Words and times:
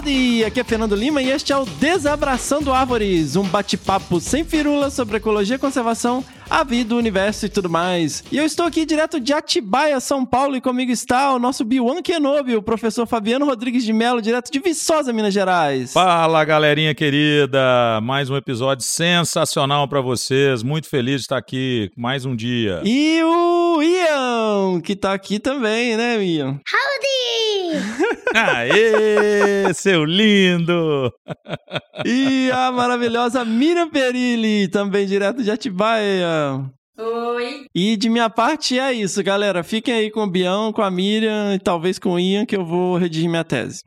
Howdy! 0.00 0.44
Aqui 0.46 0.60
é 0.60 0.64
Fernando 0.64 0.94
Lima 0.94 1.20
e 1.20 1.30
este 1.30 1.52
é 1.52 1.56
o 1.56 1.66
Desabraçando 1.66 2.72
Árvores, 2.72 3.36
um 3.36 3.42
bate-papo 3.42 4.18
sem 4.18 4.44
firula 4.44 4.88
sobre 4.88 5.18
ecologia 5.18 5.56
e 5.56 5.58
conservação, 5.58 6.24
a 6.50 6.64
vida, 6.64 6.94
o 6.96 6.98
universo 6.98 7.46
e 7.46 7.48
tudo 7.48 7.70
mais. 7.70 8.24
E 8.30 8.36
eu 8.36 8.44
estou 8.44 8.66
aqui 8.66 8.84
direto 8.84 9.20
de 9.20 9.32
Atibaia, 9.32 10.00
São 10.00 10.26
Paulo, 10.26 10.56
e 10.56 10.60
comigo 10.60 10.90
está 10.90 11.32
o 11.32 11.38
nosso 11.38 11.64
Biwan 11.64 12.02
Kenobi, 12.02 12.56
o 12.56 12.62
professor 12.62 13.06
Fabiano 13.06 13.46
Rodrigues 13.46 13.84
de 13.84 13.92
Mello, 13.92 14.20
direto 14.20 14.50
de 14.50 14.58
Viçosa, 14.58 15.12
Minas 15.12 15.32
Gerais. 15.32 15.92
Fala, 15.92 16.44
galerinha 16.44 16.92
querida! 16.92 18.00
Mais 18.02 18.28
um 18.28 18.36
episódio 18.36 18.84
sensacional 18.84 19.86
para 19.86 20.00
vocês. 20.00 20.64
Muito 20.64 20.88
feliz 20.88 21.16
de 21.16 21.22
estar 21.22 21.38
aqui 21.38 21.92
mais 21.96 22.24
um 22.26 22.34
dia. 22.34 22.82
E 22.84 23.22
o 23.22 23.80
Ian, 23.80 24.80
que 24.80 24.96
tá 24.96 25.12
aqui 25.12 25.38
também, 25.38 25.96
né, 25.96 26.22
Ian? 26.22 26.60
Aê, 28.34 29.72
seu 29.74 30.04
lindo! 30.04 31.12
E 32.04 32.50
a 32.50 32.72
maravilhosa 32.72 33.44
Miriam 33.44 33.88
Perilli, 33.88 34.68
também 34.68 35.06
direto 35.06 35.42
de 35.42 35.50
Atibaia. 35.50 36.39
Oi. 36.98 37.64
E 37.74 37.96
de 37.96 38.10
minha 38.10 38.28
parte 38.28 38.78
é 38.78 38.92
isso, 38.92 39.22
galera. 39.22 39.62
Fiquem 39.64 39.94
aí 39.94 40.10
com 40.10 40.22
o 40.22 40.30
Bião, 40.30 40.72
com 40.72 40.82
a 40.82 40.90
Miriam 40.90 41.54
e 41.54 41.58
talvez 41.58 41.98
com 41.98 42.10
o 42.10 42.20
Ian, 42.20 42.44
que 42.44 42.56
eu 42.56 42.64
vou 42.64 42.98
redigir 42.98 43.28
minha 43.28 43.44
tese. 43.44 43.82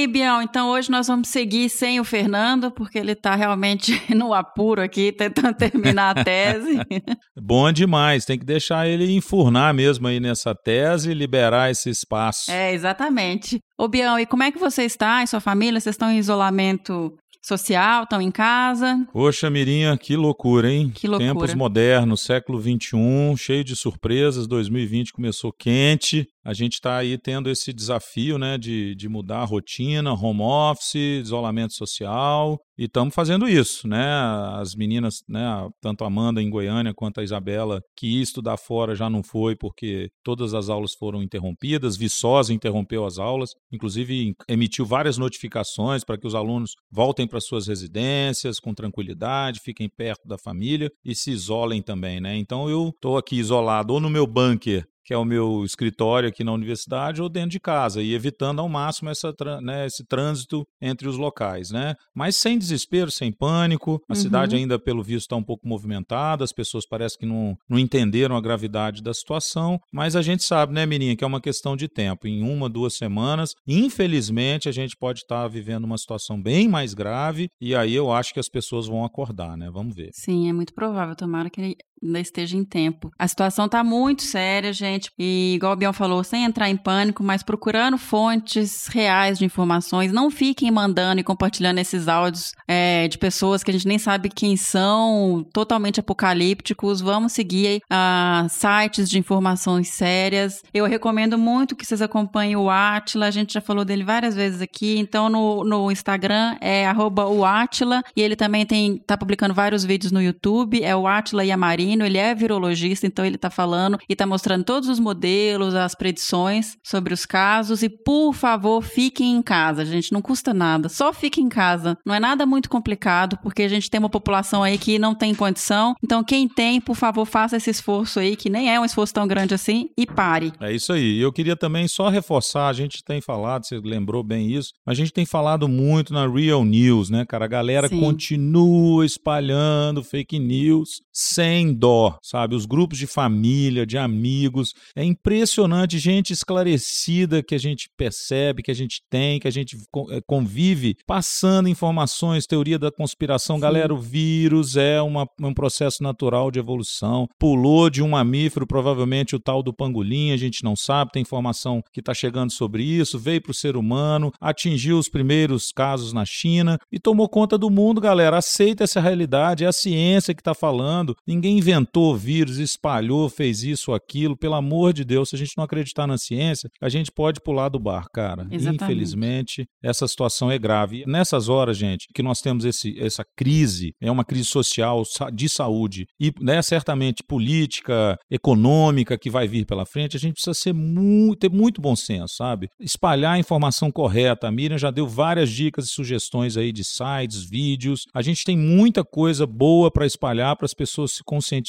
Aí, 0.00 0.06
Bião, 0.06 0.42
então 0.42 0.70
hoje 0.70 0.90
nós 0.90 1.06
vamos 1.06 1.28
seguir 1.28 1.68
sem 1.68 2.00
o 2.00 2.04
Fernando, 2.04 2.70
porque 2.70 2.98
ele 2.98 3.14
tá 3.14 3.34
realmente 3.34 3.92
no 4.14 4.32
apuro 4.32 4.82
aqui, 4.82 5.12
tentando 5.12 5.54
terminar 5.54 6.16
a 6.16 6.24
tese. 6.24 6.78
Bom 7.40 7.70
demais, 7.72 8.24
tem 8.24 8.38
que 8.38 8.44
deixar 8.44 8.88
ele 8.88 9.12
enfurnar 9.12 9.74
mesmo 9.74 10.06
aí 10.06 10.18
nessa 10.18 10.54
tese 10.54 11.10
e 11.10 11.14
liberar 11.14 11.70
esse 11.70 11.90
espaço. 11.90 12.50
é, 12.50 12.72
exatamente. 12.72 13.60
Ô, 13.78 13.88
Bião, 13.88 14.18
e 14.18 14.26
como 14.26 14.42
é 14.42 14.50
que 14.50 14.58
você 14.58 14.84
está 14.84 15.22
e 15.22 15.26
sua 15.26 15.40
família? 15.40 15.80
Vocês 15.80 15.94
estão 15.94 16.10
em 16.10 16.18
isolamento 16.18 17.12
social, 17.42 18.02
estão 18.02 18.20
em 18.20 18.30
casa? 18.30 19.06
Poxa, 19.12 19.48
Mirinha, 19.48 19.96
que 19.96 20.16
loucura, 20.16 20.70
hein? 20.70 20.92
Que 20.94 21.08
loucura. 21.08 21.32
Tempos 21.32 21.54
modernos, 21.54 22.22
século 22.22 22.60
XXI, 22.60 23.36
cheio 23.36 23.64
de 23.64 23.74
surpresas. 23.74 24.46
2020 24.46 25.12
começou 25.12 25.52
quente. 25.52 26.26
A 26.44 26.54
gente 26.54 26.74
está 26.74 26.96
aí 26.96 27.18
tendo 27.18 27.50
esse 27.50 27.72
desafio, 27.72 28.38
né, 28.38 28.56
de, 28.56 28.94
de 28.94 29.08
mudar 29.08 29.40
a 29.40 29.44
rotina, 29.44 30.14
home 30.14 30.40
office, 30.42 30.94
isolamento 30.94 31.74
social, 31.74 32.58
e 32.78 32.84
estamos 32.84 33.14
fazendo 33.14 33.46
isso, 33.46 33.86
né? 33.86 34.10
As 34.54 34.74
meninas, 34.74 35.22
né, 35.28 35.68
tanto 35.82 36.02
a 36.02 36.06
Amanda 36.06 36.40
em 36.40 36.48
Goiânia 36.48 36.94
quanto 36.94 37.20
a 37.20 37.22
Isabela, 37.22 37.82
que 37.94 38.06
ia 38.06 38.22
estudar 38.22 38.56
fora 38.56 38.94
já 38.94 39.10
não 39.10 39.22
foi 39.22 39.54
porque 39.54 40.08
todas 40.24 40.54
as 40.54 40.70
aulas 40.70 40.94
foram 40.94 41.22
interrompidas. 41.22 41.98
Viçosa 41.98 42.54
interrompeu 42.54 43.04
as 43.04 43.18
aulas, 43.18 43.50
inclusive 43.70 44.34
emitiu 44.48 44.86
várias 44.86 45.18
notificações 45.18 46.04
para 46.04 46.16
que 46.16 46.26
os 46.26 46.34
alunos 46.34 46.70
voltem 46.90 47.26
para 47.26 47.38
suas 47.38 47.68
residências 47.68 48.58
com 48.58 48.72
tranquilidade, 48.72 49.60
fiquem 49.62 49.86
perto 49.86 50.26
da 50.26 50.38
família 50.38 50.90
e 51.04 51.14
se 51.14 51.30
isolem 51.30 51.82
também, 51.82 52.18
né? 52.18 52.34
Então 52.38 52.70
eu 52.70 52.88
estou 52.88 53.18
aqui 53.18 53.36
isolado 53.36 53.92
ou 53.92 54.00
no 54.00 54.08
meu 54.08 54.26
bunker 54.26 54.86
que 55.10 55.14
é 55.14 55.18
o 55.18 55.24
meu 55.24 55.64
escritório 55.64 56.28
aqui 56.28 56.44
na 56.44 56.52
universidade, 56.52 57.20
ou 57.20 57.28
dentro 57.28 57.50
de 57.50 57.58
casa, 57.58 58.00
e 58.00 58.14
evitando 58.14 58.60
ao 58.60 58.68
máximo 58.68 59.10
essa, 59.10 59.34
né, 59.60 59.84
esse 59.84 60.04
trânsito 60.06 60.64
entre 60.80 61.08
os 61.08 61.16
locais, 61.16 61.72
né? 61.72 61.96
Mas 62.14 62.36
sem 62.36 62.56
desespero, 62.56 63.10
sem 63.10 63.32
pânico, 63.32 64.00
a 64.08 64.12
Uhum. 64.12 64.14
cidade 64.14 64.54
ainda, 64.54 64.78
pelo 64.78 65.02
visto, 65.02 65.22
está 65.22 65.34
um 65.34 65.42
pouco 65.42 65.66
movimentada, 65.66 66.44
as 66.44 66.52
pessoas 66.52 66.86
parecem 66.86 67.18
que 67.18 67.26
não, 67.26 67.56
não 67.68 67.76
entenderam 67.76 68.36
a 68.36 68.40
gravidade 68.40 69.02
da 69.02 69.12
situação, 69.12 69.80
mas 69.92 70.14
a 70.14 70.22
gente 70.22 70.44
sabe, 70.44 70.72
né, 70.72 70.86
Mirinha, 70.86 71.16
que 71.16 71.24
é 71.24 71.26
uma 71.26 71.40
questão 71.40 71.76
de 71.76 71.88
tempo. 71.88 72.28
Em 72.28 72.44
uma, 72.44 72.68
duas 72.68 72.94
semanas, 72.94 73.52
infelizmente, 73.66 74.68
a 74.68 74.72
gente 74.72 74.96
pode 74.96 75.22
estar 75.22 75.48
vivendo 75.48 75.82
uma 75.86 75.98
situação 75.98 76.40
bem 76.40 76.68
mais 76.68 76.94
grave, 76.94 77.48
e 77.60 77.74
aí 77.74 77.92
eu 77.96 78.12
acho 78.12 78.32
que 78.32 78.38
as 78.38 78.48
pessoas 78.48 78.86
vão 78.86 79.04
acordar, 79.04 79.56
né? 79.56 79.68
Vamos 79.72 79.92
ver. 79.96 80.10
Sim, 80.12 80.48
é 80.48 80.52
muito 80.52 80.72
provável. 80.72 81.16
Tomara 81.16 81.50
que 81.50 81.60
ele 81.60 81.76
ainda 82.02 82.20
esteja 82.20 82.56
em 82.56 82.64
tempo. 82.64 83.10
A 83.18 83.28
situação 83.28 83.68
tá 83.68 83.84
muito 83.84 84.22
séria, 84.22 84.72
gente. 84.72 85.10
E 85.18 85.54
igual 85.54 85.72
o 85.72 85.76
Bion 85.76 85.92
falou, 85.92 86.24
sem 86.24 86.44
entrar 86.44 86.68
em 86.68 86.76
pânico, 86.76 87.22
mas 87.22 87.42
procurando 87.42 87.98
fontes 87.98 88.86
reais 88.86 89.38
de 89.38 89.44
informações. 89.44 90.12
Não 90.12 90.30
fiquem 90.30 90.70
mandando 90.70 91.20
e 91.20 91.24
compartilhando 91.24 91.78
esses 91.78 92.08
áudios 92.08 92.52
é, 92.66 93.06
de 93.08 93.18
pessoas 93.18 93.62
que 93.62 93.70
a 93.70 93.74
gente 93.74 93.86
nem 93.86 93.98
sabe 93.98 94.28
quem 94.28 94.56
são, 94.56 95.46
totalmente 95.52 96.00
apocalípticos. 96.00 97.00
Vamos 97.00 97.32
seguir 97.32 97.82
ah, 97.90 98.46
sites 98.48 99.08
de 99.08 99.18
informações 99.18 99.88
sérias. 99.88 100.62
Eu 100.72 100.86
recomendo 100.86 101.36
muito 101.36 101.76
que 101.76 101.84
vocês 101.84 102.00
acompanhem 102.00 102.56
o 102.56 102.70
Atila. 102.70 103.26
A 103.26 103.30
gente 103.30 103.52
já 103.52 103.60
falou 103.60 103.84
dele 103.84 104.04
várias 104.04 104.34
vezes 104.34 104.62
aqui. 104.62 104.98
Então, 104.98 105.28
no, 105.28 105.64
no 105.64 105.90
Instagram 105.90 106.56
é 106.60 106.86
arroba 106.86 107.26
o 107.26 107.44
Atila. 107.44 108.02
E 108.16 108.22
ele 108.22 108.36
também 108.36 108.64
tem, 108.64 108.98
tá 108.98 109.16
publicando 109.16 109.54
vários 109.54 109.84
vídeos 109.84 110.12
no 110.12 110.22
YouTube. 110.22 110.82
É 110.82 110.96
o 110.96 111.06
Atila 111.06 111.44
Yamarino. 111.90 112.04
Ele 112.04 112.18
é 112.18 112.34
virologista, 112.34 113.06
então 113.06 113.24
ele 113.24 113.38
tá 113.38 113.50
falando 113.50 113.98
e 114.08 114.14
tá 114.14 114.26
mostrando 114.26 114.64
todos 114.64 114.88
os 114.88 114.98
modelos, 114.98 115.74
as 115.74 115.94
predições 115.94 116.76
sobre 116.82 117.12
os 117.12 117.26
casos. 117.26 117.82
E, 117.82 117.88
por 117.88 118.32
favor, 118.32 118.82
fiquem 118.82 119.36
em 119.36 119.42
casa, 119.42 119.84
gente. 119.84 120.12
Não 120.12 120.22
custa 120.22 120.54
nada. 120.54 120.88
Só 120.88 121.12
fiquem 121.12 121.44
em 121.44 121.48
casa. 121.48 121.96
Não 122.04 122.14
é 122.14 122.20
nada 122.20 122.46
muito 122.46 122.68
complicado, 122.68 123.38
porque 123.42 123.62
a 123.62 123.68
gente 123.68 123.90
tem 123.90 123.98
uma 123.98 124.10
população 124.10 124.62
aí 124.62 124.78
que 124.78 124.98
não 124.98 125.14
tem 125.14 125.34
condição. 125.34 125.94
Então, 126.02 126.22
quem 126.22 126.48
tem, 126.48 126.80
por 126.80 126.96
favor, 126.96 127.24
faça 127.24 127.56
esse 127.56 127.70
esforço 127.70 128.20
aí, 128.20 128.36
que 128.36 128.50
nem 128.50 128.72
é 128.72 128.78
um 128.78 128.84
esforço 128.84 129.14
tão 129.14 129.26
grande 129.26 129.54
assim, 129.54 129.90
e 129.96 130.06
pare. 130.06 130.52
É 130.60 130.72
isso 130.72 130.92
aí. 130.92 131.18
E 131.18 131.20
Eu 131.20 131.32
queria 131.32 131.56
também 131.56 131.88
só 131.88 132.08
reforçar, 132.08 132.68
a 132.68 132.72
gente 132.72 133.02
tem 133.02 133.20
falado, 133.20 133.66
você 133.66 133.80
lembrou 133.82 134.22
bem 134.22 134.50
isso, 134.50 134.72
a 134.86 134.94
gente 134.94 135.12
tem 135.12 135.24
falado 135.24 135.68
muito 135.68 136.12
na 136.12 136.28
Real 136.28 136.64
News, 136.64 137.10
né, 137.10 137.24
cara? 137.26 137.44
A 137.44 137.48
galera 137.48 137.88
Sim. 137.88 138.00
continua 138.00 139.04
espalhando 139.04 140.02
fake 140.02 140.38
news 140.38 141.00
sem 141.12 141.72
dó, 141.80 142.18
sabe? 142.22 142.54
Os 142.54 142.66
grupos 142.66 142.98
de 142.98 143.06
família, 143.06 143.86
de 143.86 143.96
amigos. 143.98 144.74
É 144.94 145.02
impressionante, 145.02 145.98
gente 145.98 146.32
esclarecida 146.32 147.42
que 147.42 147.54
a 147.54 147.58
gente 147.58 147.88
percebe, 147.96 148.62
que 148.62 148.70
a 148.70 148.74
gente 148.74 149.00
tem, 149.10 149.40
que 149.40 149.48
a 149.48 149.50
gente 149.50 149.76
eh, 150.10 150.20
convive, 150.26 150.96
passando 151.06 151.68
informações, 151.68 152.46
teoria 152.46 152.78
da 152.78 152.90
conspiração. 152.90 153.58
Galera, 153.58 153.92
o 153.94 153.98
vírus 153.98 154.76
é 154.76 155.00
uma- 155.00 155.26
um 155.40 155.54
processo 155.54 156.02
natural 156.02 156.50
de 156.50 156.58
evolução. 156.58 157.26
Pulou 157.38 157.88
de 157.88 158.02
um 158.02 158.10
mamífero, 158.10 158.66
provavelmente 158.66 159.34
o 159.34 159.40
tal 159.40 159.62
do 159.62 159.72
pangolim, 159.72 160.32
a 160.32 160.36
gente 160.36 160.62
não 160.62 160.76
sabe, 160.76 161.12
tem 161.12 161.22
informação 161.22 161.82
que 161.92 162.00
está 162.00 162.12
chegando 162.12 162.52
sobre 162.52 162.82
isso, 162.82 163.18
veio 163.18 163.40
para 163.42 163.52
o 163.52 163.54
ser 163.54 163.76
humano, 163.76 164.30
atingiu 164.40 164.98
os 164.98 165.08
primeiros 165.08 165.72
casos 165.72 166.12
na 166.12 166.24
China 166.24 166.78
e 166.92 166.98
tomou 166.98 167.28
conta 167.28 167.56
do 167.56 167.70
mundo, 167.70 168.00
galera. 168.00 168.36
Aceita 168.38 168.84
essa 168.84 169.00
realidade, 169.00 169.64
é 169.64 169.66
a 169.66 169.72
ciência 169.72 170.34
que 170.34 170.40
está 170.40 170.54
falando. 170.54 171.16
Ninguém 171.26 171.60
inventou 171.70 172.16
vírus, 172.16 172.58
espalhou, 172.58 173.28
fez 173.28 173.62
isso 173.62 173.92
aquilo. 173.92 174.36
Pelo 174.36 174.54
amor 174.54 174.92
de 174.92 175.04
Deus, 175.04 175.30
se 175.30 175.36
a 175.36 175.38
gente 175.38 175.52
não 175.56 175.64
acreditar 175.64 176.06
na 176.06 176.18
ciência, 176.18 176.68
a 176.80 176.88
gente 176.88 177.10
pode 177.12 177.40
pular 177.40 177.68
do 177.68 177.78
bar, 177.78 178.06
cara. 178.12 178.46
Exatamente. 178.50 178.84
Infelizmente, 178.84 179.66
essa 179.82 180.06
situação 180.08 180.50
é 180.50 180.58
grave. 180.58 181.04
Nessas 181.06 181.48
horas, 181.48 181.76
gente, 181.76 182.06
que 182.14 182.22
nós 182.22 182.40
temos 182.40 182.64
esse, 182.64 182.98
essa 183.00 183.24
crise, 183.36 183.92
é 184.00 184.10
uma 184.10 184.24
crise 184.24 184.44
social, 184.44 185.02
de 185.32 185.48
saúde 185.48 186.06
e 186.18 186.32
né, 186.40 186.60
certamente 186.62 187.22
política, 187.22 188.18
econômica 188.30 189.18
que 189.18 189.30
vai 189.30 189.46
vir 189.46 189.64
pela 189.64 189.86
frente, 189.86 190.16
a 190.16 190.20
gente 190.20 190.34
precisa 190.34 190.54
ser 190.54 190.72
muito, 190.72 191.38
ter 191.38 191.50
muito 191.50 191.80
bom 191.80 191.94
senso, 191.94 192.34
sabe? 192.36 192.68
Espalhar 192.80 193.34
a 193.34 193.38
informação 193.38 193.90
correta. 193.90 194.48
A 194.48 194.50
Miriam 194.50 194.78
já 194.78 194.90
deu 194.90 195.06
várias 195.06 195.50
dicas 195.50 195.86
e 195.86 195.88
sugestões 195.88 196.56
aí 196.56 196.72
de 196.72 196.84
sites, 196.84 197.48
vídeos. 197.48 198.02
A 198.14 198.22
gente 198.22 198.44
tem 198.44 198.56
muita 198.56 199.04
coisa 199.04 199.46
boa 199.46 199.90
para 199.90 200.06
espalhar 200.06 200.56
para 200.56 200.66
as 200.66 200.74
pessoas 200.74 201.12
se 201.12 201.22
conscientizarem 201.24 201.59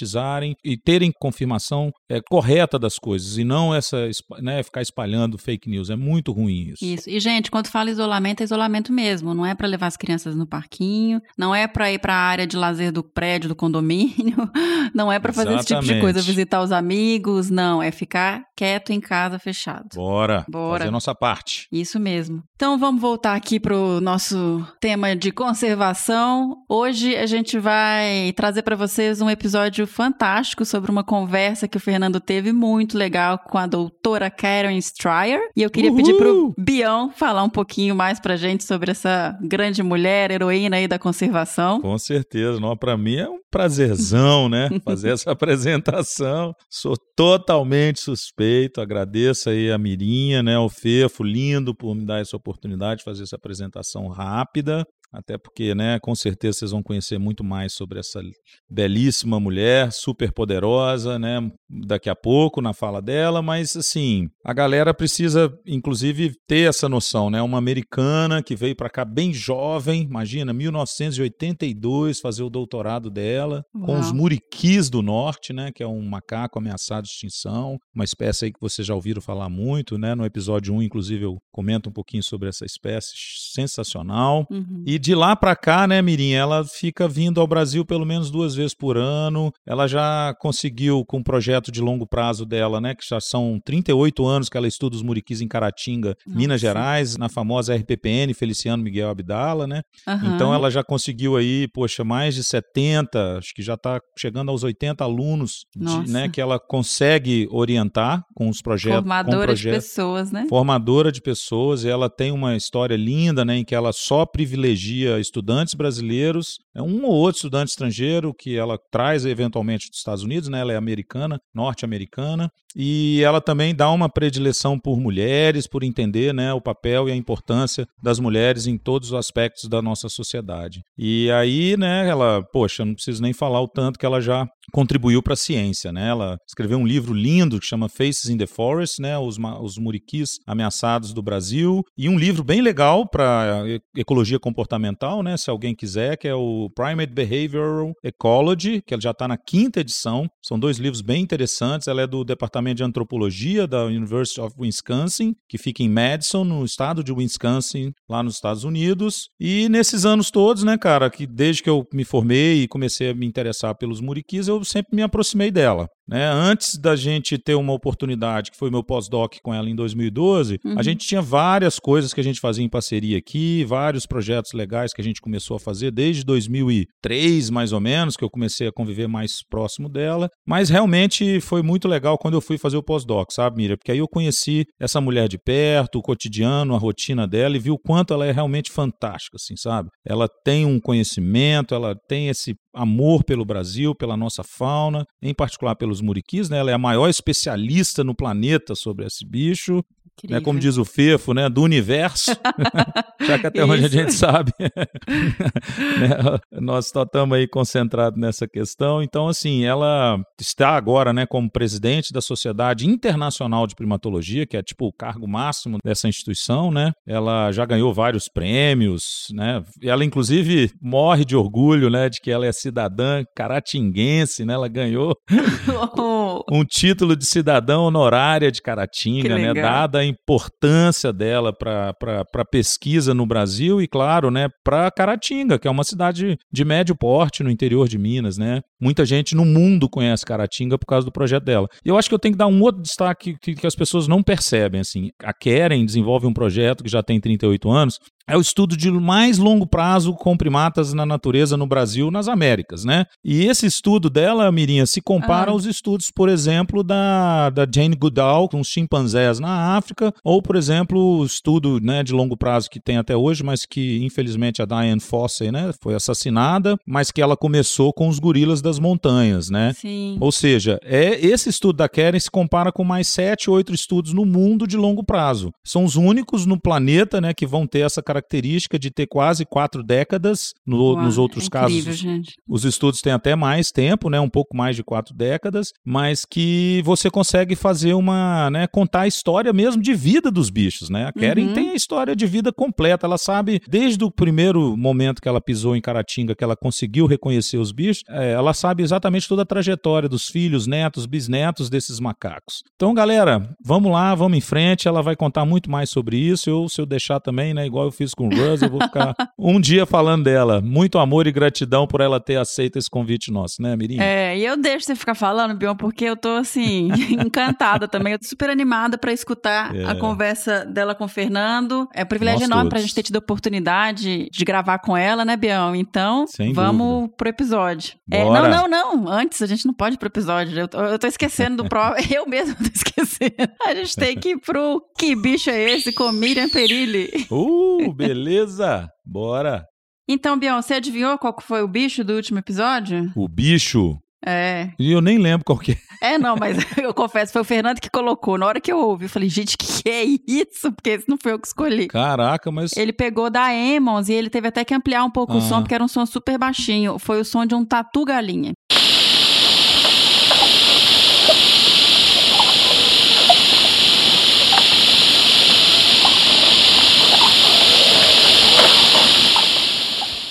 e 0.64 0.78
terem 0.78 1.12
confirmação 1.12 1.92
é, 2.10 2.22
correta 2.22 2.78
das 2.78 2.98
coisas 2.98 3.38
e 3.38 3.44
não 3.44 3.74
essa 3.74 4.10
né, 4.40 4.62
ficar 4.64 4.82
espalhando 4.82 5.38
fake 5.38 5.70
news. 5.70 5.90
É 5.90 5.96
muito 5.96 6.32
ruim 6.32 6.70
isso. 6.70 6.84
Isso. 6.84 7.10
E, 7.10 7.20
gente, 7.20 7.52
quando 7.52 7.68
fala 7.68 7.90
isolamento, 7.90 8.42
é 8.42 8.44
isolamento 8.44 8.92
mesmo. 8.92 9.34
Não 9.34 9.46
é 9.46 9.56
para 9.56 9.68
levar 9.68 9.88
as 9.88 9.98
crianças 9.98 10.36
no 10.36 10.46
parquinho, 10.46 11.22
não 11.38 11.54
é 11.54 11.68
para 11.68 11.92
ir 11.92 12.00
para 12.00 12.14
a 12.14 12.20
área 12.20 12.48
de 12.48 12.58
lazer 12.58 12.92
do 12.92 13.04
prédio, 13.04 13.50
do 13.50 13.56
condomínio, 13.56 14.50
não 14.94 15.12
é 15.12 15.20
para 15.20 15.34
fazer 15.34 15.54
esse 15.56 15.68
tipo 15.68 15.82
de 15.82 16.00
coisa, 16.00 16.22
visitar 16.22 16.62
os 16.62 16.72
amigos, 16.72 17.50
não. 17.50 17.82
É 17.82 17.92
ficar 17.92 18.44
quieto 18.56 18.92
em 18.92 19.00
casa, 19.00 19.40
fechado. 19.40 19.90
Bora. 19.96 20.46
Bora. 20.50 20.80
Fazer 20.80 20.90
a 20.90 20.92
nossa 20.92 21.16
parte. 21.16 21.68
Isso 21.72 22.00
mesmo. 22.00 22.44
Então 22.56 22.78
vamos 22.78 23.02
voltar 23.02 23.36
aqui 23.36 23.60
pro 23.60 24.00
nosso 24.02 24.66
tema 24.80 25.16
de 25.16 25.32
conservação. 25.32 26.58
Hoje 26.70 27.16
a 27.16 27.26
gente 27.26 27.58
vai 27.58 28.34
trazer 28.36 28.62
para 28.62 28.76
vocês 28.76 29.22
um 29.22 29.30
episódio 29.30 29.71
fantástico 29.88 30.66
sobre 30.66 30.92
uma 30.92 31.04
conversa 31.04 31.68
que 31.68 31.78
o 31.78 31.80
Fernando 31.80 32.20
teve 32.20 32.52
muito 32.52 32.98
legal 32.98 33.40
com 33.40 33.58
a 33.58 33.66
doutora 33.66 34.30
Karen 34.30 34.78
Stryer. 34.78 35.40
E 35.56 35.62
eu 35.64 35.70
queria 35.70 35.90
Uhul. 35.90 35.98
pedir 35.98 36.18
pro 36.18 36.54
Bião 36.58 37.12
falar 37.12 37.44
um 37.44 37.50
pouquinho 37.50 37.96
mais 37.96 38.20
pra 38.20 38.36
gente 38.36 38.64
sobre 38.64 38.92
essa 38.92 39.38
grande 39.42 39.82
mulher, 39.84 40.32
heroína 40.32 40.78
aí 40.78 40.88
da 40.88 41.00
conservação. 41.00 41.82
Com 41.82 41.98
certeza, 41.98 42.60
não, 42.60 42.76
para 42.76 42.98
mim 42.98 43.16
é 43.16 43.30
um 43.30 43.40
prazerzão, 43.50 44.48
né, 44.50 44.70
fazer 44.84 45.10
essa 45.12 45.32
apresentação. 45.32 46.54
Sou 46.70 46.96
totalmente 47.16 48.00
suspeito, 48.00 48.82
agradeço 48.82 49.50
aí 49.50 49.72
a 49.72 49.78
Mirinha, 49.78 50.42
né, 50.42 50.58
o 50.58 50.70
Fefo, 50.70 51.24
lindo 51.24 51.76
por 51.76 51.96
me 51.96 52.06
dar 52.06 52.22
essa 52.22 52.36
oportunidade 52.38 53.00
de 53.00 53.04
fazer 53.04 53.24
essa 53.24 53.36
apresentação 53.36 54.08
rápida. 54.08 54.86
Até 55.14 55.38
porque, 55.38 55.76
né, 55.76 56.00
com 56.00 56.16
certeza 56.16 56.60
vocês 56.60 56.72
vão 56.72 56.82
conhecer 56.82 57.18
muito 57.18 57.44
mais 57.44 57.74
sobre 57.74 58.00
essa 58.00 58.22
belíssima 58.70 59.40
mulher, 59.40 59.92
super 59.92 60.32
poderosa, 60.32 61.20
né, 61.20 61.52
daqui 61.70 62.10
a 62.10 62.16
pouco 62.16 62.62
na 62.62 62.74
fala 62.74 63.02
dela, 63.02 63.42
mas 63.42 63.76
assim, 63.76 64.30
a 64.46 64.54
galera 64.54 64.94
precisa 64.94 65.52
inclusive 65.66 66.34
ter 66.48 66.70
essa 66.70 66.88
noção, 66.88 67.30
né, 67.30 67.42
uma 67.42 67.58
americana 67.58 68.42
que 68.42 68.56
veio 68.56 68.76
para 68.76 68.90
cá 68.90 69.04
bem 69.04 69.34
jovem, 69.34 70.04
imagina, 70.04 70.54
1982 70.54 72.20
fazer 72.20 72.44
o 72.44 72.50
doutorado 72.50 73.10
dela, 73.10 73.64
Uau. 73.76 73.86
com 73.86 74.00
os 74.00 74.12
muriquis 74.12 74.90
do 74.90 75.02
norte, 75.02 75.52
né, 75.52 75.72
que 75.74 75.84
é 75.84 75.88
um 75.88 76.02
macaco 76.02 76.58
ameaçado 76.58 77.04
de 77.04 77.10
extinção, 77.10 77.78
uma 77.94 78.06
espécie 78.06 78.46
aí 78.46 78.54
que 78.54 78.62
vocês 78.62 78.88
já 78.88 78.96
ouviram 78.96 79.22
falar 79.22 79.50
muito, 79.50 79.98
né, 79.98 80.16
no 80.16 80.26
episódio 80.26 80.74
1 80.74 80.82
inclusive 80.82 81.26
eu 81.26 81.38
comento 81.52 81.90
um 81.90 81.94
pouquinho 81.94 82.24
sobre 82.24 82.48
essa 82.48 82.66
espécie 82.66 83.12
sensacional. 83.54 84.46
Uhum. 84.50 84.84
E 84.86 84.98
de 85.02 85.16
lá 85.16 85.36
para 85.36 85.56
cá, 85.56 85.88
né, 85.88 86.00
Mirim, 86.00 86.34
ela 86.34 86.64
fica 86.64 87.08
vindo 87.08 87.42
ao 87.42 87.48
Brasil 87.48 87.84
pelo 87.84 88.06
menos 88.06 88.30
duas 88.30 88.54
vezes 88.54 88.76
por 88.76 88.98
ano. 88.98 89.52
Ela 89.66 89.88
já 89.88 90.36
conseguiu, 90.40 91.04
com 91.04 91.18
um 91.18 91.24
projeto 91.24 91.72
de 91.72 91.82
longo 91.82 92.06
prazo 92.06 92.46
dela, 92.46 92.80
né, 92.80 92.94
que 92.94 93.04
já 93.10 93.20
são 93.20 93.60
38 93.66 94.24
anos 94.28 94.48
que 94.48 94.56
ela 94.56 94.68
estuda 94.68 94.96
os 94.96 95.02
muriquis 95.02 95.42
em 95.42 95.48
Caratinga, 95.48 96.16
Nossa. 96.24 96.38
Minas 96.38 96.62
Gerais, 96.62 97.18
na 97.18 97.30
famosa 97.30 97.76
RPPN 97.76 98.32
Feliciano 98.36 98.84
Miguel 98.84 99.10
Abdala, 99.10 99.66
né? 99.66 99.82
Uhum. 100.08 100.36
Então 100.36 100.54
ela 100.54 100.70
já 100.70 100.84
conseguiu 100.84 101.36
aí, 101.36 101.68
poxa, 101.68 102.04
mais 102.04 102.36
de 102.36 102.44
70, 102.44 103.40
acho 103.40 103.56
que 103.56 103.64
já 103.64 103.74
está 103.74 104.00
chegando 104.16 104.50
aos 104.50 104.64
80 104.64 105.04
alunos, 105.04 105.66
de, 105.76 106.12
né, 106.12 106.30
que 106.30 106.40
ela 106.40 106.60
consegue 106.60 107.48
orientar 107.50 108.24
com 108.36 108.48
os 108.50 108.62
projetos. 108.62 109.00
Formadora 109.00 109.48
projeto, 109.48 109.74
de 109.74 109.80
pessoas, 109.80 110.32
né? 110.32 110.46
Formadora 110.48 111.12
de 111.12 111.22
pessoas, 111.22 111.84
e 111.84 111.90
ela 111.90 112.08
tem 112.08 112.32
uma 112.32 112.56
história 112.56 112.96
linda, 112.96 113.44
né, 113.44 113.58
em 113.58 113.66
que 113.66 113.74
ela 113.74 113.92
só 113.92 114.28
privilegia 114.28 114.91
estudantes 115.20 115.74
brasileiros, 115.74 116.58
é 116.76 116.82
um 116.82 117.06
ou 117.06 117.14
outro 117.14 117.38
estudante 117.38 117.70
estrangeiro 117.70 118.34
que 118.34 118.56
ela 118.56 118.78
traz 118.92 119.26
eventualmente 119.26 119.90
dos 119.90 120.00
Estados 120.00 120.24
Unidos, 120.24 120.50
né? 120.50 120.60
Ela 120.60 120.74
é 120.74 120.78
americana, 120.78 121.40
norte-americana, 121.54 122.52
e 122.76 123.22
ela 123.24 123.42
também 123.42 123.76
dá 123.76 123.90
uma 123.92 124.10
predileção 124.10 124.80
por 124.80 125.00
mulheres, 125.00 125.68
por 125.68 125.84
entender, 125.84 126.34
né, 126.34 126.54
o 126.54 126.62
papel 126.62 127.10
e 127.10 127.12
a 127.12 127.16
importância 127.16 127.88
das 128.02 128.20
mulheres 128.20 128.68
em 128.68 128.78
todos 128.78 129.10
os 129.10 129.14
aspectos 129.14 129.70
da 129.70 129.82
nossa 129.82 130.08
sociedade. 130.10 130.82
E 130.98 131.30
aí, 131.32 131.76
né, 131.78 132.08
ela, 132.08 132.42
poxa, 132.52 132.86
não 132.86 132.94
preciso 132.94 133.22
nem 133.22 133.34
falar 133.34 133.62
o 133.62 133.68
tanto 133.68 134.00
que 134.00 134.06
ela 134.06 134.22
já 134.22 134.48
contribuiu 134.72 135.22
para 135.22 135.34
a 135.34 135.38
ciência, 135.38 135.92
né? 135.92 136.10
Ela 136.10 136.38
escreveu 136.48 136.78
um 136.78 136.86
livro 136.86 137.14
lindo 137.14 137.60
que 137.60 137.66
chama 137.66 137.90
Faces 137.90 138.30
in 138.30 138.38
the 138.38 138.48
Forest, 138.48 139.02
né? 139.02 139.18
Os, 139.18 139.38
os 139.62 139.78
muriquis 139.78 140.40
ameaçados 140.46 141.14
do 141.14 141.22
Brasil, 141.22 141.84
e 141.98 142.10
um 142.10 142.18
livro 142.18 142.44
bem 142.44 142.62
legal 142.62 143.08
para 143.08 143.64
ecologia 143.96 144.40
comportamental, 144.40 145.22
né? 145.24 145.38
Se 145.38 145.50
alguém 145.50 145.76
quiser, 145.76 146.18
que 146.18 146.28
é 146.28 146.36
o 146.36 146.70
Primate 146.76 147.14
Behavioral 147.14 147.94
Ecology, 148.04 148.82
que 148.86 149.00
já 149.00 149.12
está 149.12 149.28
na 149.28 149.38
quinta 149.38 149.80
edição. 149.80 150.28
São 150.42 150.60
dois 150.60 150.78
livros 150.78 151.02
bem 151.02 151.22
interessantes. 151.22 151.88
Ela 151.88 152.04
é 152.04 152.08
do 152.08 152.24
Departamento 152.24 152.78
de 152.78 152.84
Antropologia 152.84 153.68
da 153.68 153.86
University 153.86 154.40
of 154.40 154.56
Wisconsin, 154.60 155.36
que 155.50 155.58
fica 155.58 155.84
em 155.84 155.90
Madison, 155.90 156.44
no 156.44 156.64
estado 156.64 157.04
de 157.04 157.12
Wisconsin, 157.12 157.92
lá 158.10 158.24
nos 158.24 158.36
Estados 158.36 158.64
Unidos. 158.64 159.30
E 159.40 159.68
nesses 159.70 160.06
anos 160.06 160.32
todos, 160.32 160.64
né, 160.64 160.78
cara, 160.78 161.10
que 161.10 161.26
desde 161.26 161.64
que 161.64 161.70
eu 161.70 161.86
me 161.94 162.04
formei 162.04 162.64
e 162.64 162.68
comecei 162.68 163.10
a 163.10 163.14
me 163.14 163.26
interessar 163.26 163.76
pelos 163.76 164.02
muriquis, 164.02 164.48
eu 164.48 164.61
sempre 164.66 164.96
me 164.96 165.02
aproximei 165.02 165.52
dela. 165.52 165.88
Né? 166.12 166.26
Antes 166.28 166.78
da 166.78 166.94
gente 166.94 167.38
ter 167.38 167.56
uma 167.56 167.72
oportunidade, 167.72 168.52
que 168.52 168.58
foi 168.58 168.70
meu 168.70 168.84
pós-doc 168.84 169.38
com 169.42 169.54
ela 169.54 169.70
em 169.70 169.76
2012, 169.76 170.60
uhum. 170.66 170.78
a 170.78 170.84
gente 170.84 171.08
tinha 171.08 171.22
várias 171.22 171.80
coisas 171.80 172.14
que 172.14 172.20
a 172.20 172.24
gente 172.24 172.42
fazia 172.42 172.66
em 172.66 172.70
parceria 172.70 173.18
aqui, 173.18 173.64
vários 173.64 174.06
projetos 174.06 174.52
legais 174.52 174.94
que 174.94 175.00
a 175.00 175.04
gente 175.04 175.22
começou 175.22 175.56
a 175.56 175.60
fazer 175.60 175.90
desde 175.90 176.26
2003, 176.26 177.50
mais 177.50 177.72
ou 177.72 177.80
menos, 177.80 178.18
que 178.18 178.24
eu 178.26 178.30
comecei 178.30 178.68
a 178.68 178.74
conviver 178.74 179.08
mais 179.08 179.42
próximo 179.50 179.88
dela. 179.88 180.30
Mas 180.46 180.70
realmente 180.70 181.40
foi 181.40 181.62
muito 181.62 181.88
legal 181.88 182.18
quando 182.18 182.34
eu 182.34 182.42
fui 182.42 182.58
fazer 182.58 182.76
o 182.76 182.84
pós-doc, 182.84 183.32
sabe, 183.32 183.56
Miriam? 183.56 183.78
Porque 183.78 183.94
aí 183.94 184.00
eu 184.00 184.08
conheci 184.08 184.66
essa 184.78 185.00
mulher 185.00 185.30
de 185.30 185.38
perto, 185.38 186.00
o 186.00 186.02
cotidiano, 186.02 186.76
a 186.76 186.78
rotina 186.78 187.26
dela 187.26 187.56
e 187.56 187.60
vi 187.60 187.72
o 187.72 187.80
quanto 187.80 188.14
ela 188.14 188.26
é 188.26 188.32
realmente 188.34 188.70
fantástica, 188.70 189.38
assim, 189.38 189.56
sabe? 189.56 189.90
Ela 190.06 190.28
tem 190.44 190.66
um 190.66 190.80
conhecimento, 190.80 191.74
ela 191.74 191.96
tem 192.10 192.28
esse 192.28 192.54
amor 192.74 193.24
pelo 193.24 193.46
Brasil, 193.46 193.94
pela 193.96 194.18
nossa 194.18 194.44
fauna, 194.44 195.06
em 195.22 195.34
particular 195.34 195.76
pelos 195.76 196.01
muriquis, 196.02 196.50
né? 196.50 196.58
Ela 196.58 196.72
é 196.72 196.74
a 196.74 196.78
maior 196.78 197.10
especialista 197.10 198.04
no 198.04 198.16
planeta 198.16 198.76
sobre 198.76 199.06
esse 199.06 199.26
bicho. 199.26 199.84
Né, 200.30 200.40
como 200.40 200.60
diz 200.60 200.78
o 200.78 200.86
Fefo, 200.86 201.34
né, 201.34 201.50
do 201.50 201.64
universo, 201.64 202.32
já 203.26 203.40
que 203.40 203.48
até 203.48 203.66
onde 203.66 203.86
a 203.86 203.88
gente 203.88 204.14
sabe, 204.14 204.52
né, 204.60 206.40
nós 206.60 206.86
estamos 206.86 207.38
aí 207.38 207.48
concentrados 207.48 208.20
nessa 208.20 208.48
questão. 208.48 209.02
Então, 209.02 209.28
assim, 209.28 209.64
ela 209.64 210.20
está 210.40 210.70
agora 210.70 211.12
né, 211.12 211.26
como 211.26 211.50
presidente 211.50 212.14
da 212.14 212.22
Sociedade 212.22 212.88
Internacional 212.88 213.66
de 213.66 213.76
Primatologia, 213.76 214.46
que 214.46 214.56
é 214.56 214.62
tipo 214.62 214.86
o 214.86 214.94
cargo 214.94 215.28
máximo 215.28 215.78
dessa 215.84 216.08
instituição, 216.08 216.70
né? 216.70 216.92
Ela 217.08 217.52
já 217.52 217.66
ganhou 217.66 217.94
vários 217.94 218.28
prêmios, 218.28 219.26
né? 219.34 219.64
Ela, 219.82 220.06
inclusive, 220.06 220.72
morre 220.80 221.26
de 221.26 221.36
orgulho, 221.36 221.90
né, 221.90 222.10
de 222.10 222.20
que 222.20 222.30
ela 222.30 222.46
é 222.46 222.52
cidadã 222.52 223.24
caratinguense, 223.36 224.46
né? 224.46 224.54
Ela 224.54 224.68
ganhou 224.68 225.16
um 226.52 226.64
título 226.64 227.16
de 227.16 227.26
cidadã 227.26 227.80
honorária 227.80 228.52
de 228.52 228.62
Caratinga, 228.62 229.38
né? 229.38 229.54
Dada 229.54 230.01
a 230.02 230.06
importância 230.06 231.12
dela 231.14 231.54
para 231.54 231.96
a 232.36 232.46
pesquisa 232.46 233.14
no 233.14 233.26
Brasil 233.26 233.82
e, 233.82 233.88
claro, 233.88 234.30
né, 234.30 234.50
para 234.64 234.92
Caratinga, 234.92 235.58
que 235.58 235.68
é 235.68 235.72
uma 235.72 235.84
cidade 235.84 236.38
de 236.52 236.66
médio 236.66 236.96
porte 236.96 237.44
no 237.44 237.50
interior 237.50 237.88
de 237.88 237.98
Minas, 237.98 238.38
né? 238.38 238.62
Muita 238.82 239.06
gente 239.06 239.36
no 239.36 239.46
mundo 239.46 239.88
conhece 239.88 240.26
Caratinga 240.26 240.78
por 240.78 240.88
causa 240.88 241.06
do 241.06 241.12
projeto 241.12 241.44
dela. 241.44 241.68
E 241.86 241.90
eu 241.90 241.98
acho 241.98 242.10
que 242.10 242.16
eu 242.16 242.20
tenho 242.20 242.34
que 242.34 242.40
dar 242.40 242.48
um 242.48 242.62
outro 242.62 242.82
destaque 242.82 243.38
que, 243.40 243.54
que 243.54 243.68
as 243.68 243.76
pessoas 243.76 244.08
não 244.08 244.24
percebem, 244.24 244.82
assim. 244.82 245.12
A 245.24 245.32
Keren 245.34 245.86
desenvolve 245.86 246.26
um 246.26 246.34
projeto 246.34 246.84
que 246.84 246.90
já 246.90 247.04
tem 247.04 247.20
38 247.20 247.70
anos, 247.70 248.00
é 248.28 248.38
o 248.38 248.42
estudo 248.42 248.78
de 248.78 248.90
mais 248.90 249.38
longo 249.38 249.68
prazo 249.68 250.14
com 250.14 250.38
primatas 250.38 250.94
na 250.94 251.06
natureza 251.06 251.58
no 251.58 251.68
Brasil, 251.68 252.10
nas 252.10 252.30
Américas, 252.30 252.86
né? 252.86 253.06
E 253.24 253.46
esse 253.46 253.66
estudo 253.66 254.10
dela, 254.10 254.50
Mirinha, 254.52 254.86
se 254.86 255.02
compara 255.02 255.52
ah. 255.52 255.54
aos 255.54 255.66
estudos, 255.66 256.10
por 256.16 256.30
exemplo, 256.30 256.84
da, 256.84 257.50
da 257.50 257.68
Jane 257.70 257.96
Goodall 257.96 258.48
com 258.48 258.62
os 258.62 258.70
chimpanzés 258.70 259.40
na 259.40 259.76
África, 259.76 260.14
ou, 260.24 260.42
por 260.42 260.56
exemplo, 260.56 261.20
o 261.20 261.26
estudo 261.26 261.80
né, 261.82 262.04
de 262.04 262.14
longo 262.14 262.38
prazo 262.38 262.70
que 262.70 262.80
tem 262.80 262.98
até 262.98 263.18
hoje, 263.18 263.44
mas 263.44 263.66
que, 263.66 264.04
infelizmente, 264.04 264.62
a 264.62 264.66
Diane 264.66 265.02
Fossey 265.02 265.52
né, 265.52 265.72
foi 265.82 265.94
assassinada, 265.94 266.78
mas 266.88 267.12
que 267.12 267.22
ela 267.22 267.36
começou 267.36 267.92
com 267.92 268.08
os 268.08 268.18
gorilas 268.18 268.62
das 268.72 268.80
montanhas, 268.80 269.50
né? 269.50 269.74
Sim. 269.74 270.18
Ou 270.20 270.32
seja, 270.32 270.80
é 270.82 271.20
esse 271.26 271.50
estudo 271.50 271.78
da 271.78 271.90
Keren 271.90 272.20
se 272.20 272.32
compara 272.32 272.72
com 272.72 272.84
mais 272.84 273.10
sete, 273.10 273.50
oito 273.50 273.74
estudos 273.74 274.14
no 274.14 274.26
mundo 274.26 274.66
de 274.66 274.78
longo 274.78 275.04
prazo. 275.04 275.52
São 275.64 275.84
os 275.84 275.98
únicos 275.98 276.46
no 276.46 276.60
planeta 276.60 277.20
né, 277.20 277.34
que 277.34 277.46
vão 277.46 277.68
ter 277.68 277.80
essa 277.80 278.02
característica 278.02 278.80
de 278.80 278.90
ter 278.90 279.08
quase 279.08 279.46
quatro 279.46 279.84
décadas. 279.84 280.54
No, 280.66 280.94
Uau, 280.94 281.04
nos 281.04 281.18
outros 281.18 281.48
é 281.48 281.50
casos, 281.50 281.78
incrível, 281.78 281.94
gente. 281.94 282.36
os 282.48 282.64
estudos 282.64 283.02
têm 283.02 283.12
até 283.12 283.36
mais 283.36 283.72
tempo, 283.72 284.10
né? 284.10 284.20
Um 284.20 284.30
pouco 284.30 284.56
mais 284.56 284.76
de 284.76 284.84
quatro 284.84 285.14
décadas, 285.14 285.74
mas 285.86 286.24
que 286.24 286.82
você 286.86 287.10
consegue 287.10 287.56
fazer 287.56 287.94
uma, 287.94 288.50
né? 288.50 288.68
Contar 288.68 289.02
a 289.02 289.08
história 289.08 289.52
mesmo 289.52 289.82
de 289.82 289.94
vida 289.94 290.32
dos 290.32 290.50
bichos, 290.50 290.90
né? 290.90 291.08
A 291.08 291.12
Karen 291.12 291.48
uhum. 291.48 291.54
tem 291.54 291.70
a 291.72 291.76
história 291.76 292.16
de 292.16 292.26
vida 292.26 292.54
completa. 292.54 293.06
Ela 293.06 293.18
sabe 293.18 293.62
desde 293.68 294.04
o 294.04 294.12
primeiro 294.12 294.78
momento 294.78 295.22
que 295.22 295.28
ela 295.28 295.42
pisou 295.42 295.76
em 295.76 295.82
Caratinga, 295.82 296.36
que 296.36 296.44
ela 296.44 296.56
conseguiu 296.56 297.06
reconhecer 297.06 297.58
os 297.58 297.72
bichos, 297.72 298.04
é, 298.08 298.32
ela 298.32 298.54
sabe 298.62 298.84
exatamente 298.84 299.28
toda 299.28 299.42
a 299.42 299.46
trajetória 299.46 300.08
dos 300.08 300.28
filhos, 300.28 300.68
netos, 300.68 301.06
bisnetos 301.06 301.70
desses 301.70 302.00
macacos. 302.00 302.64
Então, 302.76 302.94
galera, 302.94 303.50
vamos 303.64 303.92
lá, 303.92 304.14
vamos 304.16 304.38
em 304.38 304.42
frente. 304.42 304.88
Ela 304.88 305.02
vai 305.02 305.16
contar 305.16 305.46
muito 305.46 305.70
mais 305.70 305.90
sobre 305.90 306.18
isso. 306.18 306.50
Eu, 306.50 306.70
se 306.70 306.80
eu 306.80 306.86
deixar 306.86 307.20
também, 307.20 307.54
né, 307.54 307.66
igual 307.66 307.86
eu 307.86 307.92
fiz 307.92 308.14
com 308.14 308.28
o 308.28 308.30
Russ, 308.30 308.62
eu 308.62 308.70
vou 308.70 308.82
ficar 308.82 309.14
um 309.38 309.60
dia 309.60 309.86
falando 309.86 310.24
dela. 310.24 310.62
Muito 310.62 311.00
amor 311.00 311.28
e 311.28 311.32
gratidão 311.32 311.88
por 311.88 312.02
ela 312.02 312.20
ter 312.20 312.38
aceito 312.38 312.78
esse 312.78 312.90
convite 312.90 313.32
nosso, 313.32 313.62
né, 313.62 313.76
Mirim? 313.76 314.00
É, 314.00 314.38
e 314.38 314.46
eu 314.46 314.56
deixo 314.56 314.86
você 314.86 314.96
ficar 314.96 315.16
falando, 315.16 315.56
Bion, 315.56 315.76
porque 315.76 316.06
eu 316.06 316.16
tô 316.16 316.30
assim, 316.30 316.90
encantada 317.12 317.88
também. 317.88 318.14
Eu 318.14 318.20
tô 318.20 318.26
super 318.28 318.50
animada 318.50 318.98
para 318.98 319.12
escutar 319.12 319.76
É. 319.76 319.86
a 319.86 319.96
conversa 319.96 320.66
dela 320.66 320.94
com 320.94 321.06
o 321.06 321.08
Fernando. 321.08 321.88
É 321.94 322.04
um 322.04 322.06
privilégio 322.06 322.42
Nós 322.42 322.50
enorme 322.50 322.64
todos. 322.70 322.74
pra 322.74 322.82
gente 322.82 322.96
ter 322.96 323.04
tido 323.04 323.16
a 323.16 323.20
oportunidade 323.20 324.28
de 324.32 324.46
gravar 324.46 324.80
com 324.80 324.96
ela, 324.96 325.26
né, 325.26 325.36
Bião? 325.36 325.76
Então, 325.76 326.26
Sem 326.28 326.54
vamos 326.54 327.10
pro 327.18 327.30
episódio. 327.30 327.94
É, 328.12 328.24
não, 328.24 328.51
não, 328.52 328.68
não. 328.68 329.10
Antes, 329.10 329.42
a 329.42 329.46
gente 329.46 329.66
não 329.66 329.74
pode 329.74 329.96
ir 329.96 329.98
pro 329.98 330.08
episódio. 330.08 330.60
Eu 330.60 330.68
tô, 330.68 330.80
eu 330.80 331.00
tô 331.00 331.08
esquecendo 331.08 331.64
do 331.64 331.70
pró. 331.70 331.96
Eu 332.14 332.28
mesmo 332.28 332.56
tô 332.56 332.70
esquecendo. 332.74 333.52
A 333.66 333.74
gente 333.74 333.96
tem 333.96 334.18
que 334.18 334.30
ir 334.32 334.40
pro 334.40 334.82
Que 334.98 335.16
Bicho 335.16 335.50
é 335.50 335.72
Esse 335.72 335.94
com 335.94 336.12
Miriam 336.12 336.50
Perilli. 336.50 337.10
Uh, 337.30 337.94
beleza! 337.94 338.88
Bora! 339.06 339.66
Então, 340.08 340.38
Bião, 340.38 340.62
você 340.62 340.76
adivinhou 340.76 341.18
qual 341.18 341.36
foi 341.42 341.62
o 341.62 341.68
bicho 341.68 342.04
do 342.04 342.14
último 342.14 342.40
episódio? 342.40 343.12
O 343.16 343.28
bicho. 343.28 343.98
É. 344.26 344.70
E 344.78 344.92
eu 344.92 345.02
nem 345.02 345.18
lembro 345.18 345.44
qual 345.46 345.58
que 345.58 345.72
é. 345.74 345.78
É, 346.14 346.18
não, 346.18 346.36
mas 346.36 346.58
eu 346.78 346.94
confesso, 346.94 347.32
foi 347.32 347.42
o 347.42 347.46
Fernando 347.46 347.80
que 347.80 347.90
colocou. 347.90 348.38
Na 348.38 348.46
hora 348.48 348.60
que 348.60 348.72
eu 348.72 348.78
ouvi, 348.80 349.06
eu 349.06 349.10
falei, 349.10 349.30
gente, 349.30 349.56
que 349.58 349.82
que 349.84 349.90
é 349.90 350.04
isso? 350.04 350.72
Porque 350.72 350.90
esse 350.92 351.08
não 351.10 351.18
foi 351.18 351.32
eu 351.32 351.40
que 351.40 351.48
escolhi. 351.48 351.88
Caraca, 351.88 352.52
mas. 352.52 352.76
Ele 352.78 352.92
pegou 352.94 353.30
da 353.30 353.54
Emmons 353.54 354.10
e 354.10 354.14
ele 354.14 354.30
teve 354.30 354.48
até 354.48 354.64
que 354.66 354.74
ampliar 354.74 355.04
um 355.04 355.10
pouco 355.12 355.34
o 355.34 355.38
Ah. 355.38 355.42
som, 355.42 355.62
porque 355.62 355.74
era 355.76 355.84
um 355.84 355.88
som 355.88 356.06
super 356.06 356.38
baixinho. 356.38 356.98
Foi 357.00 357.20
o 357.20 357.26
som 357.26 357.46
de 357.46 357.54
um 357.56 357.64
tatu 357.66 358.04
galinha. 358.06 358.54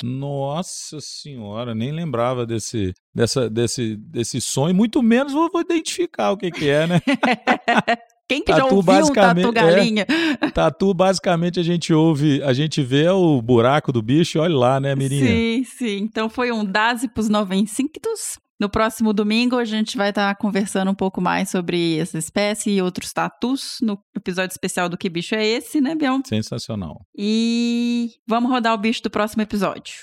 Nossa 0.02 0.98
senhora, 1.00 1.74
nem 1.74 1.92
lembrava 1.92 2.46
desse, 2.46 2.94
dessa, 3.14 3.50
desse, 3.50 3.96
desse 3.96 4.38
e 4.68 4.72
muito 4.72 5.02
menos 5.02 5.32
vou, 5.32 5.50
vou 5.50 5.60
identificar 5.60 6.30
o 6.30 6.36
que, 6.36 6.50
que 6.50 6.68
é, 6.68 6.86
né? 6.86 7.00
Quem 8.30 8.44
que 8.44 8.52
já 8.52 8.60
Tatu, 8.60 8.76
ouviu 8.76 9.06
um 9.06 9.12
tatu 9.12 9.52
galinha? 9.52 10.06
Tatu, 10.54 10.94
basicamente, 10.94 11.58
a 11.58 11.64
gente 11.64 11.92
ouve, 11.92 12.40
a 12.44 12.52
gente 12.52 12.80
vê 12.80 13.08
o 13.08 13.42
buraco 13.42 13.90
do 13.90 14.00
bicho 14.00 14.38
e 14.38 14.40
olha 14.40 14.54
lá, 14.54 14.78
né, 14.78 14.94
Mirinha? 14.94 15.26
Sim, 15.26 15.64
sim. 15.64 15.96
Então 15.96 16.30
foi 16.30 16.52
um 16.52 16.64
Dasipus 16.64 17.28
novencinctus. 17.28 18.38
No 18.60 18.68
próximo 18.68 19.14
domingo 19.14 19.56
a 19.56 19.64
gente 19.64 19.96
vai 19.96 20.10
estar 20.10 20.36
conversando 20.36 20.90
um 20.90 20.94
pouco 20.94 21.18
mais 21.18 21.48
sobre 21.48 21.98
essa 21.98 22.18
espécie 22.18 22.70
e 22.70 22.82
outros 22.82 23.10
tatus 23.10 23.78
no 23.80 23.98
episódio 24.14 24.52
especial 24.52 24.86
do 24.86 24.98
Que 24.98 25.08
Bicho 25.08 25.34
é 25.34 25.42
Esse, 25.42 25.80
né, 25.80 25.94
Bião? 25.94 26.20
Sensacional. 26.26 27.00
E 27.16 28.10
vamos 28.28 28.50
rodar 28.50 28.74
o 28.74 28.78
bicho 28.78 29.02
do 29.02 29.08
próximo 29.08 29.42
episódio. 29.42 29.94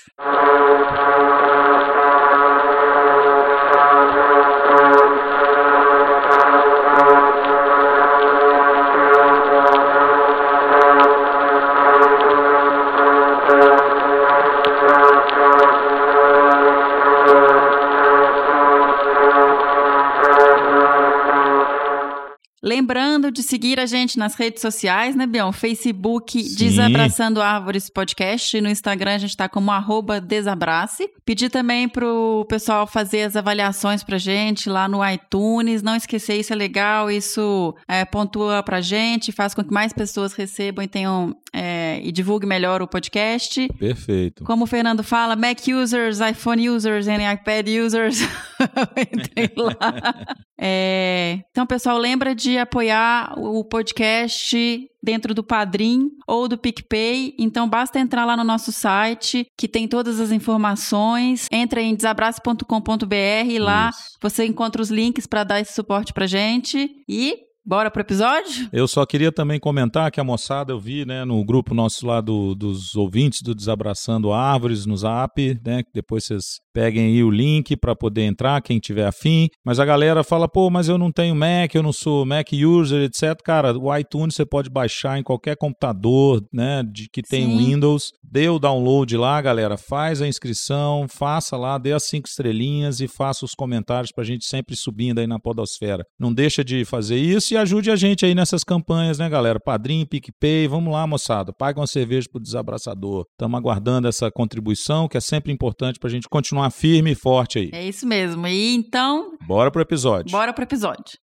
Lembrando 22.62 23.30
de 23.30 23.42
seguir 23.42 23.78
a 23.78 23.86
gente 23.86 24.18
nas 24.18 24.34
redes 24.34 24.60
sociais, 24.60 25.14
né, 25.14 25.26
Bião? 25.26 25.52
Facebook 25.52 26.42
Sim. 26.42 26.56
Desabraçando 26.56 27.40
Árvores 27.40 27.88
Podcast. 27.88 28.56
E 28.56 28.60
no 28.60 28.68
Instagram 28.68 29.14
a 29.14 29.18
gente 29.18 29.36
tá 29.36 29.48
como 29.48 29.70
arroba 29.70 30.20
Desabrace. 30.20 31.08
Pedir 31.24 31.50
também 31.50 31.88
pro 31.88 32.44
pessoal 32.48 32.86
fazer 32.86 33.22
as 33.22 33.36
avaliações 33.36 34.02
pra 34.02 34.18
gente 34.18 34.68
lá 34.68 34.88
no 34.88 35.08
iTunes. 35.08 35.82
Não 35.82 35.94
esquecer, 35.94 36.40
isso 36.40 36.52
é 36.52 36.56
legal, 36.56 37.10
isso 37.10 37.74
é, 37.86 38.04
pontua 38.04 38.62
pra 38.62 38.80
gente, 38.80 39.30
faz 39.30 39.54
com 39.54 39.62
que 39.62 39.72
mais 39.72 39.92
pessoas 39.92 40.32
recebam 40.32 40.84
e 40.84 40.88
tenham 40.88 41.36
é, 41.52 42.00
e 42.02 42.12
divulgue 42.12 42.46
melhor 42.46 42.82
o 42.82 42.88
podcast. 42.88 43.68
Perfeito. 43.78 44.44
Como 44.44 44.64
o 44.64 44.66
Fernando 44.66 45.02
fala, 45.02 45.36
Mac 45.36 45.58
users, 45.68 46.20
iPhone 46.20 46.68
users 46.68 47.06
e 47.06 47.12
iPad 47.12 47.68
users, 47.84 48.20
entrem 48.96 49.50
lá. 49.56 49.76
É, 50.60 51.38
então, 51.52 51.64
pessoal, 51.64 51.96
lembra 51.96 52.34
de 52.34 52.57
apoiar 52.58 53.34
o 53.38 53.64
podcast 53.64 54.56
dentro 55.02 55.32
do 55.34 55.42
Padrim 55.44 56.10
ou 56.26 56.48
do 56.48 56.58
PicPay. 56.58 57.34
Então, 57.38 57.68
basta 57.68 57.98
entrar 57.98 58.24
lá 58.24 58.36
no 58.36 58.44
nosso 58.44 58.72
site, 58.72 59.46
que 59.56 59.68
tem 59.68 59.86
todas 59.88 60.20
as 60.20 60.30
informações. 60.32 61.46
Entra 61.52 61.80
em 61.80 61.94
desabrace.com.br 61.94 63.14
e 63.50 63.58
lá 63.58 63.90
Isso. 63.90 64.16
você 64.20 64.44
encontra 64.44 64.82
os 64.82 64.90
links 64.90 65.26
para 65.26 65.44
dar 65.44 65.60
esse 65.60 65.72
suporte 65.72 66.12
pra 66.12 66.26
gente. 66.26 66.90
E 67.08 67.36
bora 67.64 67.90
pro 67.90 68.00
episódio? 68.02 68.68
Eu 68.72 68.88
só 68.88 69.04
queria 69.04 69.30
também 69.30 69.60
comentar 69.60 70.10
que 70.10 70.18
a 70.20 70.24
moçada 70.24 70.72
eu 70.72 70.80
vi, 70.80 71.04
né, 71.04 71.24
no 71.24 71.44
grupo 71.44 71.74
nosso 71.74 72.06
lá 72.06 72.20
do- 72.20 72.54
dos 72.54 72.94
ouvintes 72.94 73.42
do 73.42 73.54
Desabraçando 73.54 74.32
Árvores 74.32 74.86
no 74.86 74.96
Zap, 74.96 75.38
né, 75.64 75.82
que 75.82 75.90
depois 75.92 76.24
vocês 76.24 76.60
peguem 76.78 77.06
aí 77.06 77.24
o 77.24 77.30
link 77.30 77.76
para 77.76 77.96
poder 77.96 78.22
entrar, 78.22 78.62
quem 78.62 78.78
tiver 78.78 79.04
afim. 79.04 79.48
Mas 79.66 79.80
a 79.80 79.84
galera 79.84 80.22
fala, 80.22 80.48
pô, 80.48 80.70
mas 80.70 80.88
eu 80.88 80.96
não 80.96 81.10
tenho 81.10 81.34
Mac, 81.34 81.74
eu 81.74 81.82
não 81.82 81.92
sou 81.92 82.24
Mac 82.24 82.50
user, 82.52 83.02
etc. 83.02 83.34
Cara, 83.44 83.76
o 83.76 83.94
iTunes 83.96 84.36
você 84.36 84.46
pode 84.46 84.70
baixar 84.70 85.18
em 85.18 85.24
qualquer 85.24 85.56
computador, 85.56 86.40
né, 86.52 86.84
de 86.84 87.08
que 87.12 87.20
tem 87.20 87.46
Sim. 87.46 87.56
Windows. 87.56 88.12
Dê 88.22 88.48
o 88.48 88.60
download 88.60 89.16
lá, 89.16 89.42
galera, 89.42 89.76
faz 89.76 90.22
a 90.22 90.28
inscrição, 90.28 91.06
faça 91.08 91.56
lá, 91.56 91.78
dê 91.78 91.92
as 91.92 92.04
cinco 92.04 92.28
estrelinhas 92.28 93.00
e 93.00 93.08
faça 93.08 93.44
os 93.44 93.54
comentários 93.54 94.12
pra 94.12 94.22
gente 94.22 94.44
sempre 94.44 94.76
subindo 94.76 95.18
aí 95.18 95.26
na 95.26 95.40
podosfera. 95.40 96.04
Não 96.16 96.32
deixa 96.32 96.62
de 96.62 96.84
fazer 96.84 97.16
isso 97.16 97.54
e 97.54 97.56
ajude 97.56 97.90
a 97.90 97.96
gente 97.96 98.24
aí 98.24 98.36
nessas 98.36 98.62
campanhas, 98.62 99.18
né, 99.18 99.28
galera? 99.28 99.58
Padrim, 99.58 100.06
PicPay, 100.06 100.68
vamos 100.68 100.92
lá, 100.92 101.04
moçada. 101.08 101.52
Paga 101.52 101.80
uma 101.80 101.88
cerveja 101.88 102.28
pro 102.30 102.40
desabraçador. 102.40 103.24
Estamos 103.32 103.58
aguardando 103.58 104.06
essa 104.06 104.30
contribuição, 104.30 105.08
que 105.08 105.16
é 105.16 105.20
sempre 105.20 105.50
importante 105.50 105.98
pra 105.98 106.08
gente 106.08 106.28
continuar 106.28 106.67
firme 106.70 107.12
e 107.12 107.14
forte 107.14 107.58
aí. 107.58 107.70
É 107.72 107.86
isso 107.86 108.06
mesmo. 108.06 108.46
E 108.46 108.74
então, 108.74 109.32
Bora 109.46 109.70
pro 109.70 109.82
episódio. 109.82 110.30
bora 110.30 110.52
pro 110.52 110.64
episódio. 110.64 111.18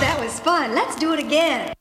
That 0.00 0.20
was 0.20 0.40
fun. 0.40 0.74
Let's 0.74 0.96
do 0.96 1.12
it 1.12 1.22
again. 1.24 1.72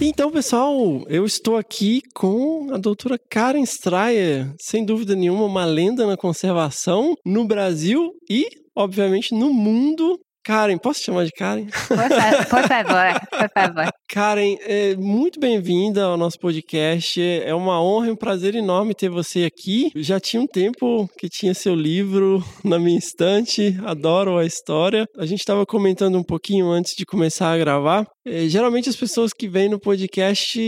Então, 0.00 0.32
pessoal, 0.32 1.04
eu 1.08 1.24
estou 1.24 1.56
aqui 1.56 2.02
com 2.12 2.70
a 2.72 2.76
doutora 2.76 3.16
Karen 3.30 3.62
Strayer, 3.62 4.52
sem 4.60 4.84
dúvida 4.84 5.14
nenhuma, 5.14 5.44
uma 5.44 5.64
lenda 5.64 6.04
na 6.06 6.16
conservação 6.16 7.14
no 7.24 7.44
Brasil 7.44 8.10
e, 8.28 8.48
obviamente, 8.76 9.32
no 9.32 9.54
mundo. 9.54 10.18
Karen, 10.44 10.76
posso 10.76 10.98
te 11.00 11.06
chamar 11.06 11.24
de 11.24 11.30
Karen? 11.30 11.66
Por, 11.66 11.96
fa- 11.96 12.44
por 12.50 12.62
favor, 12.68 13.20
por 13.30 13.50
favor. 13.54 13.92
Karen, 14.08 14.56
é, 14.62 14.96
muito 14.96 15.38
bem-vinda 15.38 16.02
ao 16.04 16.16
nosso 16.16 16.36
podcast. 16.38 17.20
É 17.22 17.54
uma 17.54 17.80
honra 17.80 18.08
e 18.08 18.10
um 18.10 18.16
prazer 18.16 18.56
enorme 18.56 18.92
ter 18.92 19.08
você 19.08 19.44
aqui. 19.44 19.90
Já 19.94 20.18
tinha 20.18 20.42
um 20.42 20.46
tempo 20.46 21.08
que 21.16 21.28
tinha 21.28 21.54
seu 21.54 21.74
livro 21.76 22.42
na 22.64 22.76
minha 22.78 22.98
estante, 22.98 23.78
adoro 23.84 24.36
a 24.36 24.44
história. 24.44 25.06
A 25.16 25.24
gente 25.24 25.38
estava 25.40 25.64
comentando 25.64 26.18
um 26.18 26.24
pouquinho 26.24 26.70
antes 26.70 26.94
de 26.96 27.06
começar 27.06 27.52
a 27.52 27.58
gravar. 27.58 28.04
É, 28.24 28.48
geralmente 28.48 28.88
as 28.88 28.94
pessoas 28.94 29.32
que 29.32 29.48
vêm 29.48 29.68
no 29.68 29.80
podcast 29.80 30.60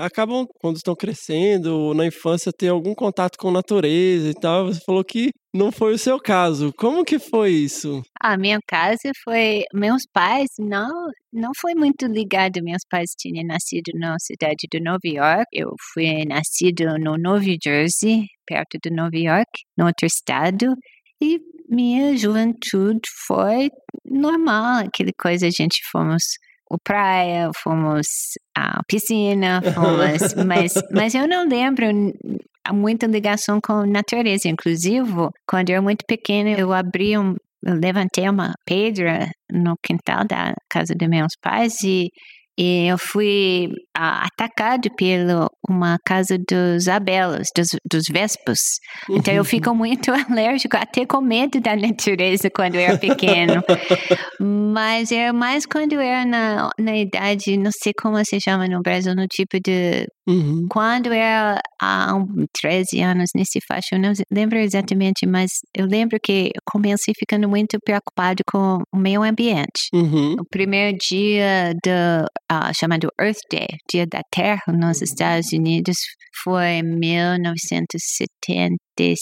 acabam, 0.00 0.46
quando 0.58 0.76
estão 0.76 0.94
crescendo, 0.96 1.92
na 1.92 2.06
infância, 2.06 2.50
ter 2.50 2.68
algum 2.68 2.94
contato 2.94 3.36
com 3.38 3.50
natureza 3.50 4.30
e 4.30 4.34
tal. 4.34 4.66
Você 4.66 4.80
falou 4.80 5.04
que 5.04 5.30
não 5.54 5.70
foi 5.70 5.94
o 5.94 5.98
seu 5.98 6.18
caso. 6.18 6.72
Como 6.76 7.04
que 7.04 7.18
foi 7.18 7.50
isso? 7.50 8.02
A 8.20 8.38
minha 8.38 8.58
casa 8.66 9.12
foi 9.22 9.64
meus 9.72 10.04
pais 10.12 10.48
não 10.58 11.10
não 11.32 11.50
foi 11.60 11.74
muito 11.74 12.06
ligado. 12.06 12.62
Meus 12.62 12.82
pais 12.88 13.10
tinham 13.18 13.44
nascido 13.46 13.90
na 13.94 14.16
cidade 14.18 14.66
de 14.72 14.80
Nova 14.80 15.00
York. 15.04 15.46
Eu 15.52 15.74
fui 15.92 16.24
nascido 16.24 16.98
no 16.98 17.18
Nova 17.18 17.44
Jersey, 17.62 18.26
perto 18.46 18.78
de 18.82 18.90
Nova 18.90 19.16
York, 19.16 19.50
no 19.76 19.86
outro 19.86 20.06
estado. 20.06 20.74
E 21.22 21.38
minha 21.68 22.16
juventude 22.16 23.08
foi 23.26 23.70
normal, 24.04 24.84
aquele 24.86 25.12
coisa 25.12 25.46
a 25.46 25.50
gente 25.50 25.80
fomos 25.90 26.22
praia, 26.82 27.50
fomos 27.62 28.06
à 28.56 28.80
piscina, 28.88 29.60
fomos, 29.74 30.34
mas 30.46 30.72
mas 30.92 31.14
eu 31.14 31.28
não 31.28 31.46
lembro 31.46 31.86
muita 32.72 33.06
ligação 33.06 33.58
com 33.62 33.72
a 33.72 33.86
natureza. 33.86 34.48
Inclusive, 34.48 35.28
quando 35.46 35.70
eu 35.70 35.74
era 35.74 35.82
muito 35.82 36.04
pequena, 36.06 36.50
eu 36.50 36.72
abri 36.72 37.18
um, 37.18 37.34
eu 37.66 37.74
levantei 37.74 38.28
uma 38.28 38.52
pedra 38.66 39.30
no 39.50 39.74
quintal 39.82 40.24
da 40.26 40.54
casa 40.70 40.94
de 40.94 41.08
meus 41.08 41.32
pais 41.42 41.74
e 41.82 42.10
e 42.58 42.86
eu 42.86 42.96
fui 42.96 43.68
ah, 43.96 44.26
atacado 44.26 44.88
pela 44.96 45.48
uma 45.68 45.98
casa 46.04 46.38
dos 46.38 46.88
abelas, 46.88 47.48
dos, 47.56 47.68
dos 47.90 48.04
vespos. 48.08 48.58
Então 49.10 49.34
eu 49.34 49.44
fico 49.44 49.74
muito 49.74 50.10
alérgico, 50.30 50.76
até 50.76 51.04
com 51.04 51.20
medo 51.20 51.60
da 51.60 51.74
natureza 51.74 52.48
quando 52.50 52.76
eu 52.76 52.80
era 52.80 52.98
pequeno. 52.98 53.62
Mas 54.40 55.10
era 55.10 55.32
mais 55.32 55.66
quando 55.66 55.94
eu 55.94 56.00
era 56.00 56.24
na, 56.24 56.70
na 56.78 56.96
idade, 56.96 57.56
não 57.56 57.70
sei 57.72 57.92
como 57.92 58.22
se 58.24 58.40
chama 58.40 58.66
no 58.66 58.80
Brasil, 58.82 59.14
no 59.14 59.26
tipo 59.26 59.58
de 59.60 60.06
Uhum. 60.26 60.66
quando 60.70 61.08
eu 61.08 61.12
era 61.12 61.60
há 61.78 62.14
um 62.14 62.46
13 62.58 62.98
anos 63.02 63.30
nesse 63.36 63.60
faixa, 63.68 63.94
eu 63.94 64.00
não 64.00 64.12
lembro 64.32 64.58
exatamente, 64.58 65.26
mas 65.26 65.50
eu 65.76 65.86
lembro 65.86 66.18
que 66.22 66.50
comecei 66.64 67.12
ficando 67.18 67.46
muito 67.46 67.78
preocupado 67.84 68.42
com 68.50 68.78
o 68.90 68.96
meio 68.96 69.22
ambiente. 69.22 69.88
Uhum. 69.92 70.36
O 70.40 70.44
primeiro 70.48 70.96
dia 70.98 71.74
do 71.74 72.26
ah, 72.62 72.72
chamado 72.72 73.10
Earth 73.20 73.40
Day, 73.50 73.66
Dia 73.90 74.06
da 74.06 74.22
Terra, 74.30 74.62
nos 74.68 75.02
Estados 75.02 75.52
Unidos, 75.52 75.96
foi 76.42 76.78
em 76.78 76.82
1972, 76.82 79.18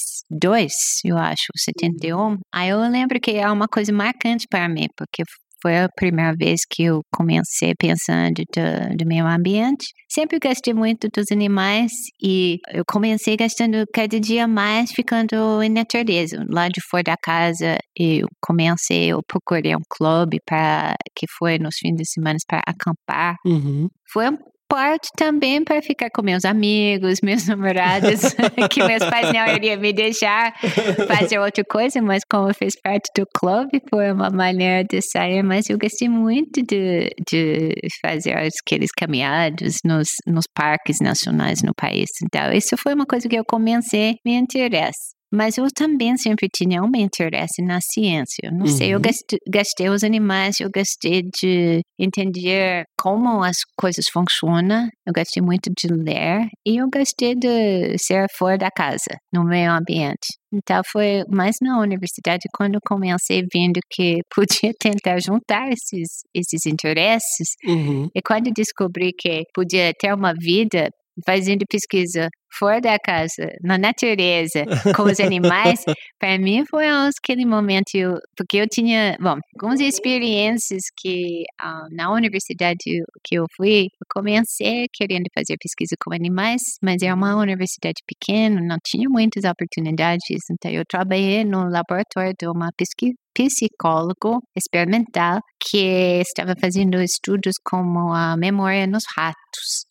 eu 1.04 1.18
acho, 1.18 1.46
71. 1.56 2.38
Aí 2.52 2.70
eu 2.70 2.80
lembro 2.80 3.20
que 3.20 3.32
é 3.32 3.50
uma 3.50 3.68
coisa 3.68 3.92
marcante 3.92 4.46
para 4.48 4.68
mim, 4.68 4.86
porque 4.96 5.22
foi 5.62 5.78
a 5.78 5.88
primeira 5.88 6.34
vez 6.36 6.62
que 6.68 6.82
eu 6.82 7.02
comecei 7.14 7.72
pensando 7.78 8.42
do, 8.54 8.96
do 8.96 9.06
meio 9.06 9.26
ambiente. 9.26 9.86
Sempre 10.10 10.38
gostei 10.38 10.74
muito 10.74 11.08
dos 11.08 11.30
animais 11.30 11.92
e 12.22 12.58
eu 12.72 12.82
comecei 12.86 13.36
gastando 13.36 13.84
cada 13.94 14.18
dia 14.18 14.48
mais 14.48 14.90
ficando 14.90 15.62
em 15.62 15.70
natureza. 15.70 16.44
Lá 16.50 16.68
de 16.68 16.80
fora 16.90 17.04
da 17.04 17.16
casa, 17.16 17.78
eu 17.96 18.26
comecei, 18.42 19.12
eu 19.12 19.20
procurei 19.26 19.74
um 19.76 19.82
clube 19.88 20.38
para 20.44 20.94
que 21.16 21.26
foi 21.38 21.58
nos 21.58 21.76
fins 21.78 21.96
de 21.96 22.04
semana 22.04 22.36
para 22.46 22.60
acampar. 22.66 23.36
Uhum. 23.46 23.88
Foi 24.12 24.28
um 24.28 24.36
parte 24.72 25.10
também 25.14 25.62
para 25.62 25.82
ficar 25.82 26.08
com 26.08 26.22
meus 26.22 26.46
amigos, 26.46 27.18
meus 27.22 27.46
namorados, 27.46 28.22
que 28.72 28.82
meus 28.82 29.04
pais 29.04 29.30
não 29.30 29.46
iriam 29.54 29.78
me 29.78 29.92
deixar 29.92 30.54
fazer 31.06 31.38
outra 31.38 31.62
coisa, 31.62 32.00
mas 32.00 32.22
como 32.24 32.54
fez 32.54 32.72
parte 32.82 33.10
do 33.14 33.26
clube, 33.36 33.82
foi 33.90 34.10
uma 34.10 34.30
maneira 34.30 34.82
de 34.82 35.02
sair. 35.02 35.42
Mas 35.42 35.68
eu 35.68 35.76
gostei 35.78 36.08
muito 36.08 36.62
de, 36.62 37.10
de 37.30 37.74
fazer 38.00 38.32
aqueles 38.32 38.90
caminhados 38.96 39.76
nos, 39.84 40.08
nos 40.26 40.44
parques 40.54 40.98
nacionais 41.02 41.60
no 41.62 41.72
país. 41.74 42.08
Então, 42.24 42.50
isso 42.50 42.74
foi 42.78 42.94
uma 42.94 43.04
coisa 43.04 43.28
que 43.28 43.36
eu 43.36 43.44
comecei 43.44 44.16
me 44.24 44.32
interesse. 44.32 45.21
Mas 45.32 45.56
eu 45.56 45.66
também 45.74 46.16
sempre 46.18 46.46
tinha 46.54 46.82
um 46.82 46.90
interesse 46.94 47.62
na 47.62 47.78
ciência. 47.80 48.50
Não 48.52 48.66
sei, 48.66 48.90
eu 48.92 48.96
Uhum. 48.96 49.02
gastei, 49.02 49.38
gastei 49.48 49.88
os 49.88 50.04
animais, 50.04 50.60
eu 50.60 50.68
gostei 50.74 51.22
de 51.40 51.80
entender 51.98 52.84
como 53.00 53.42
as 53.42 53.56
coisas 53.76 54.06
funcionam, 54.12 54.88
eu 55.06 55.12
gostei 55.14 55.42
muito 55.42 55.70
de 55.76 55.88
ler 55.92 56.46
e 56.66 56.76
eu 56.76 56.88
gostei 56.92 57.34
de 57.34 57.96
ser 57.98 58.26
fora 58.36 58.58
da 58.58 58.70
casa, 58.70 59.16
no 59.32 59.44
meio 59.44 59.72
ambiente. 59.72 60.26
Então 60.54 60.82
foi 60.92 61.22
mais 61.30 61.56
na 61.62 61.80
universidade 61.80 62.42
quando 62.54 62.74
eu 62.74 62.80
comecei 62.86 63.42
vendo 63.52 63.80
que 63.90 64.18
podia 64.68 64.72
tentar 64.78 65.18
juntar 65.20 65.68
esses, 65.72 66.08
esses 66.34 66.66
interesses 66.66 67.56
Uhum. 67.64 68.08
e 68.14 68.20
quando 68.20 68.50
descobri 68.54 69.12
que 69.18 69.44
podia 69.54 69.92
ter 69.98 70.12
uma 70.14 70.32
vida 70.38 70.88
fazendo 71.26 71.64
pesquisa 71.68 72.28
fora 72.58 72.80
da 72.80 72.98
casa, 72.98 73.48
na 73.62 73.78
natureza, 73.78 74.64
com 74.94 75.04
os 75.04 75.18
animais, 75.20 75.80
para 76.18 76.38
mim 76.38 76.64
foi 76.70 76.86
aquele 76.88 77.46
momento, 77.46 77.94
eu- 77.94 78.18
porque 78.36 78.58
eu 78.58 78.66
tinha, 78.68 79.16
bom, 79.20 79.36
algumas 79.58 79.80
experiências 79.80 80.82
que 80.98 81.44
ah, 81.60 81.86
na 81.90 82.12
universidade 82.12 82.78
que 83.24 83.36
eu 83.36 83.46
fui, 83.56 83.84
eu 83.84 84.06
comecei 84.12 84.86
querendo 84.92 85.24
fazer 85.34 85.56
pesquisa 85.60 85.96
com 86.02 86.12
animais, 86.14 86.60
mas 86.82 87.02
era 87.02 87.14
uma 87.14 87.36
universidade 87.36 88.02
pequena, 88.06 88.60
não 88.60 88.76
tinha 88.84 89.08
muitas 89.08 89.44
oportunidades, 89.44 90.38
então 90.50 90.70
eu 90.70 90.84
trabalhei 90.88 91.44
no 91.44 91.68
laboratório 91.68 92.34
de 92.38 92.46
uma 92.46 92.68
pesquisa 92.76 93.14
psicólogo 93.34 94.40
experimental 94.56 95.40
que 95.58 96.20
estava 96.20 96.54
fazendo 96.60 97.00
estudos 97.00 97.54
como 97.64 98.12
a 98.12 98.36
memória 98.36 98.86
nos 98.86 99.04
ratos. 99.16 99.86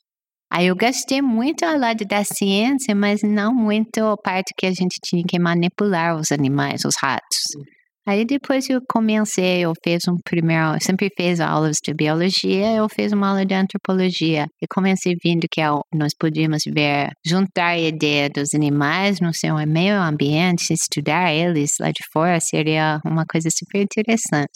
Aí 0.54 0.68
eu 0.68 0.76
gastei 0.76 1.22
muito 1.22 1.64
ao 1.64 1.78
lado 1.78 2.04
da 2.06 2.26
ciência, 2.26 2.94
mas 2.94 3.22
não 3.24 3.54
muito 3.54 4.04
a 4.04 4.18
parte 4.18 4.54
que 4.58 4.66
a 4.66 4.72
gente 4.72 5.00
tinha 5.02 5.24
que 5.26 5.40
manipular 5.40 6.18
os 6.18 6.30
animais, 6.30 6.84
os 6.84 6.96
ratos. 7.02 7.40
Aí 8.08 8.26
depois 8.26 8.68
eu 8.70 8.82
comecei, 8.90 9.62
eu 9.62 9.74
fiz 9.84 10.02
um 10.10 10.16
primeiro, 10.26 10.78
sempre 10.82 11.10
fiz 11.16 11.40
aulas 11.40 11.78
de 11.86 11.94
biologia, 11.94 12.76
eu 12.76 12.88
fiz 12.90 13.12
uma 13.12 13.30
aula 13.30 13.46
de 13.46 13.54
antropologia. 13.54 14.48
E 14.62 14.66
comecei 14.68 15.14
vendo 15.24 15.46
que 15.52 15.62
ao- 15.62 15.84
nós 15.94 16.12
podíamos 16.20 16.64
ver, 16.74 17.10
juntar 17.26 17.68
a 17.68 17.80
ideia 17.80 18.30
dos 18.30 18.54
animais 18.56 19.20
no 19.20 19.32
seu 19.34 19.56
meio 19.68 19.96
ambiente, 20.02 20.74
estudar 20.74 21.32
eles 21.34 21.72
lá 21.80 21.90
de 21.90 22.04
fora, 22.12 22.40
seria 22.40 23.00
uma 23.06 23.24
coisa 23.26 23.50
super 23.52 23.82
interessante. 23.82 24.50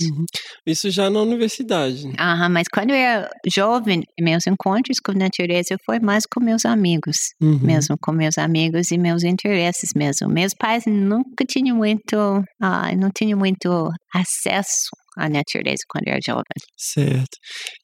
Isso 0.65 0.89
já 0.89 1.10
na 1.10 1.21
universidade. 1.21 2.08
Aham, 2.19 2.49
mas 2.49 2.67
quando 2.73 2.89
eu 2.89 2.95
era 2.95 3.29
jovem, 3.53 4.01
meus 4.19 4.47
encontros 4.47 4.97
com 5.03 5.12
a 5.12 5.15
natureza 5.15 5.75
foi 5.86 5.99
mais 5.99 6.23
com 6.25 6.43
meus 6.43 6.65
amigos, 6.65 7.15
Uhum. 7.41 7.60
mesmo 7.62 7.95
com 8.01 8.12
meus 8.12 8.38
amigos 8.38 8.91
e 8.91 8.97
meus 8.97 9.23
interesses 9.23 9.91
mesmo. 9.95 10.27
Meus 10.27 10.53
pais 10.53 10.84
nunca 10.88 11.45
tinham 11.47 11.77
muito, 11.77 12.15
ah, 12.62 12.91
não 12.95 13.10
tinham 13.15 13.35
muito 13.36 13.89
acesso 14.13 14.89
à 15.17 15.30
natureza 15.30 15.84
quando 15.89 16.08
era 16.08 16.19
jovem. 16.26 16.43
Certo. 16.78 17.38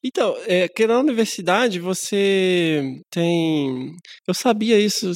Então, 0.04 0.36
é 0.46 0.68
que 0.68 0.86
na 0.86 0.98
universidade 0.98 1.78
você 1.78 2.82
tem. 3.10 3.92
Eu 4.26 4.34
sabia 4.34 4.78
isso 4.78 5.12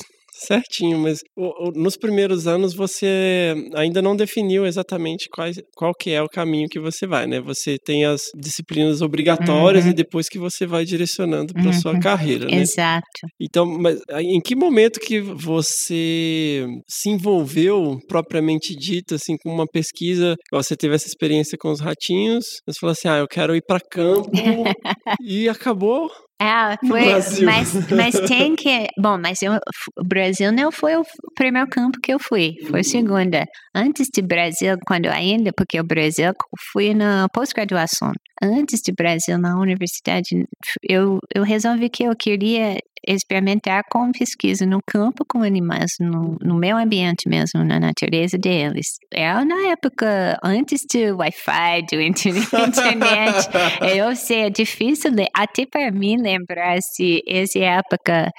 certinho, 0.47 0.99
mas 0.99 1.21
o- 1.37 1.69
o- 1.69 1.73
nos 1.73 1.97
primeiros 1.97 2.47
anos 2.47 2.75
você 2.75 3.55
ainda 3.75 4.01
não 4.03 4.15
definiu 4.17 4.67
exatamente 4.67 5.29
quais, 5.31 5.57
qual 5.77 5.93
que 5.95 6.11
é 6.11 6.23
o 6.23 6.29
caminho 6.29 6.69
que 6.69 6.79
você 6.81 7.07
vai, 7.07 7.27
né? 7.27 7.41
Você 7.41 7.77
tem 7.85 8.05
as 8.05 8.21
disciplinas 8.37 9.01
obrigatórias 9.03 9.85
Uhum. 9.85 9.91
e 9.91 9.95
depois 9.95 10.29
que 10.29 10.39
você 10.39 10.67
vai 10.67 10.85
direcionando 10.85 11.53
para 11.55 11.73
sua 11.73 11.93
Uhum. 11.93 12.01
carreira, 12.01 12.47
né? 12.47 12.59
Exato. 12.59 13.07
Então, 13.41 13.65
mas 13.67 14.01
aí, 14.11 14.27
em 14.27 14.41
que 14.41 14.55
momento 14.55 15.01
que 15.01 15.21
você 15.21 16.67
se 16.89 17.09
envolveu 17.11 17.99
propriamente 18.09 18.75
dito 18.75 19.15
assim 19.15 19.37
com 19.43 19.51
uma 19.53 19.67
pesquisa? 19.67 20.35
Você 20.53 20.77
teve 20.77 20.95
essa 20.95 21.07
experiência 21.07 21.57
com 21.59 21.71
os 21.71 21.81
ratinhos, 21.81 22.45
você 22.67 22.79
falou 22.81 22.93
assim: 22.93 23.09
"Ah, 23.09 23.19
eu 23.19 23.27
quero 23.29 23.55
ir 23.57 23.63
para 23.67 23.81
campo" 23.81 24.31
e 25.21 25.49
acabou. 25.49 26.11
É, 26.41 26.77
foi, 26.87 27.03
mas, 27.45 27.91
mas 27.91 28.15
tem 28.29 28.55
que, 28.55 28.87
bom, 28.99 29.17
mas 29.19 29.41
eu, 29.41 29.55
o 29.99 30.05
Brasil 30.05 30.53
não 30.53 30.71
foi 30.71 30.95
o 30.97 31.03
primeiro 31.35 31.69
campo 31.69 31.99
que 32.03 32.13
eu 32.13 32.19
fui, 32.19 32.57
foi 32.69 32.81
o 32.81 32.85
segundo. 32.85 33.39
Antes 33.75 34.09
de 34.13 34.21
Brasil, 34.21 34.77
quando 34.87 35.07
ainda, 35.07 35.51
porque 35.57 35.81
o 35.81 35.85
Brasil 35.85 36.33
fui 36.73 36.93
na 36.93 37.27
pós-graduação. 37.33 38.13
Antes 38.43 38.81
de 38.85 38.93
Brasil, 38.93 39.39
na 39.39 39.59
universidade, 39.59 40.45
eu, 40.83 41.19
eu 41.35 41.43
resolvi 41.43 41.89
que 41.89 42.05
eu 42.05 42.15
queria 42.15 42.79
experimentar 43.07 43.83
com 43.91 44.11
pesquisa 44.11 44.67
no 44.67 44.81
campo 44.87 45.25
com 45.29 45.43
animais, 45.43 45.93
no, 46.01 46.37
no 46.43 46.57
meio 46.57 46.77
ambiente 46.77 47.29
mesmo, 47.29 47.65
na 47.65 47.79
natureza 47.79 48.37
deles. 48.37 48.87
Era 49.13 49.45
na 49.45 49.71
época 49.71 50.39
antes 50.43 50.81
do 50.93 51.17
Wi-Fi, 51.17 51.87
do 51.91 52.01
internet. 52.03 53.49
Eu 53.97 54.15
sei, 54.17 54.47
é 54.47 54.51
difícil 54.51 55.13
até 55.35 55.65
para 55.67 55.91
mim 55.91 56.17
lembrar 56.21 56.79
se 56.81 57.23
essa 57.29 57.59
época, 57.59 58.31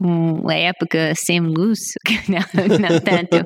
uma 0.00 0.54
época 0.54 1.12
sem 1.14 1.40
luz, 1.40 1.78
não, 2.28 2.78
não 2.78 3.00
tanto, 3.00 3.44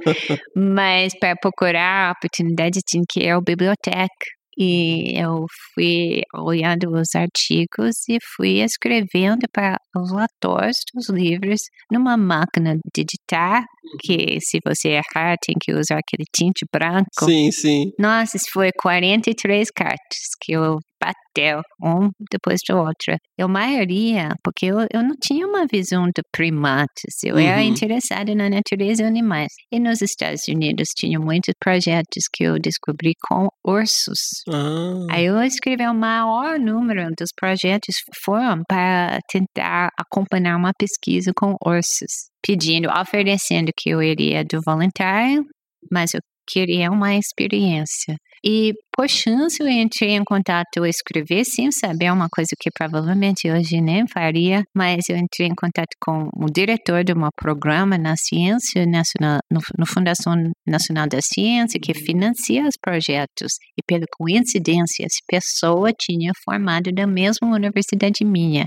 mas 0.56 1.12
para 1.18 1.34
procurar 1.36 2.08
a 2.08 2.12
oportunidade 2.12 2.78
tinha 2.86 3.04
que 3.10 3.24
ir 3.24 3.30
à 3.30 3.40
biblioteca. 3.40 4.08
E 4.58 5.18
eu 5.18 5.46
fui 5.74 6.22
olhando 6.34 6.90
os 6.92 7.14
artigos 7.14 8.08
e 8.08 8.18
fui 8.36 8.60
escrevendo 8.60 9.46
para 9.52 9.78
os 9.96 10.12
autores 10.12 10.76
dos 10.94 11.08
livros 11.08 11.60
numa 11.90 12.16
máquina 12.16 12.76
de 12.94 13.02
editar, 13.02 13.64
que 14.00 14.38
se 14.40 14.58
você 14.64 14.90
errar 14.90 15.36
tem 15.44 15.54
que 15.60 15.72
usar 15.72 15.98
aquele 15.98 16.24
tinte 16.34 16.66
branco. 16.72 17.24
Sim, 17.24 17.50
sim. 17.50 17.92
Nossa, 17.98 18.36
isso 18.36 18.46
foi 18.52 18.70
43 18.72 19.70
cartas 19.70 20.18
que 20.40 20.52
eu 20.52 20.78
bateu 21.02 21.60
um 21.82 22.10
depois 22.30 22.60
do 22.68 22.76
outro. 22.76 23.16
Eu, 23.36 23.48
maioria, 23.48 24.28
porque 24.44 24.66
eu, 24.66 24.78
eu 24.92 25.02
não 25.02 25.14
tinha 25.20 25.46
uma 25.46 25.66
visão 25.66 26.04
de 26.06 26.22
primates, 26.30 27.22
eu 27.24 27.36
era 27.38 27.60
Uhum. 27.60 27.68
interessada 27.68 28.34
na 28.34 28.48
natureza 28.48 29.02
e 29.02 29.06
animais. 29.06 29.52
E 29.72 29.80
nos 29.80 30.00
Estados 30.00 30.42
Unidos 30.48 30.88
tinha 30.96 31.18
muitos 31.18 31.54
projetos 31.58 32.24
que 32.32 32.44
eu 32.44 32.58
descobri 32.58 33.12
com 33.28 33.48
ursos. 33.66 34.18
Ah. 34.48 35.06
Aí 35.10 35.26
eu 35.26 35.42
escrevi 35.42 35.86
o 35.86 35.94
maior 35.94 36.58
número 36.58 37.08
dos 37.18 37.30
projetos 37.36 37.96
foram 38.24 38.62
para 38.68 39.18
tentar 39.28 39.88
acompanhar 39.98 40.56
uma 40.56 40.72
pesquisa 40.78 41.32
com 41.34 41.56
ursos, 41.64 42.28
pedindo, 42.46 42.88
oferecendo 42.90 43.70
que 43.76 43.90
eu 43.90 44.02
iria 44.02 44.44
do 44.44 44.60
voluntário, 44.64 45.44
mas 45.90 46.14
eu 46.14 46.20
queria 46.46 46.90
uma 46.90 47.14
experiência. 47.14 48.16
E 48.44 48.72
por 49.02 49.08
chance, 49.08 49.60
eu 49.60 49.68
entrei 49.68 50.10
em 50.10 50.22
contato, 50.22 50.68
eu 50.76 50.86
escrevi 50.86 51.44
sem 51.44 51.72
saber 51.72 52.12
uma 52.12 52.28
coisa 52.30 52.50
que 52.56 52.70
provavelmente 52.70 53.50
hoje 53.50 53.80
nem 53.80 54.06
faria, 54.06 54.62
mas 54.72 55.08
eu 55.08 55.16
entrei 55.16 55.48
em 55.48 55.54
contato 55.56 55.96
com 56.00 56.28
o 56.36 56.46
diretor 56.46 57.02
de 57.02 57.12
um 57.12 57.26
programa 57.36 57.98
na 57.98 58.14
Ciência 58.16 58.86
Nacional, 58.86 59.40
no, 59.50 59.58
no 59.76 59.86
Fundação 59.86 60.34
Nacional 60.64 61.08
da 61.08 61.18
Ciência, 61.20 61.80
que 61.82 61.92
financia 61.92 62.62
os 62.62 62.76
projetos. 62.80 63.54
E 63.76 63.82
pela 63.84 64.06
coincidência, 64.16 65.04
essa 65.04 65.18
pessoa 65.26 65.90
tinha 65.92 66.30
formado 66.44 66.92
da 66.92 67.04
mesma 67.04 67.48
universidade 67.52 68.24
minha. 68.24 68.64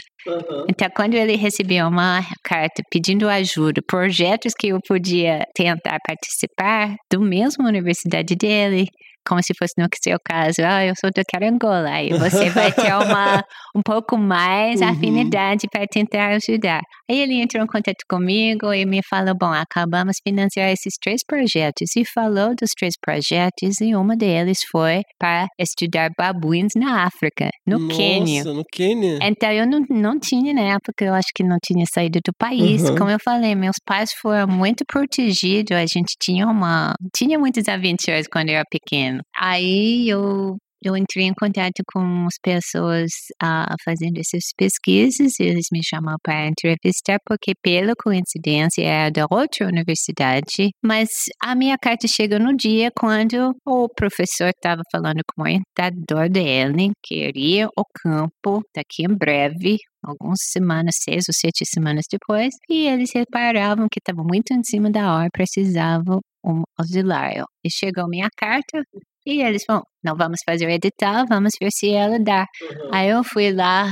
Então, 0.69 0.89
quando 0.93 1.13
ele 1.13 1.37
recebeu 1.37 1.87
uma 1.87 2.19
carta 2.43 2.83
pedindo 2.91 3.29
ajuda, 3.29 3.81
projetos 3.87 4.51
que 4.59 4.67
eu 4.67 4.79
podia 4.85 5.45
tentar 5.55 5.97
participar, 6.05 6.93
do 7.09 7.21
mesmo 7.21 7.65
universidade 7.65 8.35
dele, 8.35 8.87
como 9.27 9.41
se 9.43 9.53
fosse 9.57 9.73
no 9.77 9.87
seu 10.01 10.17
caso, 10.23 10.61
ah, 10.63 10.85
eu 10.85 10.93
sou 10.99 11.09
do 11.09 11.21
Carangola, 11.31 11.89
aí 11.89 12.09
você 12.09 12.49
vai 12.49 12.71
ter 12.71 12.93
uma 12.93 13.43
um 13.75 13.81
pouco 13.83 14.17
mais 14.17 14.81
Uhum. 14.81 14.89
afinidade 14.89 15.67
para 15.71 15.85
tentar 15.87 16.27
ajudar. 16.35 16.81
Aí 17.09 17.19
ele 17.19 17.41
entrou 17.41 17.63
em 17.63 17.67
contato 17.67 18.03
comigo 18.09 18.73
e 18.73 18.85
me 18.85 19.01
falou, 19.09 19.35
bom, 19.37 19.51
acabamos 19.51 20.17
financiar 20.25 20.69
esses 20.69 20.93
três 21.01 21.21
projetos 21.25 21.95
e 21.95 22.03
falou 22.05 22.49
dos 22.59 22.71
três 22.77 22.93
projetos 22.99 23.81
e 23.81 23.95
uma 23.95 24.15
deles 24.15 24.59
foi 24.71 25.01
para 25.19 25.47
estudar 25.59 26.09
babuínos 26.17 26.71
na 26.75 27.03
África, 27.05 27.49
no 27.67 27.87
Quênia. 27.87 28.43
Nossa, 28.43 28.53
no 28.57 28.63
Quênia? 28.71 29.19
Então, 29.21 29.51
eu 29.51 29.67
não, 29.67 29.81
não 29.89 30.19
tinha 30.19 30.53
na 30.53 30.75
época, 30.75 31.05
eu 31.05 31.13
acho 31.13 31.29
que 31.35 31.43
não 31.43 31.57
tinha 31.63 31.85
saído 31.93 32.19
do 32.25 32.31
país. 32.37 32.83
Uhum. 32.83 32.95
Como 32.97 33.09
eu 33.09 33.19
falei, 33.23 33.55
meus 33.55 33.77
pais 33.85 34.11
foram 34.21 34.47
muito 34.47 34.83
protegidos, 34.87 35.75
a 35.75 35.85
gente 35.85 36.15
tinha 36.21 36.47
uma. 36.47 36.93
Tinha 37.15 37.37
muitas 37.37 37.67
aventuras 37.67 38.27
quando 38.27 38.49
eu 38.49 38.55
era 38.55 38.65
pequeno. 39.15 39.21
Aí 39.35 40.09
eu. 40.09 40.57
Eu 40.83 40.95
entrei 40.95 41.25
em 41.25 41.33
contato 41.33 41.81
com 41.91 42.27
as 42.27 42.35
pessoas 42.43 43.09
ah, 43.41 43.73
fazendo 43.83 44.19
essas 44.19 44.43
pesquisas, 44.55 45.31
eles 45.39 45.65
me 45.71 45.79
chamaram 45.83 46.17
para 46.21 46.47
entrevistar, 46.47 47.17
porque, 47.25 47.53
pela 47.59 47.93
coincidência, 47.95 48.83
era 48.83 49.09
da 49.09 49.25
outra 49.31 49.65
universidade, 49.65 50.69
mas 50.83 51.09
a 51.41 51.55
minha 51.55 51.75
carta 51.81 52.07
chegou 52.07 52.39
no 52.39 52.55
dia 52.55 52.91
quando 52.95 53.55
o 53.65 53.89
professor 53.89 54.49
estava 54.49 54.83
falando 54.91 55.21
com 55.33 55.41
o 55.41 55.45
orientador 55.45 56.29
dele, 56.29 56.91
que 57.03 57.15
iria 57.15 57.67
ao 57.75 57.85
campo 58.03 58.61
daqui 58.75 59.05
em 59.09 59.17
breve, 59.17 59.77
algumas 60.03 60.37
semanas, 60.51 60.97
seis 61.03 61.23
ou 61.27 61.33
sete 61.33 61.65
semanas 61.65 62.05
depois, 62.11 62.53
e 62.69 62.87
eles 62.87 63.09
reparavam 63.15 63.87
que 63.91 63.99
estava 63.99 64.23
muito 64.23 64.53
em 64.53 64.63
cima 64.63 64.91
da 64.91 65.15
hora, 65.15 65.29
precisavam 65.33 66.19
um 66.45 66.63
auxiliar. 66.77 67.43
E 67.63 67.69
chegou 67.71 68.07
minha 68.07 68.29
carta, 68.37 68.83
e 69.25 69.41
eles 69.41 69.63
falaram, 69.65 69.85
não 70.03 70.15
vamos 70.15 70.39
fazer 70.47 70.67
o 70.67 70.69
edital, 70.69 71.25
vamos 71.27 71.53
ver 71.59 71.69
se 71.71 71.91
ela 71.91 72.19
dá. 72.19 72.45
Aí 72.93 73.09
eu 73.09 73.23
fui 73.23 73.51
lá, 73.51 73.85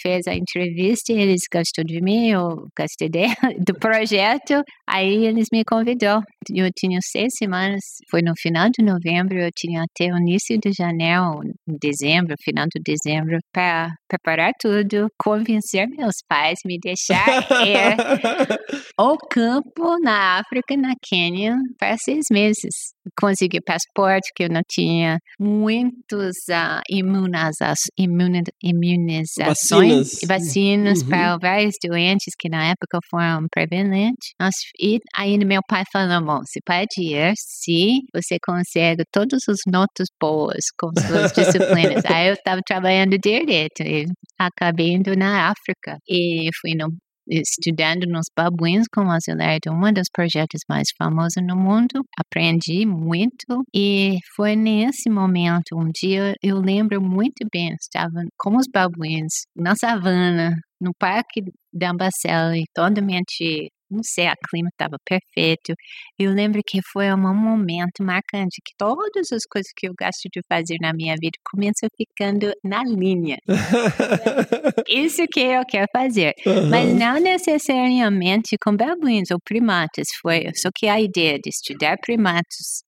fez 0.00 0.26
a 0.26 0.34
entrevista, 0.34 1.12
eles 1.12 1.42
gostou 1.52 1.84
de 1.84 2.00
mim, 2.00 2.30
eu 2.30 2.66
gostei 2.78 3.08
dele, 3.08 3.34
do 3.66 3.74
projeto, 3.74 4.62
aí 4.88 5.26
eles 5.26 5.48
me 5.52 5.64
convidou. 5.64 6.20
Eu 6.54 6.70
tinha 6.76 6.98
seis 7.02 7.32
semanas, 7.38 7.80
foi 8.10 8.20
no 8.22 8.32
final 8.38 8.68
de 8.70 8.84
novembro, 8.84 9.38
eu 9.38 9.50
tinha 9.54 9.82
até 9.82 10.12
o 10.12 10.18
início 10.18 10.58
de 10.58 10.72
janeiro, 10.72 11.40
dezembro, 11.66 12.34
final 12.42 12.66
de 12.66 12.80
dezembro, 12.84 13.38
para 13.52 13.88
preparar 14.08 14.52
tudo, 14.60 15.08
convencer 15.18 15.88
meus 15.88 16.16
pais, 16.28 16.58
me 16.64 16.78
deixar 16.78 17.26
ir 17.66 17.96
ao 18.96 19.16
campo 19.30 19.96
na 20.02 20.38
África 20.38 20.76
na 20.76 20.94
Quênia 21.02 21.56
para 21.78 21.96
seis 21.98 22.24
meses. 22.30 22.94
Consegui 23.18 23.60
passaporte, 23.60 24.30
que 24.34 24.44
eu 24.44 24.48
não 24.48 24.62
tinha 24.68 25.18
muitos 25.38 26.36
uh, 26.50 26.80
imuniza 26.90 27.74
imuni 27.98 28.42
imunizações, 28.62 29.85
Vacinas. 29.88 30.18
vacinas 30.26 31.02
Uhum. 31.02 31.08
para 31.08 31.36
vários 31.38 31.74
doentes 31.84 32.34
que 32.38 32.48
na 32.48 32.66
época 32.70 32.98
foram 33.10 33.46
prevalentes. 33.50 34.32
Nós- 34.40 34.54
E 34.80 34.98
aí 35.16 35.36
meu 35.44 35.60
pai 35.68 35.84
falou, 35.92 36.24
bom, 36.24 36.38
você 36.44 36.60
pode 36.64 36.86
ir 37.00 37.32
se 37.36 38.00
você 38.14 38.36
consegue 38.44 39.04
todas 39.12 39.40
as 39.48 39.58
notas 39.66 40.08
boas 40.20 40.64
com 40.78 40.90
suas 41.00 41.32
disciplinas. 41.32 42.04
aí 42.20 42.28
eu 42.28 42.34
estava 42.34 42.60
trabalhando 42.66 43.16
direito 43.18 43.82
e 43.82 44.06
acabei 44.38 44.92
indo 44.94 45.16
na 45.16 45.48
África 45.50 45.98
e 46.08 46.48
fui 46.60 46.74
no 46.74 46.88
estudando 47.28 48.06
nos 48.06 48.26
babuínos 48.36 48.86
como 48.92 49.10
auxiliar 49.12 49.58
de 49.60 49.70
um 49.70 49.92
dos 49.92 50.08
projetos 50.12 50.60
mais 50.68 50.88
famosos 50.98 51.42
no 51.42 51.56
mundo. 51.56 52.04
Aprendi 52.18 52.86
muito 52.86 53.64
e 53.74 54.18
foi 54.34 54.56
nesse 54.56 55.10
momento, 55.10 55.76
um 55.76 55.90
dia 55.94 56.34
eu 56.42 56.58
lembro 56.58 57.00
muito 57.00 57.46
bem, 57.52 57.74
estava 57.80 58.22
com 58.38 58.56
os 58.56 58.66
babuínos 58.72 59.46
na 59.54 59.74
savana, 59.76 60.54
no 60.80 60.92
parque 60.98 61.42
da 61.72 61.90
Ambaceli, 61.90 62.64
totalmente 62.74 63.70
não 63.90 64.02
sei, 64.02 64.26
a 64.26 64.34
clima 64.48 64.68
estava 64.68 64.96
perfeito. 65.04 65.74
Eu 66.18 66.32
lembro 66.32 66.60
que 66.66 66.80
foi 66.92 67.12
um 67.12 67.18
momento 67.18 68.02
marcante 68.02 68.60
que 68.64 68.72
todas 68.78 69.32
as 69.32 69.44
coisas 69.44 69.70
que 69.76 69.88
eu 69.88 69.94
gosto 69.98 70.28
de 70.32 70.40
fazer 70.48 70.76
na 70.80 70.92
minha 70.92 71.14
vida 71.14 71.38
começam 71.50 71.88
ficando 71.96 72.52
na 72.64 72.82
linha. 72.84 73.36
Isso 74.88 75.26
que 75.30 75.40
eu 75.40 75.62
quero 75.68 75.86
fazer. 75.92 76.32
Mas 76.70 76.90
Aham. 76.90 76.98
não 76.98 77.20
necessariamente 77.20 78.56
com 78.62 78.76
babuínos 78.76 79.30
ou 79.30 79.38
primatas. 79.44 80.08
Foi 80.20 80.44
só 80.54 80.70
que 80.74 80.86
a 80.88 81.00
ideia 81.00 81.38
de 81.38 81.50
estudar 81.50 81.96
primatas 81.98 82.82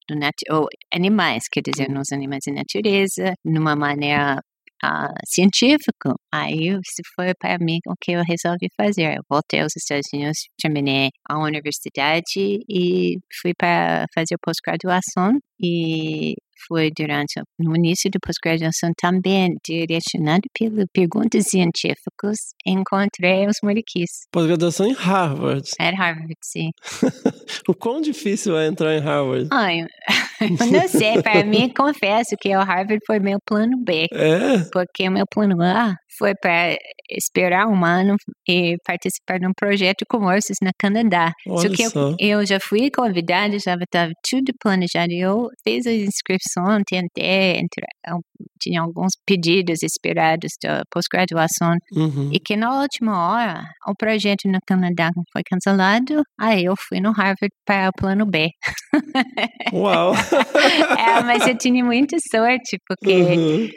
ou 0.51 0.67
animais, 0.93 1.45
quer 1.51 1.63
dizer, 1.65 1.89
nos 1.89 2.13
animais 2.13 2.43
da 2.47 2.55
natureza, 2.55 3.35
numa 3.45 3.77
maneira 3.77 4.41
ah, 4.83 5.13
científica. 5.27 6.15
Aí 6.33 6.69
isso 6.69 7.03
foi 7.15 7.35
para 7.35 7.59
mim 7.59 7.79
o 7.87 7.95
que 8.01 8.13
eu 8.13 8.23
resolvi 8.23 8.69
fazer. 8.77 9.17
Eu 9.19 9.23
voltei 9.29 9.61
aos 9.61 9.77
Estados 9.77 10.09
Unidos, 10.13 10.39
terminei 10.61 11.11
a 11.29 11.39
universidade 11.39 12.25
e 12.69 13.19
fui 13.41 13.53
para 13.55 14.07
fazer 14.15 14.37
pós-graduação 14.43 15.39
e 15.61 16.35
foi 16.67 16.91
durante 16.95 17.41
no 17.59 17.75
início 17.77 18.11
da 18.11 18.19
pós-graduação 18.21 18.91
também 19.01 19.55
direcionado 19.65 20.43
pelas 20.53 20.85
perguntas 20.93 21.45
científicas 21.49 22.37
encontrei 22.67 23.47
os 23.47 23.57
moriquis 23.63 24.11
Pós-graduação 24.33 24.87
em 24.87 24.93
Harvard. 24.93 25.63
at 25.81 25.95
Harvard 25.95 26.35
sim 26.43 26.71
O 27.69 27.75
quão 27.75 28.01
difícil 28.01 28.57
é 28.59 28.67
entrar 28.67 28.95
em 28.97 29.01
Harvard? 29.01 29.49
Ai, 29.53 29.87
não 30.73 30.89
sei 30.89 31.23
para 31.23 31.45
mim 31.45 31.73
confesso 31.75 32.37
que 32.41 32.55
o 32.55 32.61
Harvard 32.61 32.99
foi 33.07 33.19
meu 33.21 33.39
plano 33.47 33.79
B 33.83 34.07
É? 34.13 34.59
porque 34.73 35.09
o 35.09 35.13
meu 35.13 35.25
plano 35.31 35.63
A 35.63 35.95
foi 36.19 36.35
para 36.35 36.77
esperar 37.11 37.67
um 37.69 37.85
ano 37.85 38.17
e 38.49 38.77
participar 38.87 39.39
de 39.39 39.47
um 39.47 39.53
projeto 39.57 40.05
com 40.11 40.19
ursos 40.27 40.57
no 40.63 40.71
Canadá. 40.79 41.33
Só 41.47 41.53
Olha 41.55 41.71
que 41.71 41.83
eu, 41.83 41.91
só. 41.91 42.15
eu 42.19 42.45
já 42.47 42.59
fui 42.61 42.91
convidada, 42.91 43.59
já 43.59 43.75
estava 43.75 44.13
tudo 44.29 44.53
planejado. 44.61 45.13
Eu 45.13 45.49
fiz 45.67 45.87
a 45.87 45.93
inscrição, 45.93 46.79
tentei 46.87 47.53
entrar, 47.59 47.89
eu 48.09 48.19
tinha 48.61 48.83
alguns 48.83 49.13
pedidos 49.27 49.83
esperados 49.83 50.51
da 50.63 50.83
pós-graduação 50.93 51.75
Uhum. 51.95 52.31
e 52.33 52.39
que 52.41 52.57
na 52.57 52.81
última 52.81 53.31
hora 53.31 53.63
o 53.87 53.95
projeto 53.97 54.47
no 54.47 54.59
Canadá 54.67 55.11
foi 55.33 55.43
cancelado. 55.49 56.23
Aí 56.41 56.65
eu 56.65 56.75
fui 56.89 57.01
no 57.01 57.11
Harvard 57.13 57.51
para 57.65 57.89
o 57.89 57.93
plano 57.93 58.27
B. 58.27 58.49
Uau! 59.73 60.13
é, 60.15 61.23
mas 61.23 61.47
eu 61.47 61.57
tinha 61.57 61.85
muita 61.85 62.17
sorte 62.31 62.79
porque 62.87 63.15
Uhum. 63.15 63.69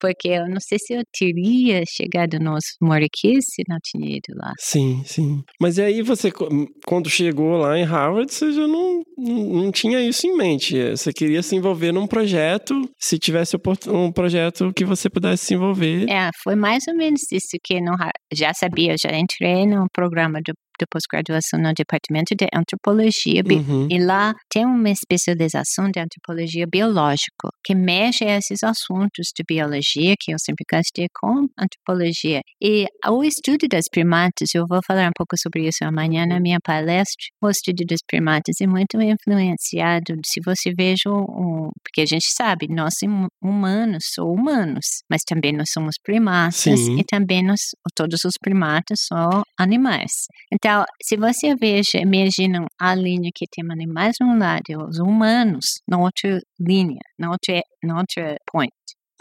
Porque 0.00 0.28
eu 0.28 0.48
não 0.48 0.60
sei 0.60 0.78
se 0.78 0.94
eu 0.94 1.02
teria 1.18 1.82
chegado 1.88 2.38
nos 2.38 2.64
Moriquis 2.80 3.44
se 3.48 3.62
não 3.68 3.78
tinha 3.82 4.08
ido 4.16 4.34
lá. 4.36 4.52
Sim, 4.58 5.02
sim. 5.04 5.42
Mas 5.60 5.78
e 5.78 5.82
aí 5.82 6.02
você, 6.02 6.30
co- 6.30 6.48
quando 6.86 7.08
chegou 7.08 7.56
lá 7.56 7.78
em 7.78 7.84
Harvard, 7.84 8.32
você 8.32 8.52
já 8.52 8.66
não, 8.66 9.02
não 9.16 9.60
não 9.60 9.72
tinha 9.72 10.00
isso 10.00 10.26
em 10.26 10.36
mente. 10.36 10.76
Eh, 10.78 10.96
Você 10.96 11.12
queria 11.12 11.42
se 11.42 11.54
envolver 11.56 11.92
num 11.92 12.06
projeto, 12.06 12.74
se 12.98 13.18
tivesse 13.18 13.56
um 13.88 14.12
projeto 14.12 14.72
que 14.74 14.84
você 14.84 15.08
pudesse 15.10 15.46
se 15.46 15.54
envolver. 15.54 16.08
É, 16.08 16.30
foi 16.42 16.54
mais 16.54 16.84
ou 16.88 16.94
menos 16.96 17.20
isso 17.32 17.56
que 17.62 17.80
no, 17.80 17.92
Har- 17.92 18.12
já 18.32 18.52
sabia, 18.54 18.94
já 19.00 19.16
entrei 19.16 19.66
no 19.66 19.86
programa 19.92 20.40
de, 20.44 20.52
de 20.80 20.86
pós-graduação 20.90 21.60
no 21.60 21.72
Departamento 21.74 22.34
de 22.36 22.46
Antropologia 22.54 23.42
Uhum. 23.50 23.88
e 23.90 23.98
lá 24.02 24.32
tem 24.50 24.64
uma 24.64 24.88
especialização 24.90 25.90
de 25.90 26.00
antropologia 26.00 26.66
biológica 26.70 27.48
que 27.64 27.74
mexe 27.74 28.24
esses 28.24 28.62
assuntos 28.62 29.28
de 29.36 29.42
biologia 29.46 30.14
que 30.18 30.32
eu 30.32 30.38
sempre 30.38 30.64
gostei 30.70 31.06
com 31.20 31.46
antropologia. 31.58 32.40
E 32.62 32.86
o 33.08 33.22
estudo 33.24 33.66
das 33.70 33.84
primatas, 33.90 34.48
eu 34.54 34.64
vou 34.68 34.80
falar 34.86 35.08
um 35.08 35.12
pouco 35.16 35.36
sobre 35.36 35.68
isso 35.68 35.84
amanhã 35.84 36.24
na 36.26 36.40
minha 36.40 36.58
palestra. 36.64 37.26
O 37.42 37.48
estudo 37.50 37.84
das 37.86 38.00
primatas 38.06 38.56
é 38.60 38.66
muito 38.66 38.96
influenciado, 39.00 40.14
se 40.24 40.40
você 40.44 40.72
veja, 40.76 41.10
um, 41.10 41.70
porque 41.84 42.00
a 42.02 42.06
gente 42.06 42.26
sabe, 42.30 42.66
nós 42.68 42.94
hum- 43.04 43.26
humanos 43.42 44.04
somos 44.14 44.30
humanos, 44.40 44.86
mas 45.10 45.22
também 45.26 45.52
nós 45.52 45.70
somos 45.72 45.96
primatas 46.02 46.54
Sim. 46.54 46.98
e 46.98 47.04
também 47.04 47.44
nós, 47.44 47.60
todos 47.94 48.20
os 48.24 48.34
primatas 48.40 49.00
são 49.06 49.42
animais. 49.58 50.12
Então, 50.52 50.69
Então, 50.70 50.84
se 51.02 51.16
você 51.16 51.56
veja, 51.56 51.98
imagina 51.98 52.64
a 52.78 52.94
linha 52.94 53.30
que 53.34 53.44
tem 53.50 53.64
animais 53.72 54.14
num 54.20 54.38
lado 54.38 54.62
os 54.88 55.00
humanos 55.00 55.80
na 55.88 55.98
outra 55.98 56.40
linha, 56.60 57.00
na 57.18 57.32
outra, 57.32 57.60
na 57.82 57.98
outra 57.98 58.36
point. 58.46 58.70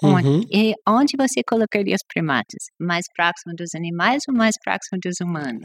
Onde, 0.04 0.30
Uhum. 0.30 0.42
E 0.52 0.74
onde 0.88 1.14
você 1.18 1.42
colocaria 1.44 1.96
os 1.96 2.04
primatas? 2.08 2.66
Mais 2.80 3.06
próximo 3.14 3.54
dos 3.56 3.74
animais 3.76 4.24
ou 4.28 4.36
mais 4.36 4.56
próximo 4.64 5.00
dos 5.04 5.16
humanos? 5.22 5.64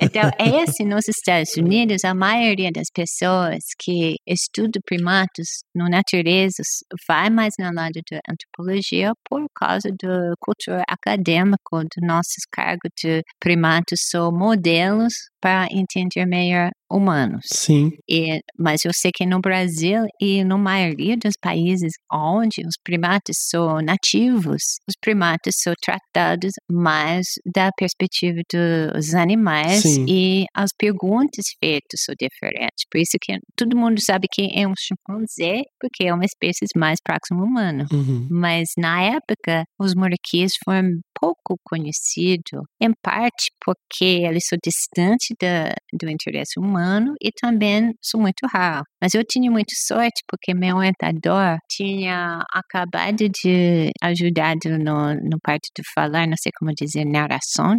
Então, 0.00 0.22
esse 0.38 0.84
nos 0.84 1.08
Estados 1.08 1.56
Unidos, 1.56 2.04
a 2.04 2.14
maioria 2.14 2.70
das 2.72 2.88
pessoas 2.92 3.64
que 3.78 4.16
estudam 4.26 4.80
primatas 4.84 5.62
no 5.74 5.88
natureza 5.88 6.62
vai 7.08 7.30
mais 7.30 7.54
no 7.58 7.72
lado 7.72 8.00
da 8.10 8.20
antropologia 8.28 9.12
por 9.28 9.44
causa 9.54 9.88
da 10.02 10.34
cultura 10.40 10.84
acadêmica 10.88 11.58
do 11.72 12.06
nossos 12.06 12.44
cargos 12.50 12.90
de 13.02 13.22
primatas 13.40 14.00
são 14.10 14.30
modelos 14.30 15.14
para 15.40 15.66
entender 15.70 16.26
melhor 16.26 16.70
humanos. 16.90 17.44
Sim. 17.46 17.90
E, 18.08 18.40
mas 18.58 18.84
eu 18.84 18.92
sei 18.94 19.10
que 19.14 19.26
no 19.26 19.40
Brasil 19.40 20.02
e 20.20 20.44
na 20.44 20.56
maioria 20.56 21.16
dos 21.16 21.34
países 21.40 21.92
onde 22.12 22.62
os 22.66 22.74
primatas 22.82 23.36
são 23.38 23.80
nativos, 23.80 24.62
os 24.88 24.94
primatas 25.00 25.54
são 25.58 25.72
tratados 25.82 26.52
mais 26.70 27.26
da 27.54 27.70
perspectiva 27.76 28.40
dos 28.50 29.14
animais 29.14 29.82
Sim. 29.82 30.06
e 30.08 30.44
as 30.54 30.70
perguntas 30.78 31.44
feitas 31.62 32.00
são 32.04 32.14
diferentes. 32.18 32.84
Por 32.90 32.98
isso 32.98 33.16
que 33.20 33.38
todo 33.56 33.76
mundo 33.76 34.00
sabe 34.00 34.26
que 34.30 34.48
é 34.54 34.66
um 34.66 34.74
chimpanzé, 34.78 35.62
porque 35.80 36.04
é 36.04 36.14
uma 36.14 36.24
espécie 36.24 36.66
mais 36.76 36.98
próxima 37.02 37.40
ao 37.40 37.46
humano. 37.46 37.84
Uhum. 37.92 38.28
Mas 38.30 38.68
na 38.78 39.02
época, 39.02 39.64
os 39.78 39.94
muriquis 39.94 40.52
foram 40.64 40.90
pouco 41.24 41.58
conhecidos, 41.64 42.62
em 42.80 42.92
parte 43.02 43.50
porque 43.64 44.04
eles 44.04 44.44
são 44.46 44.58
distantes 44.62 45.28
do 45.92 46.10
interesse 46.10 46.58
humano 46.58 47.14
e 47.20 47.30
também 47.32 47.94
são 48.02 48.20
muito 48.20 48.46
raros. 48.52 48.86
Mas 49.04 49.12
eu 49.12 49.22
tinha 49.22 49.50
muita 49.50 49.74
sorte 49.86 50.22
porque 50.26 50.54
meu 50.54 50.78
orientador 50.78 51.58
tinha 51.68 52.42
acabado 52.50 53.28
de 53.28 53.90
ajudar 54.02 54.54
no, 54.64 55.14
no 55.14 55.38
parte 55.42 55.68
de 55.76 55.82
falar, 55.94 56.26
não 56.26 56.36
sei 56.40 56.50
como 56.58 56.72
dizer, 56.74 57.04
narração. 57.04 57.78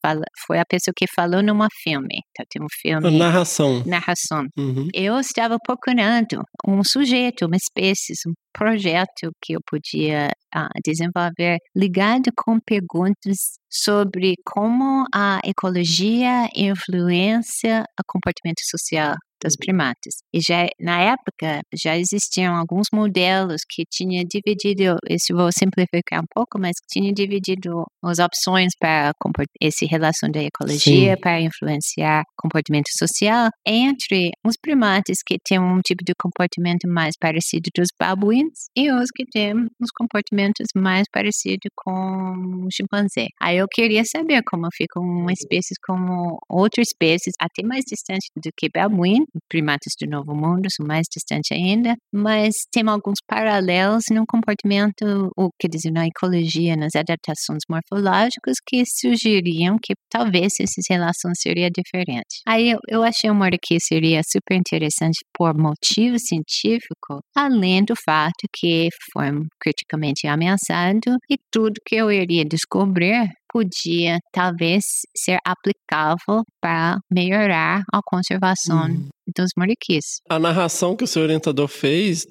Fala, 0.00 0.22
foi 0.46 0.58
a 0.58 0.64
pessoa 0.64 0.94
que 0.96 1.04
falou 1.14 1.42
numa 1.42 1.68
filme. 1.82 2.20
Então, 2.30 2.46
tem 2.48 2.62
um 2.62 2.68
filme, 2.80 3.18
Narração. 3.18 3.84
narração. 3.84 4.46
Uhum. 4.56 4.88
Eu 4.94 5.18
estava 5.18 5.58
procurando 5.62 6.42
um 6.66 6.82
sujeito, 6.82 7.44
uma 7.44 7.56
espécie, 7.56 8.14
um 8.26 8.32
projeto 8.50 9.32
que 9.42 9.54
eu 9.56 9.60
podia 9.68 10.30
ah, 10.54 10.68
desenvolver 10.82 11.58
ligado 11.76 12.30
com 12.34 12.58
perguntas 12.58 13.36
sobre 13.70 14.34
como 14.46 15.04
a 15.14 15.40
ecologia 15.44 16.48
influencia 16.56 17.84
o 18.00 18.02
comportamento 18.06 18.60
social 18.70 19.14
dos 19.44 19.56
primatas. 19.56 20.22
E 20.32 20.40
já 20.40 20.66
na 20.80 21.00
época 21.00 21.60
já 21.74 21.96
existiam 21.96 22.54
alguns 22.54 22.86
modelos 22.92 23.62
que 23.68 23.84
tinha 23.90 24.24
dividido, 24.24 24.96
isso 25.08 25.34
vou 25.34 25.50
simplificar 25.52 26.20
um 26.20 26.26
pouco, 26.34 26.58
mas 26.58 26.72
tinha 26.90 27.12
dividido 27.12 27.84
as 28.02 28.18
opções 28.18 28.72
para 28.78 29.12
essa 29.60 29.86
relação 29.86 30.30
da 30.30 30.42
ecologia 30.42 31.14
Sim. 31.14 31.20
para 31.20 31.40
influenciar 31.40 32.24
comportamento 32.36 32.88
social 32.98 33.50
entre 33.66 34.30
os 34.44 34.54
primatas 34.60 35.18
que 35.26 35.36
têm 35.44 35.58
um 35.58 35.80
tipo 35.80 36.02
de 36.04 36.14
comportamento 36.18 36.88
mais 36.88 37.14
parecido 37.20 37.70
dos 37.76 37.88
babuínos 37.98 38.68
e 38.76 38.90
os 38.90 39.10
que 39.14 39.24
têm 39.26 39.54
os 39.80 39.90
comportamentos 39.94 40.68
mais 40.74 41.06
parecidos 41.12 41.70
com 41.76 42.64
o 42.64 42.68
chimpanzé. 42.72 43.26
Aí 43.40 43.58
eu 43.58 43.66
queria 43.70 44.02
saber 44.04 44.42
como 44.46 44.68
ficam 44.74 45.26
espécies 45.30 45.76
como 45.84 46.38
outras 46.48 46.88
espécies, 46.94 47.34
até 47.40 47.62
mais 47.62 47.84
distante 47.86 48.30
do 48.36 48.50
que 48.56 48.68
babuíno, 48.72 49.26
primatas 49.48 49.92
do 50.00 50.08
Novo 50.08 50.34
Mundo 50.34 50.68
são 50.70 50.86
mais 50.86 51.06
distantes 51.10 51.52
ainda, 51.52 51.94
mas 52.12 52.52
tem 52.72 52.86
alguns 52.88 53.18
paralelos 53.26 54.04
no 54.10 54.24
comportamento, 54.26 55.30
ou 55.36 55.50
quer 55.58 55.68
dizer, 55.68 55.90
na 55.90 56.06
ecologia, 56.06 56.76
nas 56.76 56.94
adaptações 56.94 57.62
morfológicas 57.68 58.56
que 58.66 58.82
sugeriam 58.86 59.76
que 59.82 59.94
talvez 60.10 60.52
essas 60.60 60.84
relações 60.88 61.38
seriam 61.40 61.70
diferentes. 61.74 62.40
Aí 62.46 62.70
eu, 62.70 62.78
eu 62.88 63.02
achei 63.02 63.30
uma 63.30 63.44
que 63.62 63.78
seria 63.78 64.20
super 64.24 64.56
interessante 64.56 65.18
por 65.36 65.54
motivo 65.56 66.18
científico, 66.18 67.20
além 67.36 67.84
do 67.84 67.94
fato 68.04 68.46
que 68.52 68.88
foi 69.12 69.30
criticamente 69.60 70.26
ameaçado 70.26 71.16
e 71.30 71.36
tudo 71.50 71.80
que 71.86 71.96
eu 71.96 72.10
iria 72.10 72.44
descobrir 72.44 73.28
podia 73.54 74.18
talvez 74.32 74.82
ser 75.16 75.38
aplicável 75.46 76.42
para 76.60 76.98
melhorar 77.08 77.84
a 77.92 78.00
conservação 78.04 78.88
dos 79.34 79.50
muriquis. 79.56 80.04
A 80.28 80.40
narração 80.40 80.96
que 80.96 81.04
o 81.04 81.06
seu 81.06 81.22
orientador 81.22 81.68
fez 81.68 82.26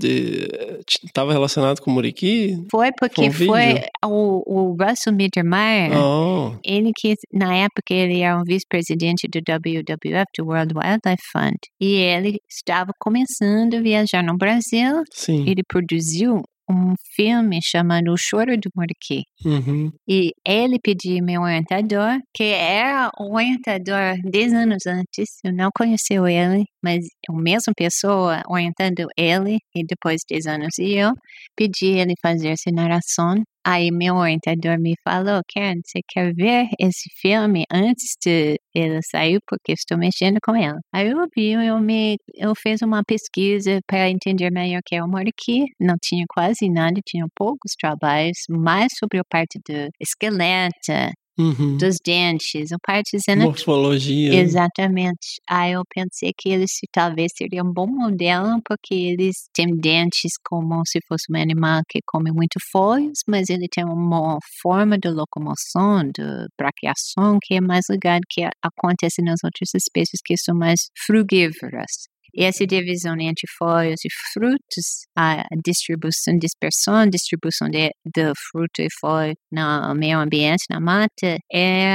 estava 1.04 1.32
relacionado 1.32 1.80
com 1.80 1.90
o 1.90 1.94
Muriqui? 1.94 2.56
Foi 2.70 2.92
porque 3.00 3.30
um 3.30 3.32
foi 3.32 3.82
o, 4.06 4.44
o 4.46 4.78
Russell 4.80 5.14
Mittermeier, 5.14 5.92
Oh, 5.98 6.56
ele 6.64 6.92
que 6.96 7.16
na 7.32 7.56
época 7.56 7.94
ele 7.94 8.20
era 8.20 8.38
um 8.38 8.44
vice-presidente 8.44 9.28
do 9.28 9.40
WWF, 9.40 10.26
do 10.38 10.46
World 10.46 10.74
Wildlife 10.76 11.24
Fund, 11.32 11.58
e 11.80 11.96
ele 11.96 12.38
estava 12.50 12.92
começando 13.00 13.76
a 13.76 13.82
viajar 13.82 14.24
no 14.24 14.38
Brasil. 14.38 15.04
sim. 15.12 15.46
Ele 15.48 15.64
produziu 15.68 16.44
um 16.74 16.94
filme 17.16 17.60
chamado 17.62 18.12
O 18.12 18.18
Choro 18.18 18.58
do 18.58 18.70
Muriqui. 18.76 19.24
Uhum. 19.46 19.92
E 20.08 20.32
ele 20.46 20.80
pediu 20.82 21.24
meu 21.24 21.42
orientador, 21.42 22.18
que 22.34 22.44
era 22.44 23.10
o 23.20 23.36
orientador 23.36 24.16
10 24.24 24.54
anos 24.54 24.86
antes, 24.88 25.40
eu 25.44 25.54
não 25.54 25.70
conheceu 25.76 26.28
ele, 26.28 26.66
mas 26.84 27.06
a 27.30 27.34
mesma 27.34 27.74
pessoa 27.76 28.42
orientando 28.48 29.06
ele, 29.18 29.58
e 29.76 29.86
depois 29.86 30.22
10 30.30 30.46
anos 30.48 30.74
eu, 30.80 31.12
pedi 31.56 31.88
ele 31.88 32.14
fazer 32.22 32.50
essa 32.50 32.72
narração. 32.72 33.36
Aí 33.66 33.92
meu 33.92 34.16
orientador 34.16 34.78
me 34.80 34.94
falou, 35.04 35.42
Karen, 35.54 35.80
você 35.86 36.02
quer 36.08 36.34
ver 36.34 36.68
esse 36.80 37.10
filme 37.22 37.64
antes 37.72 38.16
de 38.22 38.60
ele 38.76 39.00
sair, 39.04 39.40
porque 39.48 39.72
estou 39.72 39.98
mexendo 39.98 40.38
com 40.44 40.56
ele. 40.56 40.78
Aí 40.94 41.10
eu 41.10 41.26
vi, 41.36 41.54
eu, 41.54 41.80
me, 41.80 42.18
eu 42.36 42.54
fiz 42.56 42.82
uma 42.82 43.04
pesquisa 43.06 43.80
para 43.88 44.10
entender 44.10 44.52
melhor 44.52 44.80
o 44.80 44.84
que 44.86 44.96
é 44.96 45.04
o 45.04 45.08
Moriqui. 45.08 45.66
Não 45.80 45.96
tinha 46.02 46.26
quase 46.28 46.70
nada, 46.70 47.00
tinha 47.06 47.26
poucos 47.36 47.74
trabalhos, 47.80 48.38
mais 48.50 48.92
sobre 49.00 49.20
a 49.20 49.24
parte 49.24 49.58
do 49.66 49.90
esqueleto, 50.00 50.92
Uhum. 51.38 51.78
dos 51.78 51.96
dentes, 52.06 52.72
a 52.72 52.78
parte 52.86 53.18
anatômica. 53.28 53.46
Morfologia. 53.50 54.36
Exatamente. 54.36 55.42
Aí 55.50 55.74
eu 55.74 55.82
pensei 55.90 56.32
que 56.38 56.50
eles 56.50 56.72
talvez 56.92 57.32
seria 57.36 57.64
um 57.64 57.74
bom 57.74 57.88
modelo, 57.88 58.62
porque 58.66 58.94
eles 58.94 59.50
têm 59.54 59.76
dentes 59.76 60.34
como 60.46 60.84
se 60.88 61.00
fosse 61.08 61.26
um 61.32 61.36
animal 61.42 61.82
que 61.90 62.00
come 62.06 62.32
muito 62.32 62.60
folhas, 62.72 63.20
mas 63.28 63.50
ele 63.50 63.68
tem 63.72 63.84
uma 63.84 64.38
forma 64.62 64.98
de 64.98 65.10
locomoção, 65.10 66.04
de 66.04 66.24
braquiação, 66.58 67.40
que 67.42 67.56
é 67.56 67.62
mais 67.62 67.86
ligado 67.90 68.22
que 68.30 68.48
acontece 68.62 69.22
nas 69.24 69.40
outras 69.44 69.70
espécies 69.76 70.20
que 70.24 70.38
são 70.38 70.56
mais 70.56 70.80
frugívoras. 71.06 72.13
E 72.34 72.44
essa 72.44 72.66
divisão 72.66 73.16
entre 73.20 73.48
folhas 73.58 74.00
e 74.06 74.10
frutos, 74.34 75.06
a 75.16 75.44
distribuição, 75.64 76.38
dispersão, 76.38 77.08
distribuição 77.10 77.70
de, 77.70 77.92
de 78.06 78.34
fruto 78.52 78.82
e 78.82 78.88
folha 79.00 79.34
no 79.52 79.96
meio 79.96 80.20
ambiente, 80.20 80.66
na 80.70 80.80
mata, 80.80 81.38
é 81.52 81.94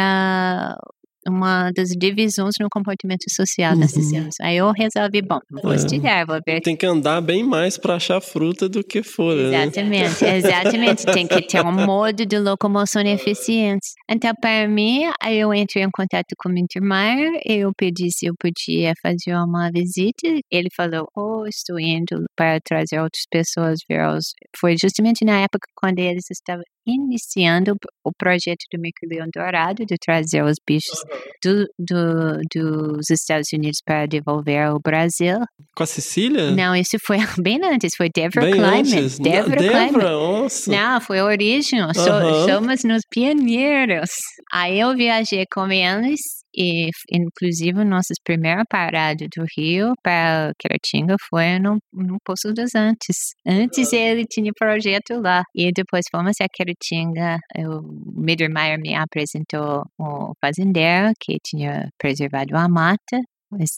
uma 1.29 1.71
das 1.73 1.91
divisões 1.91 2.55
no 2.61 2.69
comportamento 2.71 3.25
social 3.31 3.77
Uhum. 3.77 3.89
sistemas. 3.89 4.35
Aí 4.41 4.57
eu 4.57 4.71
resolvi, 4.73 5.23
bom, 5.23 5.39
vou 5.63 5.73
É. 5.73 5.77
estudar, 5.77 6.27
vou 6.27 6.39
ver 6.47 6.61
Tem 6.61 6.77
que 6.77 6.87
andar 6.87 7.21
bem 7.21 7.43
mais 7.45 7.77
para 7.79 7.95
achar 7.97 8.21
fruta 8.21 8.69
do 8.69 8.83
que 8.83 9.03
folha, 9.03 9.51
né? 9.51 9.65
Exatamente, 9.65 10.25
exatamente. 10.25 11.07
Tem 11.07 11.27
que 11.27 11.43
ter 11.43 11.65
um 11.65 11.73
modo 11.73 12.25
de 12.27 12.39
locomoção 12.39 13.03
eficiente. 13.03 13.89
Então, 14.11 14.33
para 14.41 14.67
mim, 14.69 15.03
aí 15.23 15.39
eu 15.39 15.53
entrei 15.55 15.85
em 15.85 15.91
contato 15.91 16.35
com 16.39 16.49
o 16.49 16.53
Mintermeyer, 16.53 17.41
eu 17.45 17.71
pedi 17.77 18.11
se 18.11 18.27
eu 18.27 18.35
podia 18.39 18.93
fazer 19.03 19.35
uma 19.37 19.71
visita. 19.71 20.27
Ele 20.51 20.69
falou, 20.77 21.07
oh, 21.17 21.47
estou 21.47 21.79
indo 21.79 22.25
para 22.37 22.59
trazer 22.61 23.01
outras 23.01 23.25
pessoas 23.31 23.79
ver 23.89 24.07
os... 24.09 24.33
Foi 24.59 24.75
justamente 24.81 25.25
na 25.25 25.41
época 25.41 25.69
quando 25.77 25.99
eles 25.99 26.25
estavam 26.31 26.63
iniciando 26.87 27.75
o 28.05 28.11
projeto 28.17 28.65
do 28.73 28.81
Microleão 28.81 29.29
Dourado, 29.35 29.85
de 29.85 29.97
trazer 30.01 30.43
os 30.43 30.57
bichos 30.67 30.99
do, 31.45 31.65
do, 31.79 32.41
dos 32.55 33.11
Estados 33.11 33.49
Unidos 33.53 33.79
para 33.85 34.07
devolver 34.07 34.63
ao 34.67 34.79
Brasil. 34.81 35.39
Com 35.77 35.83
a 35.83 35.87
Cecília? 35.87 36.51
Não, 36.53 36.75
isso 36.75 36.97
foi 37.07 37.19
bem 37.43 37.61
antes, 37.63 37.91
foi 37.97 38.09
Deborah 38.15 38.47
Bem 38.51 38.61
antes. 38.61 39.19
Deborah 39.19 39.93
nossa. 39.93 40.71
Não, 40.71 41.01
foi 41.01 41.21
original. 41.21 41.93
So- 41.95 42.01
Aham. 42.11 42.47
somos 42.49 42.83
nos 42.85 43.03
pioneiros. 43.11 44.11
Aí 44.53 44.81
eu 44.81 44.95
viajei 44.97 45.45
com 45.53 45.71
eles 45.71 46.21
e 46.59 46.91
inclusive 47.13 47.85
nossas 47.85 48.17
primeiras 48.25 48.65
paradas 48.69 49.29
do 49.37 49.45
Rio 49.57 49.95
para 50.03 50.53
Queratinga 50.59 51.15
foi 51.31 51.61
no, 51.61 51.79
no 51.93 52.19
Poço 52.25 52.53
dos 52.53 52.75
Antes. 52.75 53.35
Antes 53.47 53.93
ele 53.93 54.25
tinha 54.27 54.53
projeto 54.59 55.21
lá 55.21 55.45
e 55.55 55.71
depois 55.73 56.07
fomos 56.11 56.37
a 56.41 56.49
Queratinga. 56.53 57.39
O 57.59 58.21
Mittermeier 58.21 58.81
me 58.81 58.97
apresentou 58.97 59.85
o 59.97 60.33
fazendeiro 60.41 61.13
que 61.21 61.39
tinha 61.45 61.89
preservado 61.97 62.57
a 62.57 62.69
mata 62.69 63.21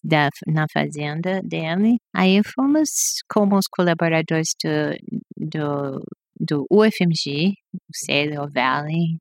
da, 0.02 0.30
na 0.46 0.66
fazenda 0.72 1.42
dele. 1.42 1.98
Aí 2.14 2.40
fomos 2.42 2.88
como 3.28 3.56
os 3.56 3.66
colaboradores 3.68 4.54
do, 4.64 4.96
do, 5.36 6.02
do 6.40 6.66
UFMG, 6.70 7.54
Sailor 7.92 8.50
Valley, 8.50 9.18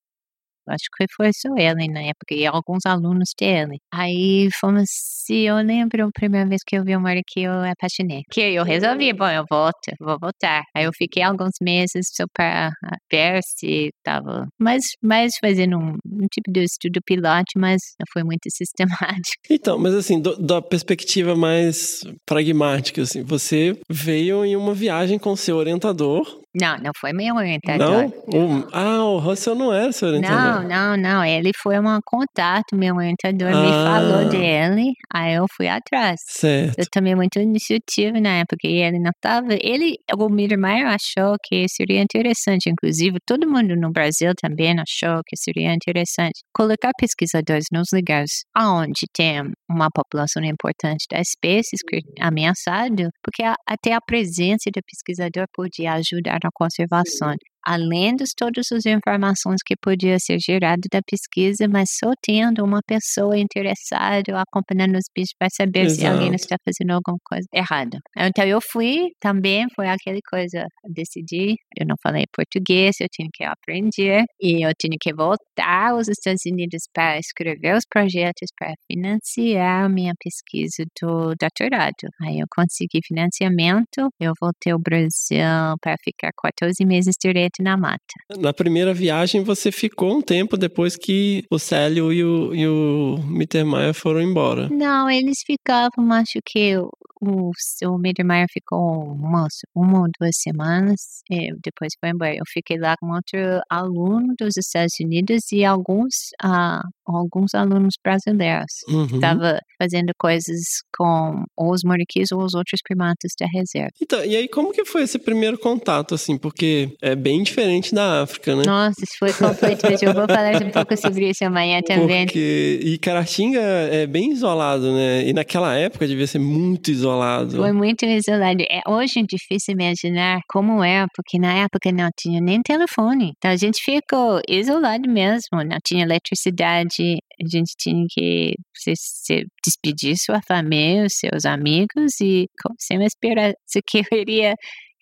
acho 0.70 0.86
que 0.96 1.06
foi 1.16 1.32
só 1.34 1.50
ele 1.58 1.88
na 1.88 2.02
época, 2.02 2.34
e 2.34 2.46
alguns 2.46 2.86
alunos 2.86 3.30
dele. 3.40 3.78
Aí 3.94 4.50
fomos, 4.60 4.90
se 4.90 5.44
eu 5.44 5.58
lembro, 5.58 6.08
a 6.08 6.12
primeira 6.12 6.48
vez 6.48 6.62
que 6.66 6.78
eu 6.78 6.84
vi 6.84 6.96
o 6.96 7.02
mar 7.02 7.16
que 7.28 7.42
eu 7.42 7.52
apaixonei. 7.52 8.24
Que 8.32 8.42
eu 8.42 8.64
resolvi, 8.64 9.14
bom, 9.14 9.30
eu 9.30 9.44
volto, 9.50 9.92
vou 10.00 10.18
voltar. 10.20 10.64
Aí 10.76 10.86
eu 10.86 10.92
fiquei 10.94 11.24
alguns 11.24 11.54
meses 11.62 12.08
só 12.16 12.26
para 12.34 12.72
ver 13.12 13.40
se 13.44 13.92
tava 14.04 14.48
mais, 14.60 14.84
mais 15.02 15.34
fazendo 15.42 15.78
um, 15.78 15.96
um 16.06 16.28
tipo 16.32 16.52
de 16.52 16.64
estudo 16.64 17.00
pilote, 17.06 17.58
mas 17.58 17.82
não 18.00 18.06
foi 18.12 18.24
muito 18.24 18.50
sistemático. 18.50 19.42
Então, 19.50 19.78
mas 19.78 19.94
assim, 19.94 20.22
do, 20.22 20.36
da 20.38 20.62
perspectiva 20.62 21.36
mais 21.36 22.02
pragmática, 22.26 23.02
assim, 23.02 23.24
você 23.24 23.78
veio 23.90 24.46
em 24.46 24.56
uma 24.56 24.74
viagem 24.74 25.18
com 25.20 25.36
seu 25.36 25.58
orientador 25.58 26.40
não, 26.54 26.78
não 26.78 26.92
foi 27.00 27.14
meu 27.14 27.36
orientador. 27.36 27.78
Não? 27.78 28.08
O, 28.08 28.68
ah, 28.74 29.04
o 29.04 29.20
Russell 29.20 29.54
não 29.54 29.72
era 29.72 29.92
seu 29.92 30.08
orientador. 30.08 30.59
Não, 30.64 30.96
não, 30.96 30.98
não. 30.98 31.26
Ele 31.26 31.52
foi 31.62 31.80
um 31.80 32.00
contato, 32.06 32.76
meu 32.76 32.96
orientador 32.96 33.50
ah. 33.54 33.62
me 33.62 33.70
falou 33.70 34.30
dele, 34.30 34.94
aí 35.14 35.36
eu 35.36 35.46
fui 35.56 35.68
atrás. 35.68 36.20
Certo. 36.28 36.78
Eu 36.78 36.86
tomei 36.92 37.16
muita 37.16 37.42
iniciativa 37.42 38.20
na 38.20 38.40
época 38.40 38.68
e 38.68 38.82
ele 38.82 39.00
não 39.00 39.12
estava. 39.12 39.54
Ele, 39.62 39.96
o 40.18 40.30
Mittermeier 40.30 40.88
achou 40.88 41.36
que 41.44 41.66
seria 41.70 42.02
interessante, 42.02 42.70
inclusive 42.70 43.18
todo 43.26 43.50
mundo 43.50 43.76
no 43.76 43.92
Brasil 43.92 44.32
também 44.40 44.76
achou 44.80 45.22
que 45.26 45.36
seria 45.36 45.74
interessante 45.74 46.42
colocar 46.54 46.92
pesquisadores 47.00 47.66
nos 47.72 47.88
lugares 47.94 48.44
onde 48.58 49.06
tem 49.14 49.42
uma 49.70 49.90
população 49.94 50.44
importante 50.44 51.06
da 51.12 51.20
espécies 51.20 51.80
ameaçada, 52.20 53.10
porque 53.24 53.44
até 53.68 53.94
a 53.94 54.02
presença 54.02 54.70
do 54.74 54.82
pesquisador 54.86 55.46
podia 55.54 55.94
ajudar 55.94 56.40
na 56.44 56.50
conservação 56.54 57.34
além 57.66 58.16
de 58.16 58.26
todas 58.36 58.66
as 58.72 58.86
informações 58.86 59.62
que 59.66 59.76
podia 59.82 60.18
ser 60.20 60.38
gerado 60.40 60.82
da 60.92 61.02
pesquisa, 61.02 61.68
mas 61.68 61.90
só 62.00 62.12
tendo 62.22 62.64
uma 62.64 62.80
pessoa 62.86 63.38
interessada 63.38 64.42
acompanhando 64.42 64.96
os 64.96 65.06
bichos 65.16 65.34
para 65.38 65.50
saber 65.50 65.86
Exato. 65.86 66.02
se 66.02 66.08
alguém 66.08 66.36
está 66.36 66.56
fazendo 66.66 66.92
alguma 66.92 67.18
coisa 67.24 67.48
errada. 67.54 67.98
Então 68.18 68.46
eu 68.46 68.60
fui, 68.62 69.10
também 69.20 69.68
foi 69.76 69.88
aquela 69.88 70.20
coisa, 70.30 70.66
decidi, 70.94 71.56
eu 71.78 71.86
não 71.88 71.96
falei 72.02 72.26
português, 72.34 72.96
eu 73.00 73.08
tinha 73.12 73.30
que 73.34 73.44
aprender 73.44 74.24
e 74.42 74.66
eu 74.66 74.72
tinha 74.80 74.98
que 75.00 75.14
voltar 75.14 75.92
aos 75.92 76.08
Estados 76.08 76.42
Unidos 76.46 76.84
para 76.94 77.18
escrever 77.18 77.76
os 77.76 77.84
projetos 77.90 78.50
para 78.58 78.74
financiar 78.92 79.90
minha 79.90 80.14
pesquisa 80.22 80.84
do 81.02 81.34
doutorado. 81.36 82.10
Aí 82.22 82.40
eu 82.40 82.48
consegui 82.50 83.00
financiamento, 83.06 84.10
eu 84.20 84.34
voltei 84.40 84.72
ao 84.72 84.80
Brasil 84.80 85.40
para 85.82 85.96
ficar 86.04 86.32
14 86.42 86.86
meses 86.86 87.16
direto 87.22 87.49
na 87.60 87.78
mata. 87.78 88.00
Na 88.38 88.54
primeira 88.54 88.94
viagem 88.94 89.44
você 89.44 89.72
ficou 89.72 90.18
um 90.18 90.22
tempo 90.22 90.58
depois 90.58 90.96
que 90.96 91.44
o 91.50 91.58
Célio 91.60 92.12
e 92.14 92.24
o, 92.24 92.54
e 92.54 92.68
o 92.68 93.18
Mittermeier 93.28 93.94
foram 93.94 94.22
embora. 94.22 94.70
Não, 94.70 95.10
eles 95.10 95.40
ficavam, 95.46 96.12
acho 96.14 96.40
que 96.46 96.76
o, 97.22 97.52
o 97.86 97.98
Mittermeier 97.98 98.48
ficou 98.52 99.04
umas, 99.04 99.54
uma 99.76 100.02
ou 100.02 100.08
duas 100.20 100.36
semanas 100.38 101.22
e 101.30 101.52
depois 101.64 101.94
foi 102.00 102.10
embora. 102.10 102.34
Eu 102.34 102.44
fiquei 102.48 102.78
lá 102.78 102.96
com 103.00 103.08
outro 103.08 103.62
aluno 103.70 104.34
dos 104.40 104.56
Estados 104.58 104.94
Unidos 105.02 105.52
e 105.52 105.66
alguns, 105.66 106.14
uh, 106.44 106.82
alguns 107.06 107.54
alunos 107.54 107.96
brasileiros. 108.04 108.74
Uhum. 108.88 109.06
Estava 109.16 109.60
fazendo 109.82 110.12
coisas 110.18 110.62
com 110.96 111.44
os 111.58 111.82
moriquis 111.84 112.32
ou 112.32 112.44
os 112.44 112.54
outros 112.54 112.80
primatas 112.84 113.32
da 113.40 113.48
reserva. 113.48 113.92
Então, 114.02 114.24
e 114.24 114.36
aí 114.36 114.48
como 114.48 114.72
que 114.72 114.86
foi 114.86 115.04
esse 115.04 115.20
primeiro 115.20 115.58
contato, 115.58 116.16
assim? 116.16 116.38
Porque 116.38 116.96
é 117.02 117.16
bem 117.16 117.44
diferente 117.44 117.94
da 117.94 118.24
África, 118.24 118.56
né? 118.56 118.64
Nossa, 118.66 119.04
isso 119.04 119.16
foi 119.20 119.34
completamente. 119.34 120.06
Eu 120.06 120.14
vou 120.14 120.26
falar 120.26 120.62
um 120.64 120.72
pouco 120.72 120.96
sobre 120.96 121.30
isso 121.30 121.44
amanhã 121.44 121.82
também. 121.84 122.26
Porque, 122.26 122.80
e 122.82 122.98
Caratinga 122.98 123.60
é 123.60 124.08
bem 124.08 124.32
isolado, 124.32 124.94
né? 124.94 125.28
E 125.28 125.34
naquela 125.34 125.76
época 125.76 126.08
devia 126.08 126.28
ser 126.28 126.40
muito 126.40 126.90
isolado 126.90 127.09
isolado. 127.10 127.58
Foi 127.58 127.72
muito 127.72 128.06
isolado. 128.06 128.64
É, 128.70 128.82
hoje 128.88 129.20
é 129.20 129.24
difícil 129.24 129.74
imaginar 129.74 130.40
como 130.48 130.84
é, 130.84 131.06
porque 131.16 131.40
na 131.40 131.54
época 131.54 131.92
não 131.92 132.10
tinha 132.18 132.40
nem 132.40 132.62
telefone. 132.62 133.34
Então 133.38 133.52
a 133.52 133.56
gente 133.56 133.82
ficou 133.84 134.40
isolado 134.48 135.10
mesmo, 135.10 135.64
não 135.66 135.78
tinha 135.86 136.04
eletricidade, 136.04 137.18
a 137.42 137.48
gente 137.50 137.74
tinha 137.78 138.06
que 138.10 138.54
se, 138.76 138.94
se 138.96 139.46
despedir 139.66 140.16
sua 140.18 140.40
família, 140.48 141.08
seus 141.10 141.46
amigos 141.46 142.20
e 142.22 142.48
sem 142.80 143.04
esperar 143.04 143.54
se 143.66 143.82
queria 143.82 144.56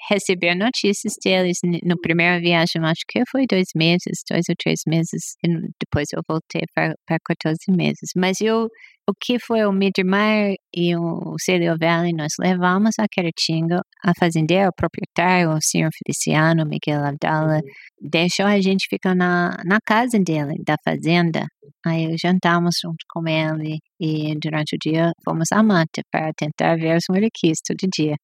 receber 0.10 0.56
notícias 0.56 1.14
deles 1.24 1.58
no 1.84 2.00
primeiro 2.00 2.42
viagem, 2.42 2.82
acho 2.84 3.02
que 3.08 3.24
foi 3.30 3.46
dois 3.50 3.68
meses, 3.76 4.22
dois 4.30 4.46
ou 4.50 4.56
três 4.58 4.82
meses. 4.88 5.36
depois 5.82 6.08
eu 6.14 6.22
voltei 6.28 6.62
para 6.74 6.96
14 7.26 7.58
meses. 7.70 8.12
Mas 8.16 8.40
eu, 8.42 8.68
o 9.10 9.14
que 9.20 9.40
foi 9.40 9.66
o 9.66 9.72
Midmar 9.72 10.54
e 10.74 10.96
o 10.96 11.36
Celio 11.40 11.76
Valley, 11.80 12.14
nós 12.14 12.34
levamos 12.40 12.96
a 13.00 13.08
Queratinga, 13.10 13.82
a 14.04 14.14
fazendeira, 14.20 14.70
o 14.70 14.76
proprietário, 14.76 15.52
o 15.52 15.62
senhor 15.62 15.90
Feliciano, 15.92 16.66
Miguel 16.66 17.04
Abdala, 17.04 17.62
deixou 18.00 18.46
a 18.46 18.60
gente 18.62 18.88
ficar 18.90 19.16
na, 19.16 19.58
na 19.66 19.80
casa 19.86 20.20
dele, 20.20 20.56
da 20.66 20.76
fazenda. 20.84 21.46
Aí 21.86 22.16
jantamos 22.22 22.76
junto 22.82 23.06
com 23.10 23.28
ele 23.28 23.80
e 24.00 24.36
durante 24.40 24.76
o 24.76 24.80
dia 24.80 25.12
fomos 25.24 25.52
à 25.52 25.64
mata 25.64 26.02
para 26.12 26.32
tentar 26.34 26.76
ver 26.78 26.98
os 26.98 27.04
moleques 27.10 27.60
todo 27.66 27.90
dia. 27.94 28.16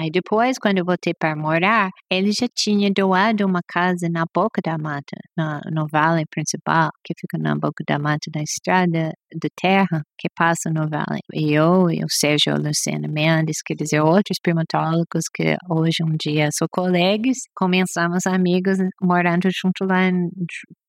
Aí 0.00 0.10
depois, 0.10 0.56
quando 0.58 0.78
eu 0.78 0.84
voltei 0.84 1.12
para 1.12 1.36
morar, 1.36 1.90
ele 2.10 2.32
já 2.32 2.46
tinha 2.48 2.90
doado 2.90 3.44
uma 3.46 3.60
casa 3.62 4.08
na 4.08 4.24
boca 4.34 4.58
da 4.64 4.78
mata, 4.78 5.14
na, 5.36 5.60
no 5.70 5.86
vale 5.86 6.24
principal, 6.30 6.90
que 7.04 7.12
fica 7.20 7.36
na 7.36 7.54
boca 7.54 7.84
da 7.86 7.98
mata 7.98 8.30
da 8.32 8.40
estrada 8.42 9.12
de 9.32 9.48
terra 9.60 10.02
que 10.18 10.28
passa 10.36 10.70
no 10.70 10.88
vale. 10.88 11.20
E 11.32 11.52
eu 11.52 11.90
e 11.90 12.04
o 12.04 12.08
Sérgio 12.10 12.54
Luciano 12.56 13.08
Mendes, 13.08 13.62
quer 13.64 13.74
dizer, 13.74 14.00
outros 14.00 14.38
primatólogos 14.42 15.24
que 15.34 15.56
hoje 15.68 16.02
um 16.02 16.16
dia 16.20 16.48
são 16.52 16.66
colegas, 16.70 17.38
começamos 17.54 18.26
amigos 18.26 18.78
morando 19.02 19.48
junto 19.50 19.84
lá 19.84 20.08
em 20.08 20.28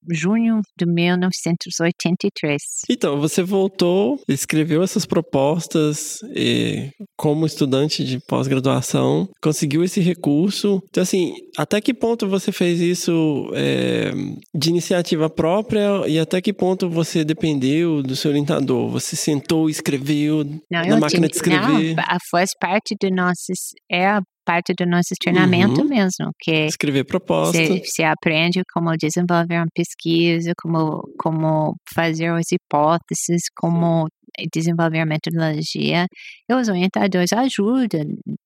junho 0.10 0.62
de 0.78 0.86
1983. 0.86 2.62
Então, 2.90 3.20
você 3.20 3.44
voltou, 3.44 4.20
escreveu 4.28 4.82
essas 4.84 5.06
propostas 5.06 6.20
e, 6.36 6.90
como 7.16 7.46
estudante 7.46 8.04
de 8.04 8.20
pós-graduação, 8.28 9.30
conseguiu 9.42 9.84
esse 9.84 10.00
recurso. 10.00 10.82
Então, 10.90 11.04
assim, 11.04 11.34
até 11.58 11.80
que 11.80 11.94
ponto 11.94 12.28
você 12.28 12.52
fez 12.52 12.80
isso 12.80 13.52
é, 13.54 14.12
de 14.56 14.70
iniciativa 14.70 15.30
própria 15.30 16.08
e 16.08 16.18
até 16.20 16.42
que 16.42 16.54
ponto 16.54 16.90
você 16.90 17.24
dependeu 17.24 18.02
do 18.02 18.16
seu 18.16 18.31
orientador? 18.32 18.90
Você 18.90 19.16
sentou 19.16 19.70
e 19.70 19.72
escreveu 19.72 20.44
não, 20.70 20.82
na 20.86 20.98
máquina 20.98 21.28
de 21.28 21.36
escrever? 21.36 21.96
Não, 21.96 22.18
faz 22.32 22.50
parte 22.60 22.96
de 23.00 23.10
nossos... 23.12 23.72
É 23.92 24.20
parte 24.44 24.74
do 24.74 24.86
nosso 24.90 25.14
treinamento 25.22 25.82
uhum. 25.82 25.88
mesmo, 25.88 26.32
que 26.40 26.66
escrever 26.66 27.06
proposta. 27.06 27.58
Você 27.58 28.04
aprende 28.04 28.62
como 28.74 28.96
desenvolver 28.98 29.58
uma 29.58 29.68
pesquisa, 29.74 30.52
como 30.60 31.02
como 31.18 31.76
fazer 31.94 32.32
as 32.32 32.52
hipóteses, 32.52 33.44
como 33.56 34.08
desenvolver 34.54 35.02
a 35.02 35.06
metodologia. 35.06 36.08
E 36.50 36.54
os 36.54 36.68
orientadores 36.68 37.32
ajudam, 37.34 38.02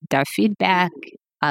dar 0.09 0.23
feedback, 0.27 0.91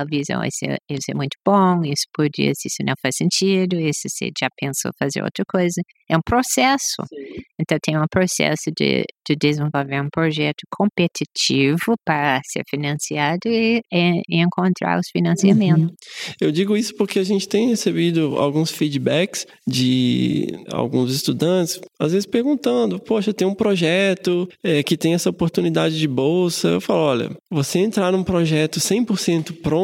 avisam 0.01 0.43
isso, 0.45 0.65
isso 0.91 1.11
é 1.11 1.15
muito 1.15 1.37
bom, 1.45 1.83
isso 1.85 2.05
podia, 2.13 2.51
isso 2.51 2.83
não 2.85 2.95
faz 3.01 3.17
sentido, 3.17 3.79
isso 3.79 4.09
você 4.09 4.31
já 4.39 4.49
pensou 4.59 4.91
fazer 4.99 5.23
outra 5.23 5.45
coisa. 5.49 5.81
É 6.09 6.17
um 6.17 6.23
processo. 6.25 7.03
Sim. 7.09 7.43
Então, 7.61 7.79
tem 7.81 7.97
um 7.97 8.05
processo 8.11 8.71
de, 8.77 9.05
de 9.27 9.37
desenvolver 9.37 10.01
um 10.01 10.09
projeto 10.11 10.63
competitivo 10.71 11.95
para 12.05 12.41
ser 12.45 12.63
financiado 12.69 13.47
e, 13.47 13.81
e, 13.93 14.23
e 14.29 14.43
encontrar 14.43 14.99
os 14.99 15.07
financiamentos. 15.11 15.85
Uhum. 15.85 16.35
Eu 16.41 16.51
digo 16.51 16.77
isso 16.77 16.95
porque 16.97 17.19
a 17.19 17.25
gente 17.25 17.49
tem 17.49 17.69
recebido 17.69 18.37
alguns 18.39 18.71
feedbacks 18.71 19.47
de 19.67 20.47
alguns 20.71 21.15
estudantes, 21.15 21.81
às 21.99 22.13
vezes 22.13 22.27
perguntando: 22.27 22.99
Poxa, 22.99 23.33
tem 23.33 23.47
um 23.47 23.55
projeto 23.55 24.49
é, 24.63 24.83
que 24.83 24.97
tem 24.97 25.15
essa 25.15 25.31
oportunidade 25.31 25.99
de 25.99 26.09
bolsa. 26.09 26.69
Eu 26.69 26.81
falo: 26.81 27.01
Olha, 27.01 27.31
você 27.51 27.79
entrar 27.79 28.13
num 28.13 28.25
projeto 28.25 28.81
100% 28.81 29.63
pronto 29.63 29.84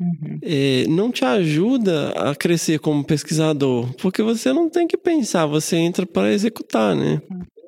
uhum. 0.00 0.38
é, 0.42 0.84
não 0.88 1.10
te 1.10 1.24
ajuda 1.24 2.10
a 2.10 2.34
crescer 2.34 2.78
como 2.78 3.04
pesquisador, 3.04 3.92
porque 4.00 4.22
você 4.22 4.52
não 4.52 4.68
tem 4.68 4.86
que 4.86 4.96
pensar 4.96 5.46
você 5.46 5.76
entra 5.76 6.06
para 6.06 6.32
executar, 6.32 6.94
né? 6.94 7.20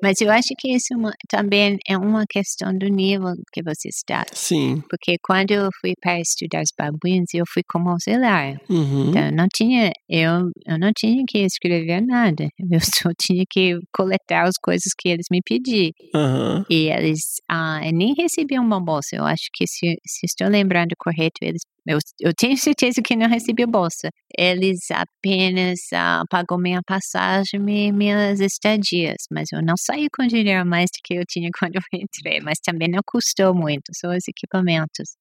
Mas 0.03 0.19
eu 0.19 0.29
acho 0.29 0.49
que 0.59 0.75
isso 0.75 0.93
é 0.93 1.11
também 1.29 1.77
é 1.87 1.97
uma 1.97 2.25
questão 2.29 2.77
do 2.77 2.87
nível 2.87 3.31
que 3.53 3.63
você 3.63 3.87
está. 3.87 4.25
Sim. 4.33 4.83
Porque 4.89 5.15
quando 5.23 5.51
eu 5.51 5.69
fui 5.79 5.93
para 6.01 6.19
estudar 6.19 6.61
os 6.61 6.71
babuínos, 6.77 7.33
eu 7.33 7.45
fui 7.47 7.63
como 7.65 7.89
auxiliar. 7.89 8.57
Uhum. 8.69 9.09
Então, 9.09 9.25
eu 9.27 9.31
não 9.31 9.47
tinha, 9.55 9.91
eu, 10.09 10.49
eu 10.67 10.77
não 10.77 10.91
tinha 10.93 11.23
que 11.25 11.37
escrever 11.39 12.01
nada. 12.01 12.49
Eu 12.73 12.79
só 12.79 13.11
tinha 13.21 13.43
que 13.47 13.77
coletar 13.95 14.47
as 14.47 14.55
coisas 14.61 14.91
que 14.97 15.07
eles 15.07 15.27
me 15.31 15.39
pediam. 15.45 15.91
Aham. 16.15 16.65
E 16.69 16.89
eles 16.89 17.19
ah, 17.47 17.79
nem 17.93 18.15
recebiam 18.17 18.65
uma 18.65 18.83
bolsa. 18.83 19.15
Eu 19.15 19.25
acho 19.25 19.43
que, 19.53 19.67
se, 19.67 19.95
se 20.05 20.25
estou 20.25 20.47
lembrando 20.47 20.95
correto, 20.97 21.37
eles. 21.41 21.61
Eu, 21.87 21.97
eu 22.19 22.33
tenho 22.33 22.57
certeza 22.57 23.01
que 23.01 23.15
não 23.15 23.27
recebi 23.27 23.65
bolsa. 23.65 24.09
Eles 24.37 24.89
apenas 24.91 25.79
ah, 25.93 26.23
pagou 26.29 26.57
minha 26.57 26.81
passagem 26.85 27.59
e 27.67 27.91
minhas 27.91 28.39
estadias. 28.39 29.17
Mas 29.31 29.49
eu 29.51 29.61
não 29.61 29.75
saí 29.77 30.07
com 30.15 30.25
dinheiro 30.25 30.65
mais 30.65 30.89
do 30.91 30.99
que 31.03 31.15
eu 31.15 31.23
tinha 31.27 31.49
quando 31.59 31.75
eu 31.75 31.81
entrei. 31.93 32.39
Mas 32.41 32.59
também 32.59 32.87
não 32.89 33.01
custou 33.05 33.53
muito, 33.53 33.91
só 33.95 34.09
os 34.09 34.27
equipamentos. 34.27 35.15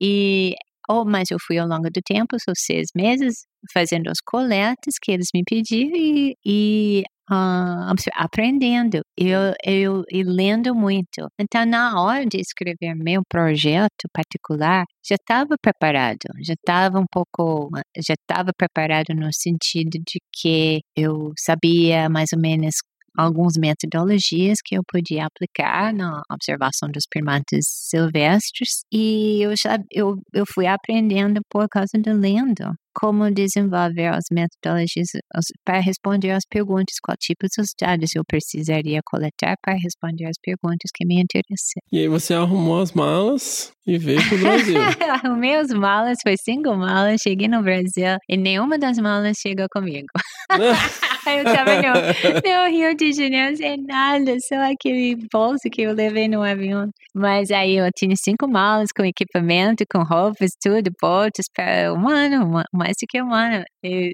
E. 0.00 0.54
Oh, 0.90 1.04
mas 1.04 1.30
eu 1.30 1.38
fui 1.46 1.58
ao 1.58 1.68
longo 1.68 1.90
do 1.90 2.00
tempo, 2.02 2.36
são 2.42 2.54
seis 2.56 2.88
meses, 2.96 3.44
fazendo 3.74 4.08
as 4.08 4.20
coletas 4.24 4.94
que 5.02 5.12
eles 5.12 5.28
me 5.34 5.42
pediam 5.46 5.90
e, 5.94 6.34
e 6.44 7.04
obs- 7.30 8.08
aprendendo. 8.14 9.00
Eu, 9.16 9.54
eu, 9.64 10.02
e 10.10 10.22
lendo 10.22 10.74
muito. 10.74 11.28
Então, 11.40 11.64
na 11.66 12.00
hora 12.00 12.24
de 12.26 12.38
escrever 12.40 12.94
meu 12.94 13.22
projeto 13.28 14.08
particular, 14.12 14.84
já 15.06 15.16
estava 15.16 15.56
preparado, 15.60 16.18
já 16.44 16.54
estava 16.54 16.98
um 16.98 17.06
pouco, 17.10 17.70
já 17.96 18.14
estava 18.14 18.50
preparado 18.56 19.14
no 19.14 19.28
sentido 19.32 19.98
de 20.06 20.20
que 20.34 20.80
eu 20.96 21.32
sabia 21.38 22.08
mais 22.08 22.30
ou 22.34 22.40
menos 22.40 22.74
algumas 23.16 23.54
metodologias 23.58 24.58
que 24.64 24.76
eu 24.76 24.82
podia 24.86 25.26
aplicar 25.26 25.92
na 25.92 26.22
observação 26.30 26.88
dos 26.90 27.04
primatas 27.10 27.64
silvestres. 27.66 28.82
E 28.92 29.42
eu 29.42 29.54
já 29.56 29.78
eu, 29.90 30.16
eu 30.32 30.44
fui 30.46 30.66
aprendendo 30.66 31.40
por 31.50 31.68
causa 31.68 31.98
do 31.98 32.12
lendo 32.12 32.72
como 33.00 33.30
desenvolver 33.30 34.08
as 34.08 34.24
metodologias 34.32 35.08
as- 35.34 35.46
para 35.64 35.78
responder 35.80 36.30
às 36.32 36.44
perguntas, 36.48 36.96
qual 37.02 37.16
tipo 37.18 37.46
de 37.46 37.62
dados 37.80 38.10
eu 38.16 38.22
precisaria 38.26 39.00
coletar 39.04 39.54
para 39.62 39.74
responder 39.74 40.24
às 40.26 40.36
perguntas 40.42 40.90
que 40.94 41.06
me 41.06 41.14
interessam. 41.20 41.80
E 41.92 41.98
aí 42.00 42.08
você 42.08 42.34
arrumou 42.34 42.80
as 42.80 42.92
malas 42.92 43.72
e 43.86 43.96
veio 43.98 44.20
pro 44.28 44.38
Brasil. 44.38 44.74
Arrumei 45.24 45.54
as 45.56 45.70
malas, 45.70 46.18
foi 46.22 46.34
cinco 46.42 46.74
malas, 46.74 47.20
cheguei 47.22 47.48
no 47.48 47.62
Brasil 47.62 48.16
e 48.28 48.36
nenhuma 48.36 48.78
das 48.78 48.98
malas 48.98 49.36
chegou 49.40 49.66
comigo. 49.72 50.06
eu 51.28 51.44
tava 51.44 51.74
no, 51.76 51.92
no 52.42 52.70
Rio 52.70 52.94
de 52.96 53.12
Janeiro 53.12 53.56
sem 53.56 53.76
nada, 53.82 54.34
só 54.48 54.56
aquele 54.72 55.16
bolso 55.32 55.68
que 55.70 55.82
eu 55.82 55.92
levei 55.92 56.26
no 56.28 56.42
avião. 56.42 56.88
Mas 57.14 57.50
aí 57.50 57.76
eu 57.76 57.88
tinha 57.94 58.14
cinco 58.16 58.48
malas 58.48 58.90
com 58.96 59.04
equipamento, 59.04 59.84
com 59.90 60.02
roupas, 60.02 60.50
tudo, 60.62 60.90
botas 61.00 61.46
para 61.54 61.92
um 61.92 62.08
ano, 62.08 62.46
uma- 62.46 62.64
mais 62.88 62.96
do 63.00 63.06
que 63.08 63.22
um 63.22 63.32
ano. 63.32 63.64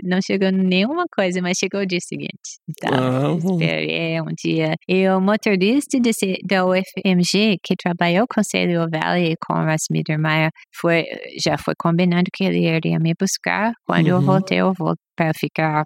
Não 0.02 0.18
chegou 0.20 0.50
nenhuma 0.50 1.04
coisa, 1.14 1.40
mas 1.40 1.56
chegou 1.58 1.80
o 1.80 1.86
dia 1.86 2.00
seguinte. 2.02 2.58
Então, 2.68 3.36
esperei 3.36 4.20
um 4.20 4.26
dia. 4.36 4.74
E 4.88 5.08
o 5.08 5.20
motorista 5.20 5.98
desse, 6.00 6.38
da 6.48 6.64
UFMG, 6.66 7.56
que 7.62 7.74
trabalhou 7.76 8.26
com 8.28 8.42
Celio 8.42 8.86
Valley 8.90 9.32
e 9.32 9.36
com 9.46 9.54
Russ 9.54 9.84
Mittermeier, 9.90 10.50
foi, 10.80 11.04
já 11.42 11.56
foi 11.56 11.74
combinado 11.78 12.24
que 12.34 12.44
ele 12.44 12.66
iria 12.66 12.98
me 12.98 13.12
buscar. 13.18 13.72
Quando 13.86 14.08
eu 14.08 14.16
Uhum. 14.16 14.22
voltei, 14.24 14.58
eu 14.60 14.72
voltei 14.76 15.02
para 15.16 15.32
ficar, 15.38 15.84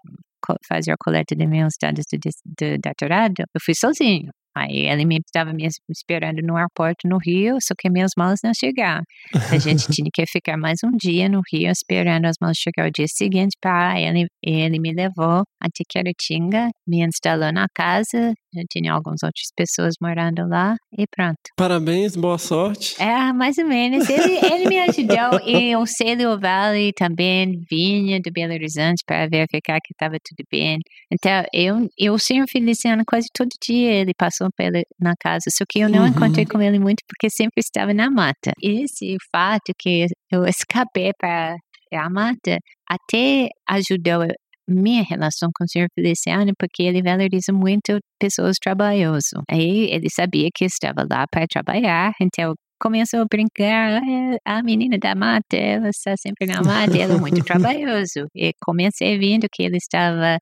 fazer 0.66 0.92
a 0.92 0.96
coleta 0.98 1.34
de 1.36 1.46
meus 1.46 1.74
dados 1.80 2.04
de 2.10 2.78
doutorado. 2.78 3.34
Eu 3.40 3.60
fui 3.64 3.74
sozinho. 3.74 4.30
Aí 4.58 4.86
ele 4.86 5.04
me 5.04 5.18
estava 5.18 5.52
me 5.52 5.64
es- 5.66 5.80
esperando 5.90 6.40
no 6.42 6.56
aeroporto 6.56 7.08
no 7.08 7.18
Rio, 7.18 7.56
só 7.62 7.74
que 7.78 7.88
minhas 7.90 8.12
malas 8.16 8.40
não 8.44 8.52
chegaram. 8.54 9.02
A 9.50 9.58
gente 9.58 9.86
tinha 10.02 10.10
que 10.12 10.26
ficar 10.26 10.56
mais 10.56 10.78
um 10.84 10.90
dia 10.96 11.28
no 11.28 11.40
Rio 11.52 11.70
esperando 11.70 12.26
as 12.26 12.36
malas 12.40 12.56
chegar 12.58 12.88
o 12.88 12.90
dia 12.90 13.06
seguinte 13.08 13.56
para 13.60 14.00
ele 14.00 14.26
ele 14.42 14.78
me 14.78 14.92
levou 14.92 15.42
até 15.60 15.82
Queratinga, 15.88 16.68
me 16.86 17.04
instalou 17.04 17.52
na 17.52 17.66
casa, 17.74 18.32
já 18.54 18.62
tinha 18.70 18.92
algumas 18.92 19.22
outras 19.22 19.48
pessoas 19.56 19.94
morando 20.00 20.46
lá 20.48 20.76
e 20.96 21.04
pronto. 21.06 21.38
Parabéns, 21.56 22.16
boa 22.16 22.38
sorte. 22.38 23.00
É, 23.00 23.32
mais 23.32 23.58
ou 23.58 23.66
menos. 23.66 24.08
Ele, 24.08 24.38
ele 24.46 24.68
me 24.68 24.78
ajudou 24.80 25.40
e 25.46 25.74
o 25.76 25.86
Celio 25.86 26.38
Valley 26.38 26.92
também 26.92 27.60
vinha 27.70 28.20
do 28.20 28.30
Belo 28.32 28.52
Horizonte 28.54 29.02
para 29.06 29.28
verificar 29.28 29.78
que 29.84 29.92
estava 29.92 30.16
tudo 30.24 30.46
bem. 30.50 30.78
Então, 31.12 31.44
eu, 31.52 31.88
eu 31.98 32.18
senhor 32.18 32.46
Feliciano 32.50 33.02
quase 33.06 33.28
todo 33.34 33.48
dia 33.62 33.92
ele 33.92 34.12
passou 34.16 34.48
pela, 34.56 34.80
na 35.00 35.14
casa, 35.18 35.44
só 35.50 35.64
que 35.68 35.80
eu 35.80 35.88
não 35.88 36.02
Uhum. 36.02 36.08
encontrei 36.08 36.46
com 36.46 36.60
ele 36.62 36.78
muito 36.78 37.02
porque 37.08 37.28
sempre 37.30 37.60
estava 37.60 37.92
na 37.92 38.10
mata. 38.10 38.52
Esse 38.62 39.16
fato 39.32 39.72
que 39.78 40.06
eu 40.30 40.44
escapei 40.46 41.12
para 41.18 41.56
a 41.94 42.10
mata 42.10 42.58
até 42.88 43.48
ajudou 43.68 44.22
minha 44.68 45.02
relação 45.02 45.48
com 45.56 45.64
o 45.64 45.68
senhor 45.68 45.88
Feliciano, 45.94 46.52
porque 46.58 46.82
ele 46.82 47.02
valoriza 47.02 47.52
muito 47.52 47.98
pessoas 48.20 48.56
trabalhosas. 48.62 49.30
Aí 49.50 49.88
ele 49.90 50.08
sabia 50.10 50.48
que 50.54 50.64
estava 50.66 51.06
lá 51.10 51.24
para 51.30 51.46
trabalhar, 51.46 52.12
então 52.20 52.54
começou 52.80 53.20
a 53.20 53.26
brincar, 53.28 54.00
"Ah, 54.46 54.58
a 54.58 54.62
menina 54.62 54.98
da 54.98 55.14
mata, 55.14 55.56
ela 55.56 55.88
está 55.88 56.14
sempre 56.16 56.46
na 56.46 56.62
mata, 56.62 56.96
ela 56.96 57.14
é 57.14 57.18
muito 57.18 57.42
trabalhoso. 57.44 58.26
E 58.36 58.52
comecei 58.62 59.18
vendo 59.18 59.46
que 59.52 59.62
ele 59.64 59.78
estava 59.78 60.38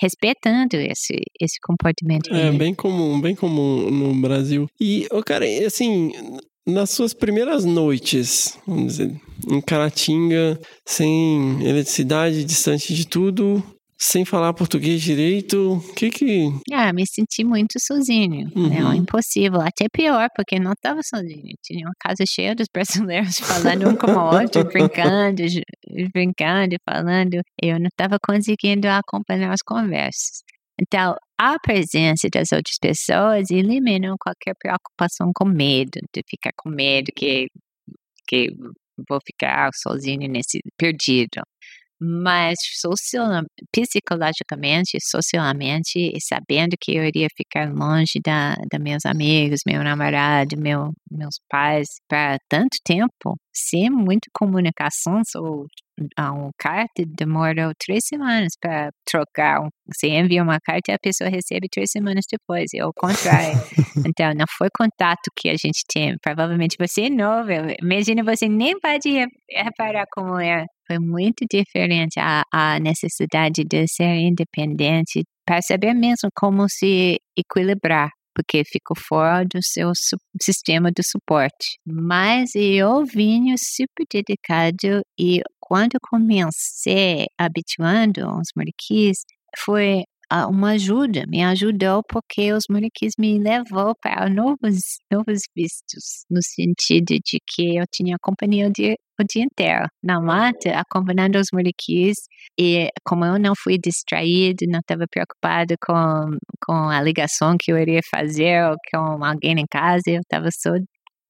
respeitando 0.00 0.76
esse, 0.76 1.14
esse 1.40 1.58
comportamento 1.62 2.32
É 2.34 2.46
dele. 2.46 2.58
bem 2.58 2.74
comum, 2.74 3.20
bem 3.20 3.34
comum 3.34 3.90
no 3.90 4.20
Brasil. 4.20 4.66
E, 4.80 5.06
ô, 5.12 5.22
cara, 5.22 5.44
assim, 5.66 6.10
nas 6.66 6.90
suas 6.90 7.12
primeiras 7.14 7.64
noites, 7.64 8.58
vamos 8.66 8.96
dizer, 8.98 9.20
em 9.50 9.60
Caratinga, 9.60 10.58
sem 10.86 11.62
eletricidade, 11.66 12.44
distante 12.44 12.94
de 12.94 13.06
tudo, 13.06 13.62
sem 13.98 14.24
falar 14.24 14.52
português 14.52 15.00
direito, 15.00 15.74
o 15.74 15.94
que 15.94 16.10
que... 16.10 16.52
Ah, 16.72 16.92
me 16.92 17.04
senti 17.06 17.44
muito 17.44 17.74
sozinho. 17.80 18.50
Não, 18.54 18.88
Uhum. 18.88 18.94
impossível. 18.94 19.60
Até 19.60 19.86
pior, 19.92 20.28
porque 20.34 20.58
não 20.58 20.72
estava 20.72 21.00
sozinho. 21.04 21.54
Tinha 21.62 21.86
uma 21.86 21.94
casa 22.00 22.24
cheia 22.28 22.52
dos 22.54 22.66
brasileiros 22.72 23.36
falando 23.78 23.88
um 23.88 23.94
com 23.94 24.10
o 24.10 24.34
outro, 24.40 24.64
brincando, 24.64 25.42
brincando, 26.12 26.76
falando. 26.88 27.40
Eu 27.62 27.78
não 27.78 27.86
estava 27.86 28.16
conseguindo 28.24 28.88
acompanhar 28.88 29.52
as 29.52 29.62
conversas. 29.64 30.42
Então, 30.82 31.14
a 31.38 31.58
presença 31.60 32.28
das 32.32 32.50
outras 32.52 32.76
pessoas 32.80 33.50
eliminou 33.50 34.16
qualquer 34.18 34.54
preocupação 34.58 35.30
com 35.34 35.46
medo, 35.46 36.00
de 36.12 36.22
ficar 36.28 36.50
com 36.56 36.70
medo 36.70 37.12
que, 37.14 37.46
que 38.28 38.48
vou 39.08 39.20
ficar 39.24 39.70
sozinho 39.74 40.28
nesse 40.28 40.60
perdido 40.76 41.40
mas 42.02 42.58
social, 42.80 43.44
psicologicamente, 43.72 44.98
socialmente, 45.00 45.98
e 45.98 46.20
sabendo 46.20 46.76
que 46.80 46.96
eu 46.96 47.04
iria 47.04 47.28
ficar 47.36 47.72
longe 47.72 48.18
da, 48.24 48.56
da 48.70 48.78
meus 48.80 49.06
amigos, 49.06 49.60
meu 49.64 49.84
namorado, 49.84 50.56
meu, 50.58 50.92
meus 51.10 51.36
pais, 51.48 51.86
para 52.08 52.38
tanto 52.48 52.76
tempo, 52.84 53.36
sem 53.54 53.88
muita 53.88 54.28
comunicação, 54.34 55.20
só 55.24 55.40
ah, 56.16 56.32
um 56.32 56.50
carta 56.58 57.04
demorou 57.06 57.72
três 57.78 58.04
semanas 58.06 58.52
para 58.60 58.90
trocar. 59.06 59.60
Você 59.92 60.08
envia 60.08 60.42
uma 60.42 60.58
carta 60.60 60.90
e 60.90 60.94
a 60.94 60.98
pessoa 60.98 61.28
recebe 61.28 61.68
três 61.70 61.90
semanas 61.90 62.24
depois, 62.30 62.70
é 62.74 62.84
o 62.84 62.92
contrário. 62.94 63.60
então, 64.06 64.32
não 64.34 64.46
foi 64.56 64.68
contato 64.74 65.30
que 65.36 65.48
a 65.48 65.52
gente 65.54 65.82
tem. 65.92 66.16
Provavelmente 66.22 66.76
você 66.78 67.02
é 67.02 67.10
novo, 67.10 67.50
imagina 67.82 68.24
você 68.24 68.48
nem 68.48 68.78
pode 68.80 69.08
re- 69.10 69.26
reparar 69.50 70.06
como 70.12 70.38
é. 70.40 70.64
Foi 70.86 70.98
muito 70.98 71.44
diferente 71.50 72.18
a, 72.18 72.42
a 72.52 72.78
necessidade 72.80 73.64
de 73.64 73.86
ser 73.88 74.16
independente 74.16 75.22
para 75.46 75.60
saber 75.62 75.94
mesmo 75.94 76.28
como 76.34 76.68
se 76.68 77.18
equilibrar 77.36 78.10
porque 78.34 78.62
ficou 78.64 78.96
fora 78.96 79.44
do 79.44 79.62
seu 79.62 79.92
sistema 80.42 80.90
de 80.90 81.02
suporte. 81.06 81.78
Mas 81.86 82.54
eu 82.54 83.04
vinha 83.04 83.54
super 83.58 84.04
dedicado 84.10 85.02
e 85.18 85.40
quando 85.60 85.98
comecei 86.02 87.26
habituando 87.38 88.24
aos 88.24 88.48
mariquis, 88.56 89.18
foi 89.58 90.04
uma 90.48 90.70
ajuda, 90.72 91.24
me 91.28 91.42
ajudou 91.44 92.02
porque 92.08 92.52
os 92.52 92.64
mariquis 92.70 93.12
me 93.18 93.38
levou 93.38 93.94
para 94.00 94.28
novos, 94.28 94.80
novos 95.10 95.42
vistos, 95.56 96.24
no 96.30 96.40
sentido 96.42 97.18
de 97.24 97.38
que 97.46 97.76
eu 97.76 97.84
tinha 97.92 98.16
companhia 98.20 98.68
o 98.68 98.72
dia, 98.72 98.94
o 99.20 99.24
dia 99.24 99.44
inteiro 99.44 99.86
na 100.02 100.20
mata, 100.20 100.70
acompanhando 100.78 101.36
os 101.36 101.48
mariquis 101.52 102.16
e 102.58 102.88
como 103.04 103.24
eu 103.24 103.38
não 103.38 103.52
fui 103.56 103.78
distraído, 103.78 104.64
não 104.68 104.80
estava 104.80 105.04
preocupado 105.10 105.74
com, 105.84 106.36
com 106.64 106.88
a 106.88 107.00
ligação 107.02 107.56
que 107.60 107.72
eu 107.72 107.78
iria 107.78 108.00
fazer 108.10 108.64
ou 108.64 108.76
com 108.90 109.24
alguém 109.24 109.54
em 109.58 109.66
casa, 109.70 110.02
eu 110.06 110.20
estava 110.20 110.48
só 110.50 110.70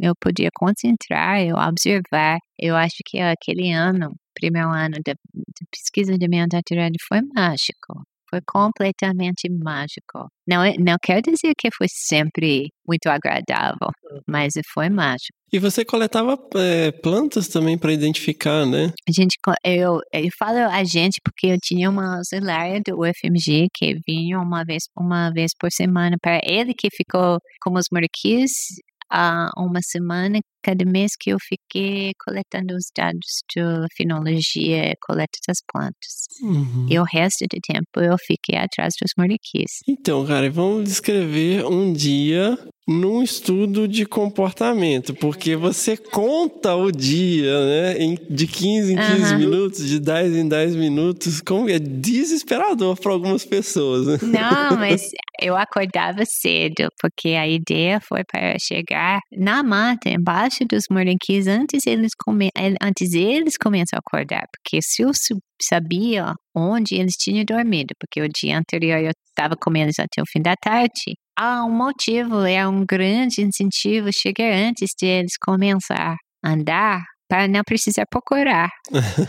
eu 0.00 0.14
podia 0.20 0.48
concentrar, 0.54 1.40
eu 1.42 1.56
observar. 1.56 2.38
Eu 2.58 2.76
acho 2.76 2.96
que 3.06 3.20
aquele 3.20 3.72
ano, 3.72 4.12
primeiro 4.34 4.68
ano 4.70 4.96
da, 5.04 5.12
da 5.12 5.66
pesquisa 5.70 6.18
de 6.18 6.28
minha 6.28 6.46
doutorado 6.48 6.96
foi 7.08 7.20
mágico. 7.34 8.02
Foi 8.32 8.40
completamente 8.46 9.46
mágico. 9.50 10.26
Não, 10.48 10.64
é- 10.64 10.74
não 10.78 10.96
quer 11.02 11.20
dizer 11.20 11.52
que 11.58 11.68
foi 11.76 11.86
sempre 11.90 12.70
muito 12.88 13.08
agradável, 13.08 13.90
mas 14.26 14.54
foi 14.72 14.88
mágico. 14.88 15.36
E 15.52 15.58
você 15.58 15.84
coletava 15.84 16.38
é, 16.56 16.90
plantas 16.90 17.46
também 17.46 17.76
para 17.76 17.92
identificar, 17.92 18.64
né? 18.64 18.90
A 19.06 19.12
gente, 19.12 19.36
eu, 19.62 20.00
eu 20.10 20.28
falo 20.38 20.56
a 20.58 20.82
gente 20.82 21.20
porque 21.22 21.48
eu 21.48 21.58
tinha 21.62 21.90
uma 21.90 22.16
auxiliar 22.16 22.80
do 22.80 23.00
UFMG 23.00 23.68
que 23.74 23.96
vinha 24.06 24.40
uma 24.40 24.64
vez, 24.64 24.84
uma 24.98 25.30
vez 25.30 25.52
por 25.58 25.70
semana 25.70 26.16
para 26.20 26.40
ele 26.42 26.72
que 26.72 26.88
ficou 26.90 27.38
com 27.62 27.74
os 27.74 27.84
muriquis 27.92 28.50
há 29.12 29.50
uma 29.56 29.80
semana 29.82 30.40
cada 30.62 30.84
mês 30.84 31.12
que 31.18 31.30
eu 31.30 31.36
fiquei 31.40 32.12
coletando 32.24 32.74
os 32.74 32.84
dados 32.96 33.42
de 33.50 33.60
fenologia, 33.96 34.94
coleta 35.02 35.38
das 35.46 35.58
plantas. 35.70 36.28
Uhum. 36.40 36.86
E 36.88 36.98
o 36.98 37.04
resto 37.04 37.44
do 37.50 37.58
tempo 37.60 38.00
eu 38.00 38.16
fiquei 38.18 38.56
atrás 38.56 38.94
dos 39.00 39.10
muriquis. 39.18 39.80
Então, 39.86 40.24
cara, 40.24 40.48
vamos 40.50 40.84
descrever 40.84 41.66
um 41.66 41.92
dia 41.92 42.56
num 42.86 43.22
estudo 43.22 43.86
de 43.86 44.04
comportamento, 44.04 45.14
porque 45.14 45.54
você 45.54 45.96
conta 45.96 46.74
o 46.74 46.90
dia, 46.90 47.64
né, 47.64 48.16
de 48.28 48.46
15 48.46 48.92
em 48.92 48.96
15 48.96 49.22
Aham. 49.22 49.38
minutos, 49.38 49.88
de 49.88 50.00
10 50.00 50.36
em 50.36 50.48
10 50.48 50.76
minutos, 50.76 51.40
como 51.40 51.68
é 51.68 51.78
desesperador 51.78 52.98
para 52.98 53.12
algumas 53.12 53.44
pessoas, 53.44 54.06
né? 54.06 54.18
Não, 54.22 54.76
mas 54.78 55.02
eu 55.40 55.56
acordava 55.56 56.24
cedo, 56.24 56.88
porque 57.00 57.30
a 57.30 57.46
ideia 57.46 58.00
foi 58.00 58.22
para 58.24 58.56
chegar 58.58 59.20
na 59.32 59.62
mata, 59.62 60.08
embaixo 60.08 60.64
dos 60.68 60.84
moranquis, 60.90 61.46
antes 61.46 61.86
eles, 61.86 62.12
come... 62.18 62.50
antes 62.80 63.12
eles 63.14 63.56
começam 63.56 63.96
a 63.96 64.00
acordar. 64.00 64.44
Porque 64.52 64.80
se 64.82 65.02
eu 65.02 65.12
sabia 65.62 66.34
onde 66.54 66.94
eles 66.94 67.14
tinham 67.14 67.44
dormido, 67.44 67.94
porque 67.98 68.20
o 68.20 68.28
dia 68.28 68.58
anterior 68.58 68.98
eu 68.98 69.12
estava 69.28 69.54
com 69.56 69.74
eles 69.76 69.98
até 69.98 70.20
o 70.20 70.26
fim 70.26 70.40
da 70.40 70.54
tarde, 70.56 71.14
há 71.38 71.64
um 71.64 71.70
motivo, 71.70 72.44
é 72.44 72.66
um 72.66 72.84
grande 72.84 73.42
incentivo 73.42 74.10
chegar 74.12 74.52
antes 74.52 74.90
de 74.98 75.06
eles 75.06 75.32
começar 75.40 76.16
a 76.44 76.50
andar 76.52 77.02
para 77.28 77.48
não 77.48 77.62
precisar 77.64 78.04
procurar. 78.10 78.68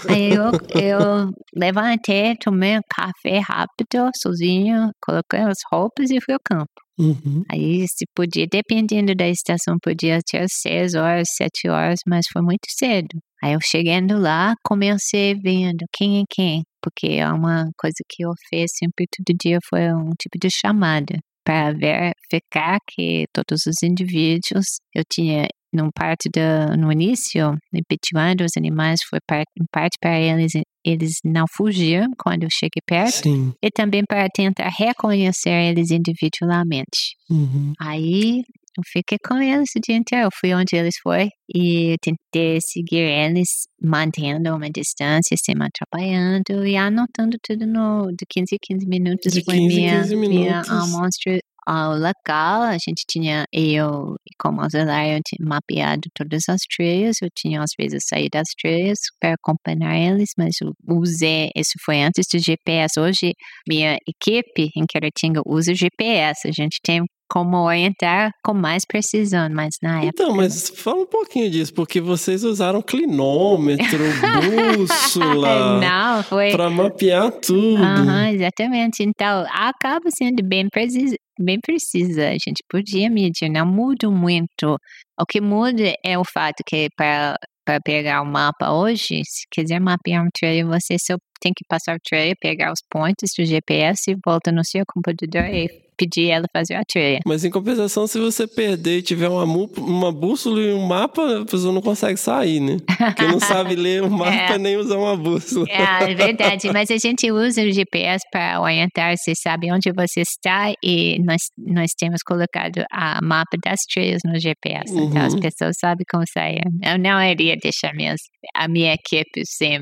Aí 0.10 0.34
eu, 0.34 0.52
eu 0.76 1.32
levantei, 1.56 2.36
tomei 2.36 2.78
um 2.78 2.82
café 2.94 3.40
rápido, 3.40 4.12
sozinho, 4.22 4.90
coloquei 5.02 5.40
as 5.40 5.60
roupas 5.72 6.12
e 6.12 6.20
fui 6.20 6.34
ao 6.34 6.40
campo. 6.44 6.84
Uhum. 7.00 7.44
Aí 7.50 7.86
se 7.88 8.06
podia, 8.14 8.46
dependendo 8.46 9.16
da 9.16 9.28
estação, 9.28 9.78
podia 9.82 10.20
ter 10.30 10.46
seis 10.50 10.96
horas, 10.96 11.30
sete 11.36 11.70
horas, 11.70 12.00
mas 12.06 12.26
foi 12.32 12.42
muito 12.42 12.68
cedo. 12.68 13.18
Aí 13.44 13.52
eu 13.52 13.60
chegando 13.62 14.18
lá, 14.18 14.54
comecei 14.64 15.36
vendo 15.36 15.84
quem 15.92 16.22
é 16.22 16.24
quem, 16.30 16.64
porque 16.82 17.08
é 17.08 17.28
uma 17.28 17.66
coisa 17.78 17.98
que 18.08 18.24
eu 18.24 18.32
fiz 18.50 18.72
sempre 18.74 19.06
todo 19.06 19.38
dia 19.38 19.60
foi 19.70 19.94
um 19.94 20.12
tipo 20.12 20.40
de 20.40 20.48
chamada 20.50 21.20
para 21.46 21.74
verificar 21.74 22.80
que 22.90 23.26
todos 23.34 23.66
os 23.68 23.84
indivíduos 23.84 24.66
eu 24.96 25.04
tinha 25.12 25.46
num 25.74 25.90
parte 25.94 26.30
da 26.34 26.78
no 26.78 26.90
início 26.90 27.54
repetindo 27.74 28.46
os 28.46 28.56
animais 28.56 29.02
foi 29.10 29.20
parte, 29.28 29.52
parte 29.70 29.98
para 30.00 30.18
eles 30.18 30.54
eles 30.86 31.16
não 31.26 31.44
fugir 31.54 32.06
quando 32.18 32.44
eu 32.44 32.50
cheguei 32.50 32.82
perto 32.88 33.24
Sim. 33.24 33.54
e 33.62 33.70
também 33.70 34.04
para 34.08 34.26
tentar 34.34 34.70
reconhecer 34.70 35.50
eles 35.50 35.92
individualmente. 35.92 37.18
Uhum. 37.30 37.74
Aí 37.78 38.44
eu 38.78 38.84
fiquei 38.92 39.18
com 39.26 39.38
eles 39.42 39.70
o 39.76 39.80
dia 39.80 39.96
inteiro. 39.96 40.26
Eu 40.26 40.30
fui 40.40 40.54
onde 40.54 40.76
eles 40.76 40.96
foram 41.02 41.28
e 41.54 41.96
tentei 42.02 42.60
seguir 42.62 43.02
eles, 43.02 43.68
mantendo 43.82 44.56
uma 44.56 44.70
distância, 44.70 45.36
sem 45.38 45.56
me 45.56 45.66
atrapalhando 45.66 46.66
e 46.66 46.76
anotando 46.76 47.38
tudo 47.42 47.66
no, 47.68 48.12
de 48.12 48.26
15 48.28 48.56
em 48.56 48.58
15 48.62 48.88
minutos. 48.88 49.34
De 49.34 49.44
foi 49.44 49.56
15 49.56 49.64
em 49.64 49.76
minha, 49.76 50.02
15 50.02 50.16
minha 50.16 50.30
minutos. 50.30 50.70
amostra 50.72 51.40
ao 51.66 51.96
local. 51.98 52.64
A 52.64 52.74
gente 52.74 53.04
tinha, 53.08 53.46
eu, 53.52 54.16
como 54.40 54.62
auxiliar, 54.62 55.08
eu 55.08 55.20
tinha 55.26 55.48
mapeado 55.48 56.02
todas 56.16 56.44
as 56.50 56.62
trilhas. 56.76 57.18
Eu 57.22 57.30
tinha, 57.36 57.62
às 57.62 57.72
vezes, 57.78 58.04
saído 58.08 58.30
das 58.34 58.48
trilhas 58.60 59.00
para 59.20 59.34
acompanhar 59.34 59.98
eles, 59.98 60.30
mas 60.38 60.56
eu 60.62 60.72
usei, 60.98 61.50
isso 61.56 61.74
foi 61.86 62.02
antes 62.02 62.26
do 62.32 62.40
GPS. 62.40 63.00
Hoje, 63.00 63.34
minha 63.68 63.98
equipe 64.08 64.70
em 64.76 64.86
Caratinga 64.92 65.42
usa 65.46 65.74
GPS. 65.74 66.48
A 66.48 66.52
gente 66.52 66.80
tem 66.84 67.04
como 67.34 67.58
orientar 67.64 68.32
com 68.46 68.54
mais 68.54 68.84
precisão, 68.88 69.50
mas 69.50 69.74
na 69.82 70.04
época. 70.04 70.24
Então, 70.24 70.36
mas 70.36 70.70
fala 70.70 71.02
um 71.02 71.08
pouquinho 71.08 71.50
disso, 71.50 71.74
porque 71.74 72.00
vocês 72.00 72.44
usaram 72.44 72.80
clinômetro, 72.80 74.04
bússola, 74.78 75.80
Não, 75.80 76.22
foi. 76.22 76.52
para 76.52 76.70
mapear 76.70 77.32
tudo. 77.32 77.82
Aham, 77.84 78.30
exatamente. 78.30 79.02
Então, 79.02 79.48
acaba 79.50 80.12
sendo 80.16 80.48
bem 80.48 80.70
precisa, 80.70 81.16
bem 81.40 81.58
precisa. 81.60 82.28
A 82.28 82.34
gente 82.34 82.64
podia 82.70 83.10
medir, 83.10 83.50
não 83.50 83.66
muda 83.66 84.12
muito. 84.12 84.78
O 85.20 85.26
que 85.28 85.42
muda 85.42 85.92
é 86.06 86.16
o 86.20 86.24
fato 86.24 86.62
que 86.64 86.88
para 86.96 87.36
para 87.66 87.80
pegar 87.80 88.22
o 88.22 88.26
mapa 88.26 88.74
hoje, 88.74 89.22
se 89.24 89.46
quiser 89.50 89.80
mapear 89.80 90.22
um 90.22 90.28
trail, 90.38 90.68
você 90.68 90.98
só 91.00 91.16
tem 91.44 91.52
que 91.56 91.66
passar 91.68 91.96
o 91.96 92.00
trail, 92.08 92.34
pegar 92.40 92.72
os 92.72 92.80
pontos 92.90 93.30
do 93.38 93.46
GPS 93.46 94.10
e 94.12 94.16
volta 94.26 94.52
no 94.52 94.64
seu 94.64 94.84
computador 94.88 95.46
e 95.54 95.68
pedir 95.96 96.30
ela 96.32 96.46
fazer 96.52 96.74
a 96.74 96.82
trilha. 96.84 97.20
Mas 97.24 97.46
em 97.46 97.52
compensação, 97.52 98.08
se 98.08 98.18
você 98.20 98.48
perder 98.48 98.98
e 98.98 99.02
tiver 99.04 99.30
uma, 99.30 99.44
uma 99.78 100.12
bússola 100.12 100.60
e 100.60 100.74
um 100.74 100.88
mapa, 100.88 101.42
a 101.42 101.46
pessoa 101.46 101.72
não 101.72 101.82
consegue 101.84 102.18
sair, 102.18 102.60
né? 102.60 102.78
Porque 102.98 103.28
não 103.28 103.40
sabe 103.40 103.76
ler 103.76 104.02
o 104.02 104.10
mapa 104.10 104.56
É. 104.56 104.58
nem 104.58 104.76
usar 104.76 104.98
uma 104.98 105.16
bússola. 105.16 105.68
É, 105.70 106.12
é 106.12 106.16
verdade, 106.16 106.72
mas 106.74 106.90
a 106.90 106.98
gente 106.98 107.32
usa 107.32 107.62
o 107.62 107.72
GPS 107.72 108.26
para 108.32 108.60
orientar, 108.60 109.16
você 109.16 109.34
sabe 109.36 109.72
onde 109.72 109.92
você 109.96 110.22
está 110.22 110.74
e 110.84 111.20
nós, 111.24 111.42
nós 111.60 111.92
temos 111.96 112.24
colocado 112.26 112.84
a 112.92 113.20
mapa 113.22 113.56
das 113.64 113.82
trilhas 113.82 114.22
no 114.26 114.40
GPS, 114.40 114.92
então 115.00 115.22
as 115.22 115.34
Uhum. 115.36 115.40
pessoas 115.42 115.76
sabem 115.80 116.06
como 116.12 116.24
sair. 116.28 116.62
Eu 116.84 116.98
não 116.98 117.22
iria 117.22 117.56
deixar 117.62 117.94
minhas, 117.94 118.20
a 118.56 118.68
minha 118.68 118.94
equipe 118.96 119.44
sem, 119.46 119.80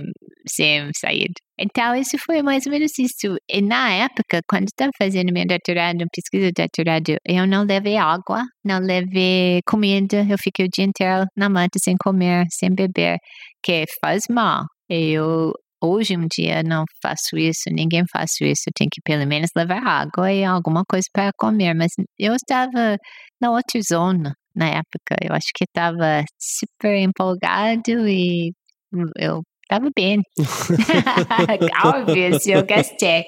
sem 0.48 0.90
saída. 1.00 1.34
Então, 1.62 1.96
isso 1.96 2.18
foi 2.26 2.42
mais 2.42 2.66
ou 2.66 2.72
menos 2.72 2.92
isso. 2.98 3.38
E 3.50 3.62
na 3.62 3.92
época, 3.92 4.42
quando 4.50 4.68
estava 4.68 4.92
fazendo 4.98 5.32
meu 5.32 5.46
doutorado, 5.46 6.06
pesquisa 6.12 6.48
de 6.48 6.54
doutorado, 6.54 7.18
eu 7.26 7.46
não 7.48 7.64
levei 7.64 7.98
água, 7.98 8.44
não 8.66 8.80
levei 8.80 9.62
comida, 9.68 10.26
eu 10.30 10.38
fiquei 10.40 10.66
o 10.66 10.70
dia 10.74 10.86
inteiro 10.86 11.26
na 11.38 11.50
mata 11.50 11.78
sem 11.80 11.96
comer, 11.98 12.46
sem 12.50 12.74
beber, 12.74 13.18
que 13.64 13.86
faz 14.04 14.24
mal. 14.30 14.66
Eu 14.90 15.54
Hoje 15.84 16.16
um 16.16 16.28
dia 16.32 16.62
não 16.64 16.84
faço 17.02 17.36
isso, 17.38 17.64
ninguém 17.72 18.04
faz 18.12 18.30
isso, 18.40 18.66
tem 18.76 18.88
que 18.88 19.02
pelo 19.04 19.26
menos 19.28 19.50
levar 19.56 19.82
água 19.84 20.32
e 20.32 20.44
alguma 20.44 20.84
coisa 20.88 21.08
para 21.12 21.32
comer. 21.36 21.74
Mas 21.74 21.92
eu 22.20 22.36
estava 22.36 22.98
na 23.42 23.52
outra 23.52 23.82
zona 23.82 24.34
na 24.56 24.68
época, 24.68 25.16
eu 25.24 25.34
acho 25.34 25.48
que 25.56 25.64
estava 25.64 26.24
super 26.40 26.96
empolgado 26.98 28.08
e 28.08 28.52
eu 29.18 29.42
estava 29.72 29.90
bem. 29.96 30.22
Óbvio, 31.86 32.38
eu 32.48 32.66
gastei. 32.66 33.24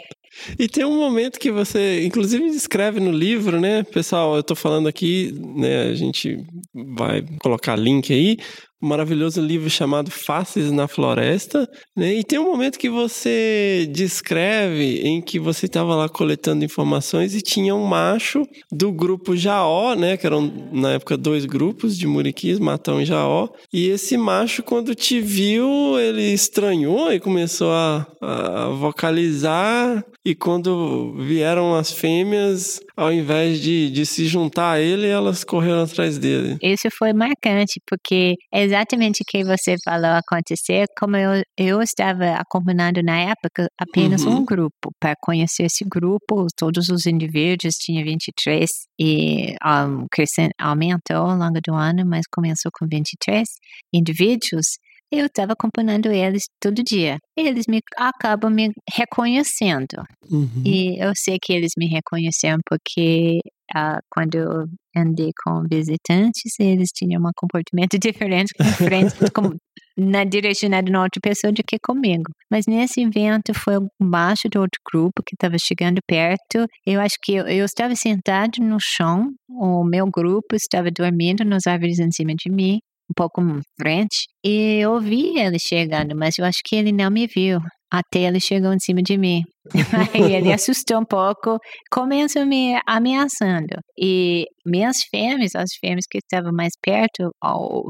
E 0.59 0.67
tem 0.67 0.83
um 0.83 0.97
momento 0.97 1.39
que 1.39 1.51
você, 1.51 2.03
inclusive, 2.03 2.49
descreve 2.49 2.99
no 2.99 3.11
livro, 3.11 3.61
né? 3.61 3.83
Pessoal, 3.83 4.35
eu 4.35 4.43
tô 4.43 4.55
falando 4.55 4.87
aqui, 4.87 5.31
né? 5.55 5.83
A 5.83 5.95
gente 5.95 6.43
vai 6.73 7.23
colocar 7.39 7.75
link 7.75 8.11
aí. 8.11 8.37
Maravilhoso 8.84 9.39
livro 9.39 9.69
chamado 9.69 10.11
Faces 10.11 10.69
na 10.69 10.89
Floresta, 10.89 11.69
né? 11.95 12.15
E 12.15 12.21
tem 12.21 12.38
um 12.38 12.43
momento 12.43 12.77
que 12.77 12.89
você 12.89 13.89
descreve 13.89 14.99
em 15.07 15.21
que 15.21 15.39
você 15.39 15.67
estava 15.67 15.95
lá 15.95 16.09
coletando 16.09 16.65
informações 16.65 17.34
e 17.34 17.41
tinha 17.41 17.73
um 17.73 17.86
macho 17.86 18.45
do 18.69 18.91
grupo 18.91 19.38
Jaó, 19.38 19.95
né? 19.95 20.17
Que 20.17 20.27
eram, 20.27 20.51
na 20.73 20.91
época, 20.95 21.15
dois 21.15 21.45
grupos 21.45 21.97
de 21.97 22.05
muriquis, 22.05 22.59
Matão 22.59 23.01
e 23.01 23.05
Jaó. 23.05 23.47
E 23.71 23.88
esse 23.88 24.17
macho, 24.17 24.61
quando 24.61 24.93
te 24.93 25.21
viu, 25.21 25.97
ele 25.97 26.34
estranhou 26.34 27.13
e 27.13 27.21
começou 27.21 27.71
a, 27.71 28.05
a 28.19 28.67
vocalizar. 28.67 30.03
E 30.25 30.36
quando 30.36 31.15
vieram 31.19 31.73
as 31.73 31.89
fêmeas, 31.89 32.81
ao 32.95 33.11
invés 33.11 33.59
de, 33.59 33.89
de 33.89 34.05
se 34.05 34.25
juntar 34.27 34.73
a 34.73 34.79
ele, 34.79 35.07
elas 35.07 35.43
correram 35.43 35.83
atrás 35.83 36.17
dele. 36.17 36.57
Isso 36.61 36.87
foi 36.97 37.13
marcante, 37.13 37.81
porque 37.87 38.35
é 38.53 38.63
exatamente 38.63 39.21
o 39.21 39.25
que 39.27 39.43
você 39.43 39.75
falou 39.83 40.11
acontecer, 40.11 40.85
como 40.97 41.15
eu, 41.17 41.41
eu 41.57 41.81
estava 41.81 42.31
acompanhando 42.33 43.01
na 43.03 43.19
época 43.31 43.67
apenas 43.79 44.23
Uhum. 44.23 44.37
um 44.37 44.45
grupo, 44.45 44.91
para 44.99 45.15
conhecer 45.19 45.63
esse 45.63 45.83
grupo, 45.83 46.47
todos 46.55 46.89
os 46.89 47.05
indivíduos, 47.05 47.75
tinha 47.75 48.03
23, 48.03 48.69
e 48.99 49.55
um, 49.65 50.05
crescendo, 50.11 50.51
aumentou 50.59 51.17
ao 51.17 51.37
longo 51.37 51.59
do 51.65 51.73
ano, 51.73 52.03
mas 52.05 52.25
começou 52.31 52.71
com 52.73 52.85
23 52.87 53.47
indivíduos, 53.93 54.77
eu 55.20 55.28
estava 55.28 55.53
acompanhando 55.53 56.11
eles 56.11 56.43
todo 56.59 56.84
dia. 56.84 57.18
Eles 57.38 57.66
me 57.68 57.80
acabam 57.97 58.51
me 58.51 58.72
reconhecendo. 58.95 60.03
Uhum. 60.30 60.64
E 60.66 61.03
eu 61.03 61.11
sei 61.16 61.38
que 61.41 61.53
eles 61.53 61.72
me 61.78 61.88
reconheceram 61.88 62.59
porque 62.68 63.39
ah, 63.76 63.99
quando 64.09 64.36
eu 64.36 64.66
andei 64.95 65.32
com 65.43 65.64
visitantes, 65.70 66.53
eles 66.59 66.89
tinham 66.93 67.22
um 67.22 67.32
comportamento 67.36 67.97
diferente 68.01 68.53
com 68.57 68.64
frente, 68.64 69.16
com, 69.32 69.55
na 69.97 70.24
direcionado 70.24 70.91
na 70.91 71.03
outra 71.03 71.20
pessoa 71.22 71.53
do 71.53 71.61
que 71.64 71.78
comigo. 71.80 72.32
Mas 72.49 72.66
nesse 72.66 73.01
evento 73.01 73.53
foi 73.53 73.76
embaixo 74.01 74.49
do 74.49 74.61
outro 74.61 74.80
grupo 74.91 75.22
que 75.26 75.36
estava 75.36 75.55
chegando 75.59 75.99
perto. 76.07 76.66
Eu 76.86 76.99
acho 76.99 77.16
que 77.22 77.34
eu, 77.34 77.47
eu 77.47 77.66
estava 77.66 77.95
sentado 77.95 78.57
no 78.61 78.78
chão, 78.80 79.30
o 79.47 79.84
meu 79.84 80.07
grupo 80.11 80.55
estava 80.55 80.89
dormindo 80.89 81.45
nos 81.45 81.68
árvores 81.68 81.99
em 81.99 82.11
cima 82.11 82.34
de 82.36 82.51
mim, 82.51 82.80
um 83.09 83.14
pouco 83.16 83.41
em 83.41 83.61
frente, 83.80 84.28
e 84.43 84.79
eu 84.81 84.99
vi 84.99 85.37
ele 85.37 85.57
chegando, 85.59 86.15
mas 86.15 86.37
eu 86.37 86.45
acho 86.45 86.59
que 86.65 86.75
ele 86.75 86.91
não 86.91 87.09
me 87.09 87.27
viu 87.27 87.59
até 87.93 88.21
ele 88.21 88.39
chegou 88.39 88.73
em 88.73 88.79
cima 88.79 89.03
de 89.03 89.15
mim. 89.19 89.43
Aí 90.13 90.33
ele 90.33 90.51
assustou 90.51 90.99
um 90.99 91.05
pouco, 91.05 91.59
começou 91.91 92.43
me 92.43 92.79
ameaçando. 92.87 93.77
E 93.97 94.45
minhas 94.65 94.97
fêmeas, 95.11 95.55
as 95.55 95.69
fêmeas 95.79 96.05
que 96.09 96.17
estavam 96.17 96.51
mais 96.51 96.73
perto, 96.81 97.29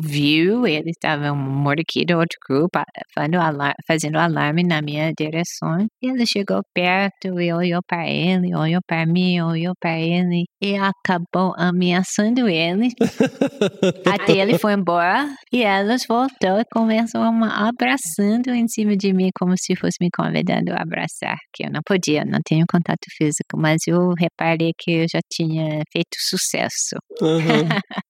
viu, 0.04 0.68
ele 0.68 0.90
estava 0.90 1.32
um 1.32 1.38
mordicui 1.38 2.04
do 2.06 2.18
outro 2.18 2.38
grupo, 2.48 2.82
fazendo 3.16 3.36
alarme, 3.36 3.76
fazendo 3.88 4.18
alarme 4.18 4.64
na 4.64 4.82
minha 4.82 5.14
direção. 5.18 5.88
Ele 6.02 6.26
chegou 6.26 6.62
perto 6.74 7.40
e 7.40 7.54
olhou 7.54 7.82
para 7.88 8.10
ele, 8.10 8.56
olhou 8.56 8.82
para 8.86 9.06
mim, 9.06 9.40
olhou 9.42 9.74
para 9.80 9.98
ele 10.00 10.44
e 10.62 10.76
acabou 10.76 11.54
ameaçando 11.58 12.50
ele. 12.50 12.90
até 14.06 14.38
ele 14.38 14.58
foi 14.60 14.74
embora 14.74 15.34
e 15.52 15.64
elas 15.64 16.04
voltou 16.08 16.43
e 16.60 16.66
começou 16.72 17.22
a 17.22 17.68
abraçando 17.70 18.50
em 18.50 18.68
cima 18.68 18.96
de 18.98 19.14
mim 19.14 19.30
como 19.38 19.54
se 19.58 19.76
fosse 19.76 19.98
me 20.02 20.10
convidando 20.14 20.74
a 20.74 20.82
abraçar, 20.82 21.38
que 21.54 21.66
eu 21.66 21.72
não 21.72 21.82
podia, 21.86 22.26
não 22.26 22.40
tenho 22.46 22.66
contato 22.70 23.06
físico, 23.18 23.58
mas 23.58 23.82
eu 23.88 24.12
reparei 24.20 24.72
que 24.78 24.92
eu 24.92 25.06
já 25.10 25.20
tinha 25.32 25.82
feito 25.92 26.16
sucesso. 26.20 26.98
Uhum. 27.22 27.40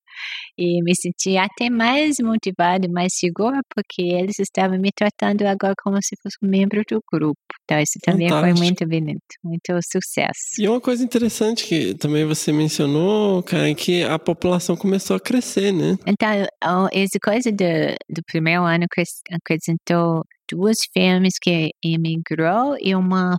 e 0.57 0.81
me 0.83 0.93
senti 0.95 1.37
até 1.37 1.69
mais 1.69 2.15
motivada, 2.21 2.87
mais 2.89 3.13
segura, 3.15 3.59
porque 3.75 4.01
eles 4.01 4.39
estavam 4.39 4.79
me 4.79 4.89
tratando 4.95 5.43
agora 5.43 5.73
como 5.83 5.97
se 6.01 6.15
fosse 6.21 6.37
um 6.43 6.49
membro 6.49 6.81
do 6.89 6.99
grupo. 7.11 7.52
Então, 7.65 7.79
isso 7.79 7.97
também 8.03 8.29
Fantástico. 8.29 8.57
foi 8.57 8.65
muito 8.65 8.87
bonito, 8.87 9.21
muito 9.43 9.79
sucesso. 9.83 10.59
E 10.59 10.67
uma 10.67 10.81
coisa 10.81 11.03
interessante 11.03 11.65
que 11.65 11.95
também 11.95 12.25
você 12.25 12.51
mencionou, 12.51 13.41
cara, 13.43 13.69
é 13.69 13.73
que 13.73 14.03
a 14.03 14.19
população 14.19 14.75
começou 14.75 15.15
a 15.15 15.19
crescer, 15.19 15.71
né? 15.71 15.97
Então, 16.05 16.89
essa 16.91 17.17
coisa 17.23 17.51
do, 17.51 17.63
do 18.09 18.21
primeiro 18.27 18.63
ano 18.63 18.83
acres- 18.83 19.21
acrescentou 19.31 20.23
duas 20.51 20.77
fêmeas 20.93 21.33
que 21.41 21.71
emigrou 21.83 22.75
e 22.79 22.93
uma, 22.95 23.35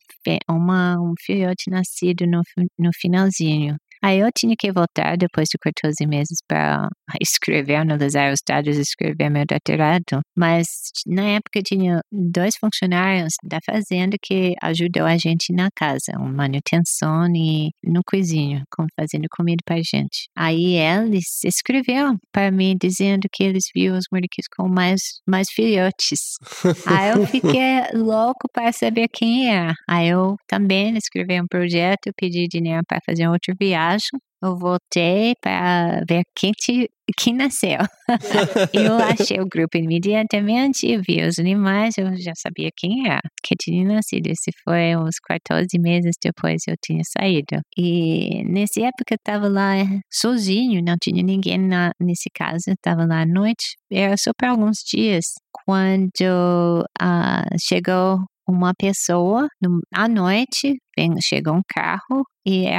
uma 0.49 0.97
um 1.01 1.15
filhote 1.21 1.71
nascido 1.71 2.27
no, 2.27 2.43
no 2.79 2.91
finalzinho. 2.95 3.77
Aí 4.05 4.19
eu 4.19 4.29
tinha 4.31 4.55
que 4.55 4.71
voltar 4.71 5.17
depois 5.17 5.49
de 5.49 5.57
14 5.57 6.07
meses 6.07 6.37
para 6.47 6.91
escrever, 7.23 7.77
analisar 7.77 8.31
os 8.35 8.41
dados, 8.47 8.77
escrever 8.77 9.31
meu 9.31 9.47
doutorado. 9.47 10.21
Mas 10.37 10.67
na 11.07 11.23
época 11.23 11.63
tinha 11.63 12.03
dois 12.13 12.55
funcionários 12.61 13.33
da 13.43 13.61
fazenda 13.65 14.19
que 14.21 14.55
ajudou 14.63 15.05
a 15.05 15.17
gente 15.17 15.55
na 15.55 15.71
casa, 15.75 16.13
uma 16.19 16.29
manutenção 16.29 17.25
e 17.35 17.71
no 17.83 18.03
cozinho, 18.07 18.63
fazendo 18.95 19.25
comida 19.31 19.63
para 19.65 19.77
gente. 19.77 20.29
Aí 20.37 20.77
eles 20.77 21.43
escreveram 21.43 22.19
para 22.31 22.51
mim 22.51 22.77
dizendo 22.79 23.27
que 23.33 23.43
eles 23.43 23.65
viam 23.75 23.97
os 23.97 24.05
muriquis 24.13 24.45
com 24.55 24.69
mais, 24.69 25.01
mais 25.27 25.47
filhotes. 25.51 26.37
Aí 26.85 27.13
eu 27.13 27.27
fiquei 27.27 27.81
louco 27.95 28.51
para 28.53 28.71
saber 28.71 29.09
quem 29.11 29.51
é. 29.51 29.73
Aí 29.89 30.09
eu 30.09 30.37
também 30.47 30.95
escrevi 30.99 31.41
um 31.41 31.47
projeto, 31.47 32.11
pedi 32.15 32.47
dinheiro 32.47 32.83
para 32.87 33.01
fazer 33.07 33.27
outra 33.29 33.55
viagem. 33.59 33.94
Eu 34.43 34.57
voltei 34.59 35.33
para 35.41 36.03
ver 36.07 36.23
quem, 36.37 36.53
te, 36.53 36.91
quem 37.19 37.35
nasceu. 37.35 37.79
eu 38.75 38.97
achei 38.97 39.41
o 39.41 39.47
grupo 39.47 39.79
imediatamente, 39.79 40.99
vi 40.99 41.27
os 41.27 41.39
animais, 41.39 41.95
eu 41.97 42.15
já 42.17 42.33
sabia 42.37 42.69
quem 42.77 43.07
era, 43.07 43.23
que 43.43 43.55
tinha 43.59 43.87
nascido. 43.87 44.27
Esse 44.27 44.51
foi 44.63 44.95
uns 44.97 45.17
14 45.27 45.67
meses 45.79 46.15
depois 46.23 46.63
eu 46.69 46.75
tinha 46.83 47.03
saído. 47.19 47.63
E 47.79 48.45
nessa 48.45 48.81
época 48.81 49.15
eu 49.15 49.17
estava 49.17 49.49
lá 49.49 49.77
sozinho, 50.13 50.83
não 50.85 50.97
tinha 51.03 51.23
ninguém 51.23 51.59
na, 51.59 51.93
nesse 51.99 52.29
caso, 52.35 52.65
estava 52.69 53.07
lá 53.07 53.23
à 53.23 53.27
noite, 53.27 53.77
era 53.91 54.17
só 54.19 54.31
para 54.37 54.51
alguns 54.51 54.79
dias. 54.87 55.25
Quando 55.65 56.85
ah, 57.01 57.45
chegou 57.59 58.19
uma 58.49 58.73
pessoa 58.79 59.49
à 59.95 60.09
noite, 60.09 60.77
vem, 60.97 61.11
chegou 61.23 61.55
um 61.55 61.63
carro 61.69 62.25
e 62.47 62.67
é 62.67 62.79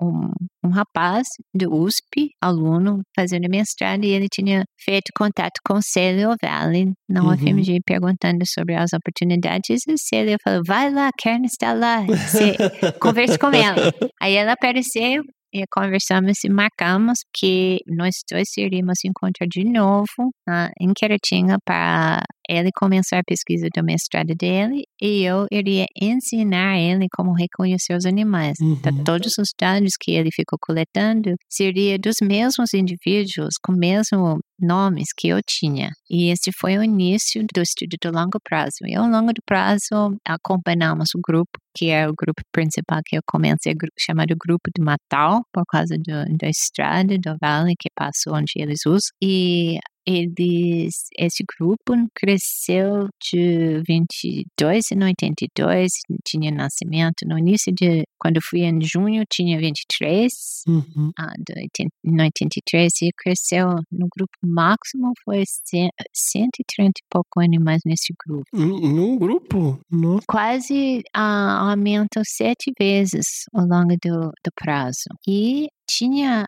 um, 0.00 0.30
um 0.62 0.68
rapaz 0.68 1.26
do 1.54 1.74
USP, 1.74 2.30
aluno, 2.40 3.00
fazendo 3.18 3.48
mestrado, 3.48 4.04
e 4.04 4.10
ele 4.10 4.26
tinha 4.30 4.64
feito 4.78 5.10
contato 5.16 5.58
com 5.66 5.80
Célio 5.80 6.34
Valley 6.42 6.92
na 7.08 7.22
Uhum. 7.22 7.32
UFMG, 7.32 7.80
perguntando 7.84 8.44
sobre 8.46 8.74
as 8.74 8.92
oportunidades, 8.92 9.80
e 9.88 9.96
Célio 9.96 10.36
falou, 10.44 10.62
vai 10.66 10.92
lá, 10.92 11.10
Karen 11.18 11.44
está 11.44 11.72
lá, 11.72 12.04
converse 13.00 13.38
com 13.38 13.48
ela. 13.48 13.90
Aí 14.20 14.34
ela 14.34 14.52
apareceu, 14.52 15.22
e 15.54 15.64
conversamos 15.72 16.44
e 16.44 16.50
marcamos 16.50 17.20
que 17.34 17.78
nós 17.86 18.16
dois 18.30 18.48
iríamos 18.58 18.98
encontrar 19.04 19.46
de 19.48 19.64
novo 19.64 20.30
em 20.80 20.92
Queratinga 20.94 21.56
para 21.64 22.22
ele 22.48 22.70
começar 22.74 23.18
a 23.18 23.24
pesquisa 23.26 23.68
do 23.74 23.84
mestrado 23.84 24.34
dele 24.38 24.84
e 25.00 25.22
eu 25.22 25.46
iria 25.50 25.86
ensinar 26.00 26.78
ele 26.78 27.06
como 27.12 27.32
reconhecer 27.32 27.94
os 27.96 28.04
animais. 28.06 28.56
Então, 28.60 28.92
Uhum. 28.94 29.04
todos 29.04 29.36
os 29.38 29.48
dados 29.60 29.92
que 30.00 30.12
ele 30.12 30.30
ficou 30.32 30.58
coletando 30.60 31.34
seria 31.48 31.98
dos 31.98 32.16
mesmos 32.22 32.72
indivíduos 32.74 33.54
com 33.62 33.72
o 33.72 33.76
mesmo 33.78 34.38
nomes 34.60 35.08
que 35.16 35.28
eu 35.28 35.38
tinha. 35.46 35.90
E 36.10 36.30
esse 36.30 36.50
foi 36.58 36.78
o 36.78 36.82
início 36.84 37.44
do 37.54 37.60
estudo 37.60 37.96
do 38.02 38.10
longo 38.16 38.38
prazo. 38.42 38.76
E 38.86 38.94
ao 38.94 39.06
longo 39.06 39.32
do 39.32 39.42
prazo, 39.44 40.16
acompanhamos 40.26 41.08
o 41.14 41.20
grupo, 41.26 41.50
que 41.76 41.90
é 41.90 42.08
o 42.08 42.14
grupo 42.16 42.40
principal 42.52 43.00
que 43.04 43.16
eu 43.16 43.20
comecei, 43.26 43.74
chamado 43.98 44.34
Grupo 44.38 44.70
de 44.76 44.82
Natal, 44.82 45.42
por 45.52 45.64
causa 45.66 45.96
do, 45.98 46.36
da 46.38 46.48
estrada 46.48 47.16
do 47.18 47.36
vale 47.40 47.74
que 47.78 47.88
passa 47.94 48.30
onde 48.30 48.52
eles 48.56 48.80
usam. 48.86 49.10
E 49.22 49.78
eles, 50.06 51.04
esse 51.18 51.42
grupo 51.58 51.92
cresceu 52.14 53.08
de 53.22 53.82
22 53.86 54.92
em 54.92 55.02
82, 55.04 55.92
tinha 56.26 56.50
nascimento 56.50 57.26
no 57.26 57.38
início 57.38 57.72
de, 57.72 58.04
quando 58.18 58.40
fui 58.42 58.60
em 58.60 58.78
junho, 58.80 59.24
tinha 59.30 59.58
23, 59.58 60.32
Uhum. 60.68 61.10
ah, 61.18 61.32
de 61.38 61.54
80 61.60 61.90
em 62.04 62.20
83 62.22 62.92
e 63.02 63.10
cresceu 63.16 63.68
no 63.90 64.06
grupo 64.16 64.32
máximo 64.44 65.12
foi 65.24 65.42
cem- 65.46 65.90
130 66.12 66.90
e 66.98 67.04
pouco 67.10 67.40
animais 67.40 67.80
nesse 67.86 68.12
grupo. 68.26 68.44
Num 68.52 69.16
grupo? 69.18 69.78
Nossa. 69.90 70.24
Quase 70.28 71.02
ah, 71.14 71.70
aumentou 71.70 72.22
sete 72.26 72.72
vezes 72.78 73.44
ao 73.54 73.64
longo 73.66 73.94
do, 74.02 74.20
do 74.44 74.50
prazo. 74.56 75.04
E 75.28 75.68
tinha, 75.88 76.46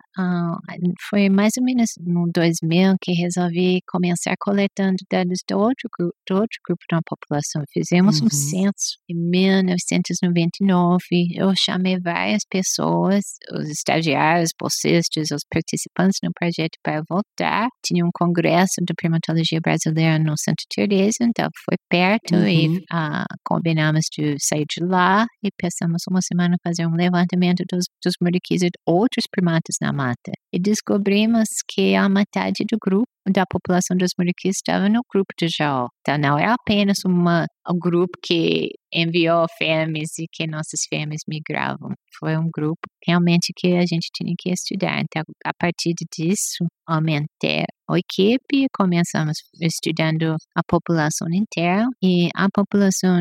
foi 1.11 1.29
mais 1.29 1.53
ou 1.59 1.65
menos 1.65 1.91
no 2.01 2.31
2000 2.33 2.95
que 3.01 3.13
resolvi 3.13 3.81
começar 3.89 4.35
coletando 4.41 4.97
dados 5.11 5.41
do 5.49 5.59
outro 5.59 5.89
grupo, 5.99 6.15
do 6.29 6.35
outro 6.37 6.59
grupo 6.67 6.83
da 6.91 7.01
população. 7.07 7.63
Fizemos 7.73 8.21
um 8.21 8.25
Uhum. 8.25 8.31
censo 8.31 8.97
em 9.09 9.15
1999. 9.15 10.99
Eu 11.35 11.53
chamei 11.59 11.99
várias 12.01 12.43
pessoas, 12.51 13.25
os 13.53 13.69
estagiários, 13.69 14.51
bolsistas, 14.61 15.31
os 15.31 15.43
participantes 15.51 16.19
no 16.23 16.31
projeto 16.35 16.77
para 16.83 17.03
votar. 17.09 17.69
Tinha 17.85 18.05
um 18.05 18.11
congresso 18.13 18.75
de 18.87 18.93
primatologia 18.95 19.61
brasileira 19.61 20.19
no 20.19 20.35
Santa 20.39 20.63
Teresa, 20.75 21.19
então 21.23 21.49
foi 21.65 21.77
perto 21.89 22.35
Uhum. 22.35 22.49
e 22.49 22.83
ah, 22.93 23.25
combinamos 23.45 24.05
de 24.13 24.37
sair 24.41 24.65
de 24.69 24.85
lá 24.85 25.27
e 25.43 25.49
pensamos 25.57 26.03
uma 26.11 26.21
semana 26.23 26.57
fazer 26.63 26.87
um 26.87 26.95
levantamento 26.95 27.65
dos, 27.71 27.87
dos 28.05 28.15
muriquis 28.21 28.63
e 28.63 28.69
outros 28.87 29.25
primatas 29.31 29.77
na 29.81 29.93
mata. 29.93 30.33
E 30.53 30.59
descobrimos 30.59 31.49
que 31.69 31.95
a 31.95 32.09
metade 32.09 32.65
do 32.71 32.79
grupo 32.81 33.09
da 33.31 33.45
população 33.47 33.97
dos 33.97 34.11
muriquis 34.19 34.57
estava 34.57 34.89
no 34.89 35.03
grupo 35.13 35.33
de 35.39 35.49
Jaú. 35.49 35.89
Então 36.01 36.19
não 36.19 36.39
é 36.39 36.47
apenas 36.47 36.99
uma, 37.05 37.47
um 37.71 37.79
grupo 37.79 38.19
que 38.25 38.71
enviou 38.93 39.47
fêmeas 39.59 40.19
e 40.19 40.27
que 40.33 40.47
nossas 40.47 40.81
fêmeas 40.89 41.21
migravam. 41.29 41.93
Foi 42.19 42.37
um 42.37 42.49
grupo 42.51 42.81
realmente 43.07 43.53
que 43.55 43.77
a 43.77 43.85
gente 43.87 44.09
tinha 44.15 44.35
que 44.39 44.51
estudar. 44.51 45.01
Então, 45.01 45.23
a 45.45 45.53
partir 45.59 45.93
disso, 46.13 46.65
aumentei 46.87 47.65
a 47.91 47.99
equipe, 47.99 48.67
começamos 48.75 49.39
estudando 49.61 50.37
a 50.57 50.63
população 50.67 51.29
inteira 51.33 51.87
e 52.03 52.29
a 52.35 52.49
população 52.53 53.21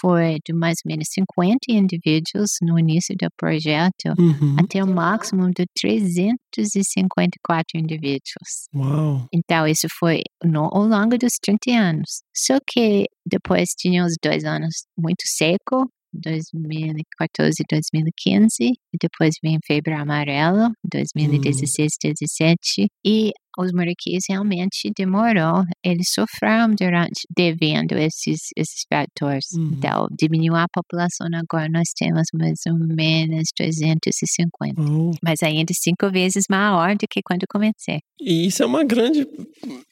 foi 0.00 0.38
de 0.46 0.52
mais 0.52 0.76
ou 0.84 0.90
menos 0.90 1.08
50 1.10 1.58
indivíduos 1.68 2.50
no 2.62 2.78
início 2.78 3.14
do 3.16 3.28
projeto 3.36 4.14
Uhum. 4.18 4.56
até 4.58 4.82
o 4.82 4.86
máximo 4.86 5.50
de 5.50 5.64
354 5.80 7.78
indivíduos. 7.78 8.68
Uau. 8.74 9.26
Então, 9.32 9.66
isso 9.66 9.86
foi 9.98 10.22
no, 10.44 10.64
ao 10.72 10.84
longo 10.86 11.16
dos 11.18 11.34
30 11.42 11.70
anos. 11.72 12.22
Só 12.36 12.58
que 12.66 13.06
depois 13.26 13.70
tinha 13.76 14.04
os 14.04 14.14
dois 14.22 14.44
anos 14.44 14.84
muito 14.98 15.22
seco, 15.26 15.88
2014 16.12 17.54
e 17.60 17.64
2015, 17.70 18.52
e 18.62 18.98
depois 19.00 19.34
vem 19.42 19.58
febre 19.64 19.94
amarela, 19.94 20.70
2016 20.90 21.92
e 22.02 22.08
2017, 22.08 22.88
e 23.04 23.32
os 23.58 23.72
muriquis 23.72 24.24
realmente 24.28 24.90
demorou. 24.96 25.64
Eles 25.84 26.08
sofreram 26.12 26.74
durante 26.74 27.26
devendo 27.34 27.92
esses 27.92 28.40
esses 28.56 28.84
fatores. 28.88 29.46
Uhum. 29.54 29.74
Então, 29.76 30.06
diminuiu 30.18 30.54
a 30.56 30.66
população 30.72 31.28
agora 31.34 31.68
nós 31.70 31.88
temos 31.96 32.26
mais 32.34 32.60
ou 32.66 32.78
menos 32.78 33.48
350. 33.56 34.80
Oh. 34.80 35.10
Mas 35.22 35.42
ainda 35.42 35.72
cinco 35.74 36.10
vezes 36.10 36.44
maior 36.50 36.94
do 36.96 37.06
que 37.08 37.20
quando 37.24 37.44
comecei. 37.48 38.00
E 38.20 38.46
isso 38.46 38.62
é 38.62 38.66
uma 38.66 38.84
grande 38.84 39.26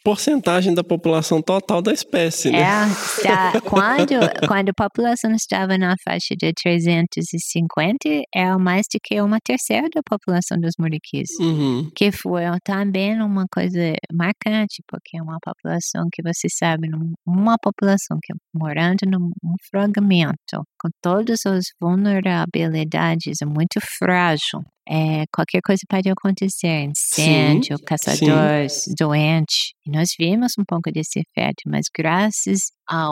porcentagem 0.05 0.75
da 0.75 0.85
população 0.85 1.41
total 1.41 1.81
da 1.81 1.93
espécie, 1.93 2.51
né? 2.51 2.61
É, 2.61 3.61
quando, 3.61 4.15
quando 4.47 4.69
a 4.69 4.75
população 4.75 5.35
estava 5.35 5.79
na 5.79 5.95
faixa 6.05 6.35
de 6.37 6.53
350, 6.53 8.09
é 8.35 8.57
mais 8.59 8.87
do 8.93 8.99
que 9.03 9.21
uma 9.21 9.39
terceira 9.43 9.89
da 9.95 10.03
população 10.05 10.59
dos 10.61 10.75
muriquis. 10.79 11.31
Uhum. 11.41 11.91
Que 11.95 12.13
foi 12.13 12.43
também 12.63 13.21
uma 13.23 13.47
coisa 13.53 13.95
marcante, 14.13 14.83
porque 14.89 15.17
é 15.19 15.23
uma 15.23 15.39
população 15.41 16.09
que 16.13 16.23
você 16.23 16.49
sabe, 16.49 16.89
uma 17.27 17.57
população 17.59 18.19
que 18.23 18.33
é 18.33 18.37
morando 18.55 19.01
num 19.07 19.31
um 19.45 19.55
fragmento, 19.71 20.65
com 20.81 20.89
todas 21.03 21.41
as 21.47 21.65
vulnerabilidades, 21.81 23.43
é 23.43 23.47
muito 23.47 23.81
frágil. 23.99 24.63
É, 24.91 25.25
qualquer 25.35 25.61
coisa 25.63 25.83
pode 25.87 26.09
acontecer, 26.09 26.85
incêndio, 26.85 27.77
caçadores, 27.85 28.85
doente. 28.99 29.75
E 29.87 29.91
nós 29.91 30.09
vimos 30.19 30.53
um 30.59 30.65
pouco 30.67 30.91
desse 30.91 31.21
efeito, 31.21 31.63
mas 31.67 31.87
graças 31.95 32.71
à 32.89 33.11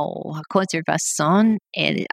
conservação, 0.51 1.57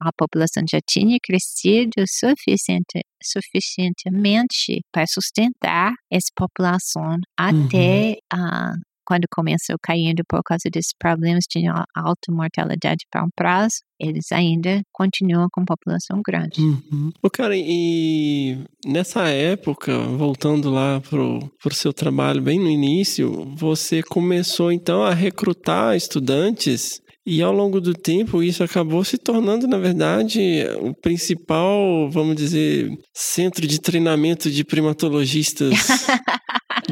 a 0.02 0.12
população 0.18 0.64
já 0.70 0.80
tinha 0.86 1.18
crescido 1.24 2.04
suficiente, 2.08 3.02
suficientemente 3.24 4.82
para 4.92 5.06
sustentar 5.08 5.94
essa 6.12 6.30
população 6.36 7.18
até 7.38 8.18
a 8.32 8.74
quando 9.06 9.26
começou 9.32 9.76
caindo 9.82 10.24
por 10.28 10.42
causa 10.44 10.70
desses 10.72 10.94
problemas 10.98 11.44
de 11.50 11.68
a- 11.68 11.86
alta 11.96 12.32
mortalidade 12.32 13.06
para 13.12 13.24
um 13.24 13.30
prazo, 13.36 13.78
eles 14.00 14.32
ainda 14.32 14.82
continuam 14.92 15.48
com 15.52 15.64
população 15.64 16.22
grande. 16.26 16.62
Uhum. 16.62 17.12
Ô, 17.22 17.30
cara, 17.30 17.54
e 17.56 18.58
nessa 18.86 19.28
época, 19.30 19.98
voltando 19.98 20.70
lá 20.70 21.00
pro, 21.02 21.40
pro 21.62 21.74
seu 21.74 21.94
trabalho 21.94 22.42
bem 22.42 22.60
no 22.60 22.70
início, 22.70 23.54
você 23.56 24.02
começou 24.04 24.72
então 24.72 25.04
a 25.04 25.14
recrutar 25.14 25.96
estudantes 25.96 27.02
e 27.26 27.42
ao 27.42 27.54
longo 27.54 27.80
do 27.80 27.94
tempo 27.94 28.44
isso 28.44 28.64
acabou 28.64 29.02
se 29.06 29.18
tornando, 29.18 29.66
na 29.66 29.78
verdade, 29.78 30.66
o 30.82 30.94
principal, 30.94 32.10
vamos 32.12 32.36
dizer, 32.36 32.90
centro 33.14 33.66
de 33.66 33.80
treinamento 33.80 34.52
de 34.52 34.66
primatologistas 34.66 35.72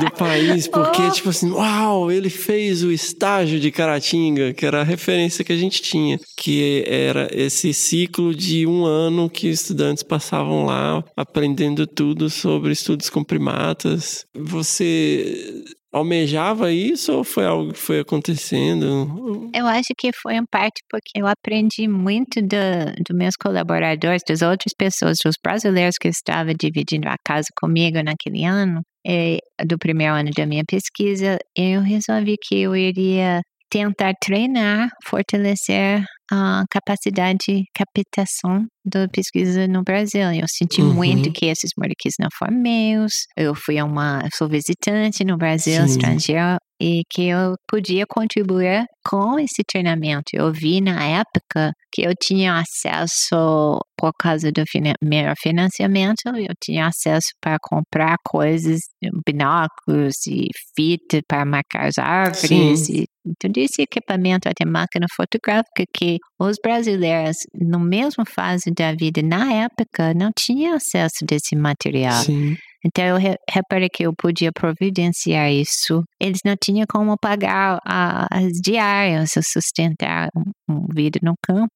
do 0.06 0.12
país, 0.12 0.68
porque, 0.68 1.02
Oh. 1.02 1.12
tipo 1.12 1.30
assim, 1.30 1.52
uau, 1.52 2.12
ele 2.12 2.30
fez 2.30 2.84
o 2.84 2.92
estágio 2.92 3.60
de 3.60 3.72
Caratinga, 3.72 4.54
que 4.54 4.66
era 4.66 4.82
a 4.82 4.84
referência 4.84 5.44
que 5.44 5.54
a 5.54 5.58
gente 5.58 5.82
tinha, 5.82 6.20
que 6.38 6.84
era 6.88 7.28
esse 7.32 7.74
ciclo 7.74 8.34
de 8.36 8.66
um 8.68 8.86
ano 8.86 9.30
que 9.30 9.48
estudantes 9.48 10.04
passavam 10.04 10.66
lá 10.66 11.04
aprendendo 11.16 11.86
tudo 11.88 12.30
sobre 12.30 12.72
estudos 12.72 13.10
com 13.10 13.24
primatas. 13.24 14.26
Você 14.36 15.64
almejava 15.94 16.72
isso 16.72 17.12
ou 17.14 17.24
foi 17.24 17.46
algo 17.46 17.74
que 17.74 17.80
foi 17.80 18.00
acontecendo? 18.00 19.50
Eu 19.54 19.68
acho 19.68 19.90
que 19.98 20.12
foi 20.14 20.36
em 20.36 20.46
parte 20.50 20.82
porque 20.90 21.12
eu 21.20 21.28
aprendi 21.28 21.88
muito 21.88 22.42
do- 22.42 22.94
dos 23.06 23.18
meus 23.18 23.36
colaboradores, 23.36 24.22
das 24.28 24.42
outras 24.42 24.74
pessoas, 24.78 25.18
dos 25.24 25.36
brasileiros 25.44 25.96
que 26.00 26.08
estavam 26.08 26.54
dividindo 26.58 27.08
a 27.10 27.16
casa 27.26 27.48
comigo 27.60 28.02
naquele 28.02 28.46
ano, 28.46 28.82
eh, 29.06 29.38
do 29.66 29.78
primeiro 29.78 30.14
ano 30.14 30.32
da 30.36 30.46
minha 30.46 30.64
pesquisa. 30.68 31.38
Eu 31.58 31.82
resolvi 31.82 32.36
que 32.42 32.56
eu 32.62 32.76
iria 32.76 33.42
tentar 33.70 34.14
treinar, 34.22 34.90
fortalecer 35.06 36.04
a 36.30 36.64
capacidade 36.70 37.38
de 37.48 37.64
captação 37.74 38.66
da 38.86 39.08
pesquisa 39.08 39.68
no 39.68 39.82
Brasil. 39.84 40.24
Eu 40.34 40.46
senti 40.48 40.82
Uhum. 40.82 40.94
muito 40.94 41.32
que 41.32 41.46
esses 41.46 41.72
moriquis 41.78 42.14
não 42.20 42.28
foram 42.38 42.58
meus. 42.58 43.14
Eu 43.38 43.54
fui 43.56 43.82
uma, 43.82 44.28
sou 44.36 44.48
visitante 44.50 45.24
no 45.24 45.38
Brasil, 45.38 45.86
Sim. 45.88 45.92
estrangeiro, 45.94 46.58
e 46.82 47.04
que 47.08 47.28
eu 47.28 47.54
podia 47.70 48.06
contribuir 48.08 48.86
com 49.08 49.38
esse 49.38 49.64
treinamento. 49.68 50.32
Eu 50.34 50.52
vi 50.52 50.82
na 50.82 51.04
época 51.06 51.72
que 51.94 52.02
eu 52.02 52.14
tinha 52.20 52.58
acesso, 52.58 53.80
por 53.96 54.12
causa 54.18 54.52
do 54.52 54.64
melhor 55.04 55.36
financiamento, 55.40 56.24
eu 56.26 56.56
tinha 56.64 56.88
acesso 56.88 57.28
para 57.40 57.58
comprar 57.62 58.16
coisas, 58.26 58.80
binóculos 59.28 60.16
e 60.28 60.48
fita 60.76 61.22
para 61.28 61.46
marcar 61.46 61.86
as 61.86 62.00
árvores 62.00 62.90
e 62.90 63.06
todo 63.40 63.58
esse 63.58 63.84
equipamento, 63.84 64.50
até 64.50 64.66
máquina 64.66 65.06
fotográfica 65.16 65.84
que 65.96 66.18
os 66.40 66.58
brasileiros, 66.64 67.38
no 67.54 67.80
mesmo 67.80 68.24
fase 68.26 68.72
da 68.76 68.94
vida, 68.94 69.22
na 69.22 69.54
época, 69.54 70.14
não 70.16 70.32
tinham 70.36 70.76
acesso 70.76 71.24
desse 71.28 71.56
material. 71.56 72.24
Sim. 72.24 72.56
Então 72.86 73.04
eu 73.06 73.18
re 73.18 73.36
reparei 73.50 73.88
que 73.94 74.04
eu 74.04 74.14
podia 74.18 74.52
providenciar 74.52 75.52
isso. 75.52 76.04
Eles 76.20 76.40
não 76.46 76.56
tinham 76.62 76.86
como 76.90 77.16
pagar 77.22 77.80
a- 77.86 78.28
as 78.32 78.54
diárias, 78.64 79.32
sustentar 79.44 80.30
um, 80.36 80.44
um 80.74 80.88
vida 80.94 81.20
no 81.22 81.34
campo. 81.44 81.70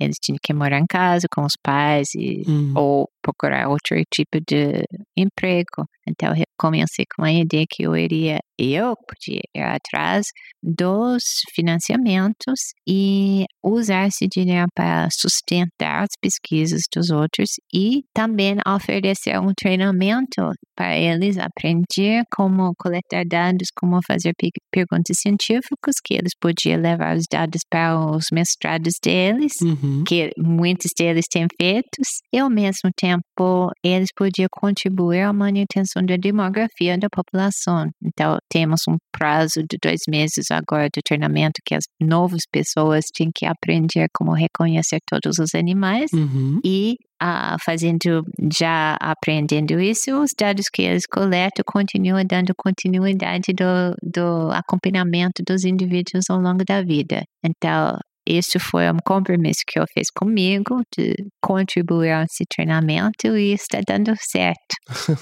Eles 0.00 0.16
tinham 0.22 0.38
que 0.42 0.52
morar 0.54 0.78
em 0.78 0.86
casa 0.88 1.26
com 1.34 1.42
os 1.42 1.54
pais 1.62 2.08
e, 2.14 2.42
Hum. 2.48 2.72
ou 2.76 3.08
procurar 3.22 3.68
outro 3.68 3.96
tipo 4.14 4.38
de 4.48 4.84
emprego. 5.16 5.84
Então 6.08 6.30
eu 6.36 6.44
comecei 6.58 7.04
com 7.16 7.24
a 7.24 7.32
ideia 7.32 7.64
que 7.68 7.82
eu 7.82 7.96
iria, 7.96 8.38
eu 8.58 8.94
podia 9.08 9.40
ir 9.54 9.60
atrás 9.62 10.24
dos 10.62 11.22
financiamentos 11.54 12.60
e 12.88 13.44
usar 13.64 14.06
esse 14.06 14.26
dinheiro 14.28 14.66
para 14.74 15.08
sustentar 15.12 16.02
as 16.04 16.08
pesquisas 16.20 16.82
dos 16.94 17.10
outros 17.10 17.48
e 17.74 18.02
também 18.14 18.56
oferecer 18.66 19.38
um 19.40 19.52
treinamento 19.56 20.50
para 20.76 20.96
eles 20.96 21.36
aprender 21.38 22.22
como 22.34 22.72
coletar 22.78 23.24
dados, 23.28 23.68
como 23.78 23.98
fazer 24.06 24.32
pe- 24.38 24.50
perguntas 24.70 25.16
científicas, 25.20 25.94
que 26.04 26.14
eles 26.14 26.32
podiam 26.40 26.80
levar 26.80 27.16
os 27.16 27.24
dados 27.30 27.60
para 27.70 27.98
os 27.98 28.24
mestrados 28.32 28.94
deles 29.02 29.52
Uhum. 29.62 30.04
que 30.06 30.30
muitos 30.38 30.90
deles 30.98 31.24
têm 31.30 31.46
feitos, 31.60 32.06
e 32.32 32.38
ao 32.38 32.48
mesmo 32.50 32.90
tempo 32.96 33.70
eles 33.84 34.08
podiam 34.16 34.48
contribuir 34.52 35.05
à 35.12 35.32
manutenção 35.32 36.04
da 36.04 36.16
demografia 36.16 36.98
da 36.98 37.08
população. 37.10 37.88
Então, 38.02 38.36
temos 38.50 38.80
um 38.88 38.96
prazo 39.12 39.60
de 39.68 39.78
dois 39.82 40.00
meses 40.08 40.50
agora 40.50 40.88
de 40.94 41.00
treinamento 41.02 41.60
que 41.64 41.74
as 41.74 41.84
novas 42.00 42.42
pessoas 42.50 43.04
têm 43.16 43.30
que 43.34 43.46
aprender 43.46 44.08
como 44.14 44.32
reconhecer 44.32 44.98
todos 45.06 45.38
os 45.38 45.54
animais 45.54 46.10
Uhum. 46.12 46.60
e 46.64 46.96
ah, 47.20 47.56
fazendo 47.64 48.22
já 48.52 48.96
aprendendo 49.00 49.80
isso, 49.80 50.20
os 50.20 50.32
dados 50.38 50.66
que 50.72 50.82
eles 50.82 51.06
coletam 51.06 51.64
continuam 51.66 52.22
dando 52.24 52.52
continuidade 52.56 53.52
do, 53.54 53.94
do 54.02 54.50
acompanhamento 54.52 55.42
dos 55.46 55.64
indivíduos 55.64 56.24
ao 56.28 56.38
longo 56.38 56.64
da 56.64 56.82
vida. 56.82 57.22
Então, 57.44 57.98
isso 58.26 58.58
foi 58.60 58.90
um 58.90 58.98
compromisso 59.04 59.60
que 59.66 59.78
eu 59.78 59.84
fiz 59.92 60.08
comigo 60.10 60.80
de 60.96 61.14
contribuir 61.42 62.10
a 62.12 62.22
esse 62.24 62.44
treinamento 62.54 63.36
e 63.36 63.52
está 63.52 63.80
dando 63.86 64.12
certo. 64.20 64.74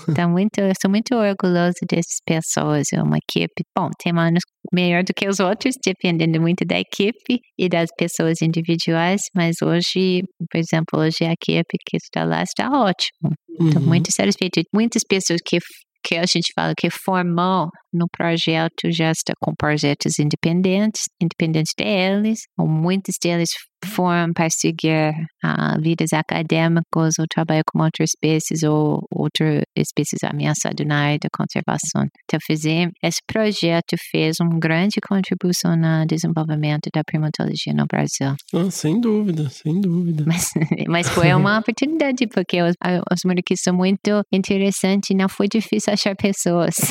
Então, 0.09 0.29
muito, 0.31 0.59
eu 0.59 0.73
sou 0.81 0.91
muito 0.91 1.15
orgulhosa 1.15 1.75
dessas 1.89 2.19
pessoas. 2.27 2.87
É 2.93 3.03
uma 3.03 3.19
equipe, 3.19 3.63
bom, 3.77 3.89
tem 4.03 4.13
anos 4.19 4.43
melhor 4.73 5.05
do 5.05 5.13
que 5.15 5.29
os 5.29 5.41
outros, 5.41 5.75
dependendo 5.85 6.41
muito 6.41 6.65
da 6.65 6.79
equipe 6.79 7.39
e 7.59 7.69
das 7.69 7.89
pessoas 7.99 8.41
individuais, 8.41 9.21
mas 9.37 9.57
hoje, 9.63 10.23
por 10.51 10.59
exemplo, 10.59 11.01
hoje 11.01 11.25
a 11.25 11.33
equipe 11.33 11.77
que 11.87 11.97
está 11.99 12.25
lá 12.25 12.43
está 12.43 12.69
ótimo. 12.71 13.33
Estou 13.61 13.81
Uhum. 13.83 13.89
muito 13.89 14.11
satisfeita. 14.11 14.63
Muitas 14.75 15.03
pessoas 15.09 15.39
que, 15.47 15.59
que 16.05 16.17
a 16.17 16.27
gente 16.27 16.53
fala 16.55 16.75
que 16.77 16.91
formou 16.91 17.69
no 17.93 18.07
projeto 18.11 18.91
já 18.91 19.11
estão 19.11 19.35
com 19.41 19.55
projetos 19.55 20.19
independentes, 20.19 21.05
independentes 21.21 21.73
deles, 21.77 22.41
ou 22.59 22.69
muitos 22.69 23.15
deles 23.23 23.51
foram 23.85 24.33
para 24.33 24.49
seguir 24.51 25.13
ah, 25.43 25.77
vidas 25.81 26.13
acadêmicas 26.13 27.15
ou 27.19 27.27
trabalhar 27.29 27.63
com 27.73 27.83
outras 27.83 28.11
espécies 28.11 28.63
ou 28.63 29.03
outras 29.11 29.63
espécies 29.77 30.23
ameaçadas 30.25 30.87
na 30.87 30.97
área 31.07 31.19
da 31.23 31.29
conservação. 31.37 32.07
Então, 32.25 32.39
fazer, 32.47 32.91
esse 33.03 33.21
projeto 33.27 33.97
fez 34.11 34.37
uma 34.41 34.59
grande 34.59 34.97
contribuição 35.07 35.77
no 35.77 36.07
desenvolvimento 36.07 36.89
da 36.95 37.03
primatologia 37.05 37.73
no 37.75 37.85
Brasil. 37.87 38.35
Ah, 38.55 38.71
sem 38.71 39.01
dúvida, 39.01 39.49
sem 39.51 39.81
dúvida. 39.81 40.25
Mas, 40.27 40.51
mas 40.89 41.09
foi 41.09 41.33
uma 41.35 41.59
oportunidade, 41.61 42.27
porque 42.29 42.63
os, 42.63 42.75
a- 42.83 43.01
os 43.13 43.21
muriquis 43.25 43.61
são 43.63 43.75
muito 43.75 44.23
interessantes 44.33 45.11
e 45.11 45.15
não 45.15 45.29
foi 45.29 45.47
difícil 45.49 45.93
achar 45.93 46.15
pessoas. 46.17 46.75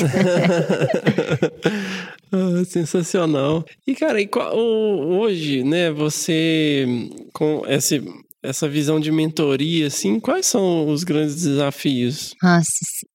Ah, 2.36 2.64
sensacional. 2.64 3.64
E, 3.86 3.94
cara, 3.94 4.20
e 4.20 4.26
qual- 4.26 4.56
hoje, 4.56 5.62
né, 5.62 5.90
você 5.92 6.83
com 7.32 7.62
esse 7.66 8.02
essa 8.44 8.68
visão 8.68 9.00
de 9.00 9.10
mentoria, 9.10 9.86
assim, 9.86 10.20
quais 10.20 10.44
são 10.44 10.86
os 10.88 11.02
grandes 11.02 11.36
desafios? 11.36 12.34
Nossa, 12.42 12.66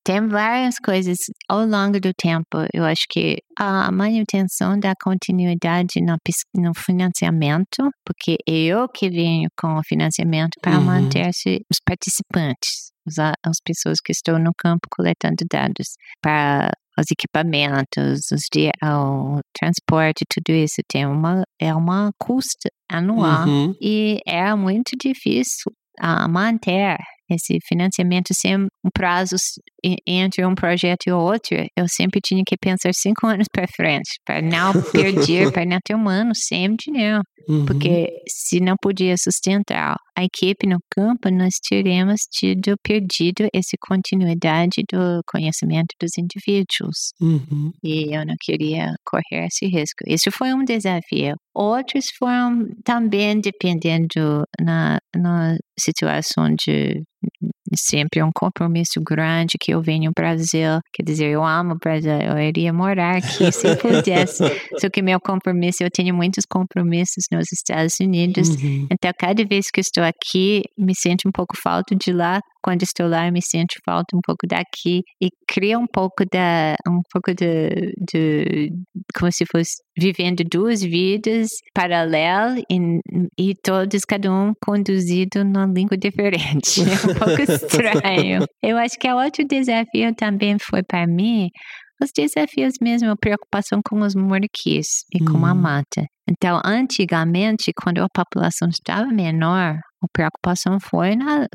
tem 0.03 0.27
várias 0.27 0.73
coisas 0.83 1.17
ao 1.47 1.67
longo 1.67 1.99
do 1.99 2.11
tempo. 2.17 2.65
Eu 2.73 2.83
acho 2.83 3.03
que 3.07 3.37
a 3.55 3.91
manutenção 3.91 4.79
da 4.79 4.93
continuidade 4.99 6.01
no, 6.01 6.17
no 6.55 6.71
financiamento, 6.75 7.91
porque 8.03 8.37
eu 8.47 8.87
que 8.89 9.07
venho 9.07 9.47
com 9.55 9.75
o 9.75 9.83
financiamento 9.87 10.57
para 10.63 10.79
Uhum. 10.79 10.85
manter 10.85 11.29
os 11.29 11.77
participantes, 11.85 12.91
os, 13.05 13.19
as 13.19 13.57
pessoas 13.63 13.99
que 14.03 14.11
estão 14.11 14.39
no 14.39 14.51
campo 14.57 14.87
coletando 14.89 15.45
dados, 15.47 15.89
para 16.23 16.71
os 16.99 17.05
equipamentos, 17.11 18.19
os 18.31 18.41
dia, 18.53 18.71
o 18.83 19.39
transporte, 19.57 20.25
tudo 20.33 20.55
isso 20.55 20.81
tem 20.87 21.05
uma 21.05 21.43
é 21.59 21.73
uma 21.73 22.11
custa 22.19 22.69
anual 22.89 23.47
Uhum. 23.47 23.73
e 23.81 24.19
é 24.27 24.53
muito 24.55 24.91
difícil 25.01 25.71
ah, 25.99 26.27
manter 26.27 26.97
esse 27.29 27.57
financiamento 27.67 28.33
sem 28.33 28.55
um 28.57 28.89
prazo 28.93 29.35
entre 30.05 30.45
um 30.45 30.55
projeto 30.55 31.07
e 31.07 31.11
outro. 31.11 31.55
Eu 31.77 31.85
sempre 31.87 32.19
tinha 32.23 32.43
que 32.45 32.57
pensar 32.57 32.93
cinco 32.93 33.25
anos 33.27 33.47
para 33.51 33.67
frente, 33.67 34.19
para 34.25 34.41
não 34.41 34.73
perder, 34.91 35.51
para 35.51 35.65
não 35.65 35.79
ter 35.83 35.95
um 35.95 36.07
ano 36.07 36.31
sem 36.35 36.75
dinheiro. 36.75 37.21
Uhum. 37.47 37.65
Porque 37.65 38.09
se 38.27 38.59
não 38.59 38.75
podia 38.79 39.15
sustentar 39.17 39.95
a 40.15 40.23
equipe 40.23 40.67
no 40.67 40.77
campo, 40.91 41.31
nós 41.31 41.55
teríamos 41.67 42.21
tido 42.31 42.75
perdido 42.83 43.47
essa 43.53 43.75
continuidade 43.81 44.83
do 44.91 45.21
conhecimento 45.25 45.95
dos 45.99 46.11
indivíduos. 46.17 47.11
Uhum. 47.19 47.71
E 47.83 48.15
eu 48.15 48.23
não 48.25 48.35
queria 48.39 48.93
correr 49.03 49.47
esse 49.47 49.65
risco. 49.65 50.03
Isso 50.05 50.29
foi 50.31 50.53
um 50.53 50.63
desafio. 50.63 51.35
Outros 51.55 52.05
foram 52.19 52.67
também 52.83 53.39
dependendo 53.41 54.43
na, 54.61 54.99
na 55.15 55.57
situação 55.79 56.53
de 56.55 57.01
sempre 57.75 58.23
um 58.23 58.31
compromisso 58.33 59.01
grande 59.01 59.57
que 59.59 59.73
eu 59.73 59.81
venho 59.81 60.05
no 60.05 60.11
Brasil. 60.15 60.79
Quer 60.93 61.03
dizer, 61.03 61.29
eu 61.29 61.43
amo 61.43 61.73
o 61.73 61.77
Brasil, 61.77 62.11
eu 62.11 62.37
iria 62.39 62.73
morar 62.73 63.17
aqui 63.17 63.51
se 63.51 63.75
pudesse. 63.75 64.43
Só 64.79 64.89
que 64.89 65.01
meu 65.01 65.19
compromisso, 65.19 65.83
eu 65.83 65.89
tenho 65.91 66.13
muitos 66.13 66.45
compromissos 66.49 67.25
nos 67.31 67.51
Estados 67.51 67.93
Unidos. 68.01 68.49
Uhum. 68.49 68.87
Então, 68.91 69.11
cada 69.17 69.45
vez 69.45 69.65
que 69.71 69.81
estou 69.81 70.03
aqui, 70.03 70.63
me 70.77 70.93
sinto 70.95 71.27
um 71.27 71.31
pouco 71.31 71.55
falta 71.61 71.95
de 71.95 72.11
lá. 72.11 72.39
Quando 72.63 72.83
estou 72.83 73.07
lá, 73.07 73.27
eu 73.27 73.33
me 73.33 73.41
sinto 73.41 73.75
falta 73.85 74.15
um 74.15 74.21
pouco 74.21 74.45
daqui. 74.47 75.01
E 75.21 75.29
cria 75.47 75.77
um 75.79 75.87
pouco 75.87 76.23
da, 76.31 76.75
um 76.87 77.01
pouco 77.11 77.33
de, 77.33 77.93
de 78.11 78.71
como 79.17 79.31
se 79.31 79.45
fosse 79.51 79.81
vivendo 79.97 80.43
duas 80.49 80.81
vidas 80.81 81.47
paralelas 81.73 82.61
e, 82.69 82.99
e 83.37 83.53
todos, 83.63 84.01
cada 84.05 84.31
um 84.31 84.53
conduzido 84.63 85.43
numa 85.43 85.65
língua 85.65 85.97
diferente. 85.97 86.81
É 86.89 87.11
um 87.11 87.15
pouco 87.15 87.41
estranho. 87.51 88.45
Eu 88.63 88.77
acho 88.77 88.97
que 88.99 89.11
outro 89.11 89.45
desafio 89.45 90.13
também 90.15 90.57
foi 90.59 90.81
para 90.83 91.05
mim 91.05 91.49
os 92.01 92.09
desafios 92.15 92.73
mesmo, 92.81 93.09
a 93.11 93.15
preocupação 93.17 93.79
com 93.87 94.01
os 94.01 94.15
muriquis 94.15 95.03
e 95.13 95.19
com 95.23 95.45
a 95.45 95.51
Hum. 95.53 95.61
mata. 95.61 96.05
Então, 96.29 96.61
antigamente, 96.63 97.71
quando 97.75 97.99
a 98.03 98.07
população 98.13 98.69
estava 98.69 99.07
menor, 99.07 99.75
a 100.01 100.07
preocupação 100.13 100.77
foi 100.79 101.15
na, 101.15 101.45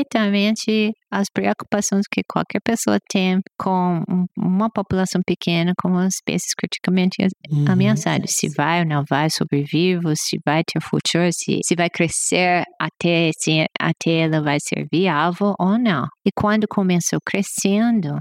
diretamente 0.00 0.92
as 1.10 1.28
preocupações 1.32 2.04
que 2.12 2.22
qualquer 2.28 2.60
pessoa 2.62 2.98
tem 3.08 3.38
com 3.58 4.02
um- 4.08 4.26
uma 4.36 4.68
população 4.70 5.20
pequena, 5.26 5.72
com 5.80 5.96
as 5.96 6.14
espécies 6.16 6.52
criticamente 6.58 7.16
Uhum. 7.50 7.64
ameaçadas. 7.68 8.32
Se 8.32 8.48
vai 8.56 8.80
ou 8.80 8.86
não 8.86 9.02
vai 9.08 9.28
sobreviver, 9.30 10.00
se 10.16 10.38
vai 10.44 10.62
ter 10.64 10.80
futuro, 10.82 11.28
se, 11.32 11.60
se 11.64 11.74
vai 11.76 11.88
crescer 11.88 12.64
até, 12.80 13.30
se, 13.38 13.64
até 13.80 14.10
ela 14.24 14.42
vai 14.42 14.58
ser 14.60 14.86
viável 14.92 15.54
ou 15.58 15.78
não. 15.78 16.06
E 16.26 16.30
quando 16.34 16.66
começou 16.68 17.18
crescendo, 17.24 18.18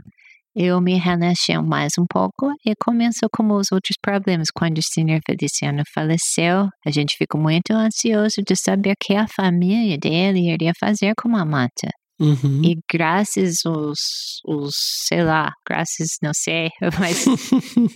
eu 0.55 0.79
me 0.79 0.97
relaxei 0.97 1.57
mais 1.61 1.91
um 1.99 2.05
pouco 2.09 2.51
e 2.65 2.73
começou 2.81 3.27
como 3.31 3.55
os 3.55 3.71
outros 3.71 3.97
problemas. 4.01 4.47
Quando 4.55 4.77
o 4.77 4.93
senhor 4.93 5.19
Feliciano 5.25 5.83
faleceu, 5.93 6.69
a 6.85 6.91
gente 6.91 7.15
ficou 7.17 7.41
muito 7.41 7.71
ansioso 7.71 8.41
de 8.47 8.55
saber 8.55 8.91
o 8.91 8.95
que 8.99 9.15
a 9.15 9.27
família 9.27 9.97
dele 9.97 10.51
iria 10.51 10.71
fazer 10.79 11.13
com 11.17 11.35
a 11.35 11.43
mata. 11.43 11.89
Uhum. 12.17 12.61
E 12.63 12.77
graças 12.89 13.55
os, 13.65 13.99
os, 14.47 14.73
sei 15.05 15.23
lá, 15.23 15.51
graças, 15.67 16.07
não 16.23 16.31
sei, 16.33 16.69
mas 16.97 17.25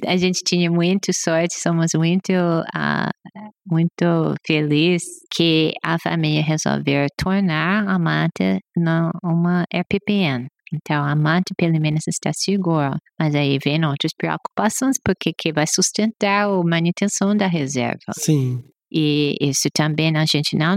a 0.05 0.18
gente 0.18 0.41
tinha 0.45 0.70
muita 0.70 1.14
sorte, 1.14 1.55
somos 1.62 1.91
muito, 1.95 2.34
ah, 2.76 3.10
muito 3.66 4.36
felizes 4.45 5.07
que 5.34 5.72
a 5.82 5.97
família 6.03 6.43
resolveu 6.43 7.07
tornar 7.18 7.88
a 7.88 7.97
mata 7.97 8.60
uma 9.24 9.64
RPPN. 9.74 10.47
Então, 10.74 11.04
a 11.04 11.16
mata, 11.16 11.54
pelo 11.58 11.80
menos, 11.80 12.02
está 12.08 12.32
segura. 12.34 12.98
Mas 13.20 13.36
aí 13.36 13.58
vem 13.64 13.84
outras 13.86 14.12
preocupações, 14.18 14.98
porque 15.04 15.32
que 15.38 15.52
vai 15.52 15.66
sustentar 15.68 16.46
a 16.46 16.64
manutenção 16.64 17.36
da 17.36 17.48
reserva. 17.48 18.14
Sim. 18.18 18.64
E 18.92 19.36
isso 19.40 19.70
também 19.74 20.16
a 20.18 20.26
gente 20.26 20.58
não, 20.58 20.76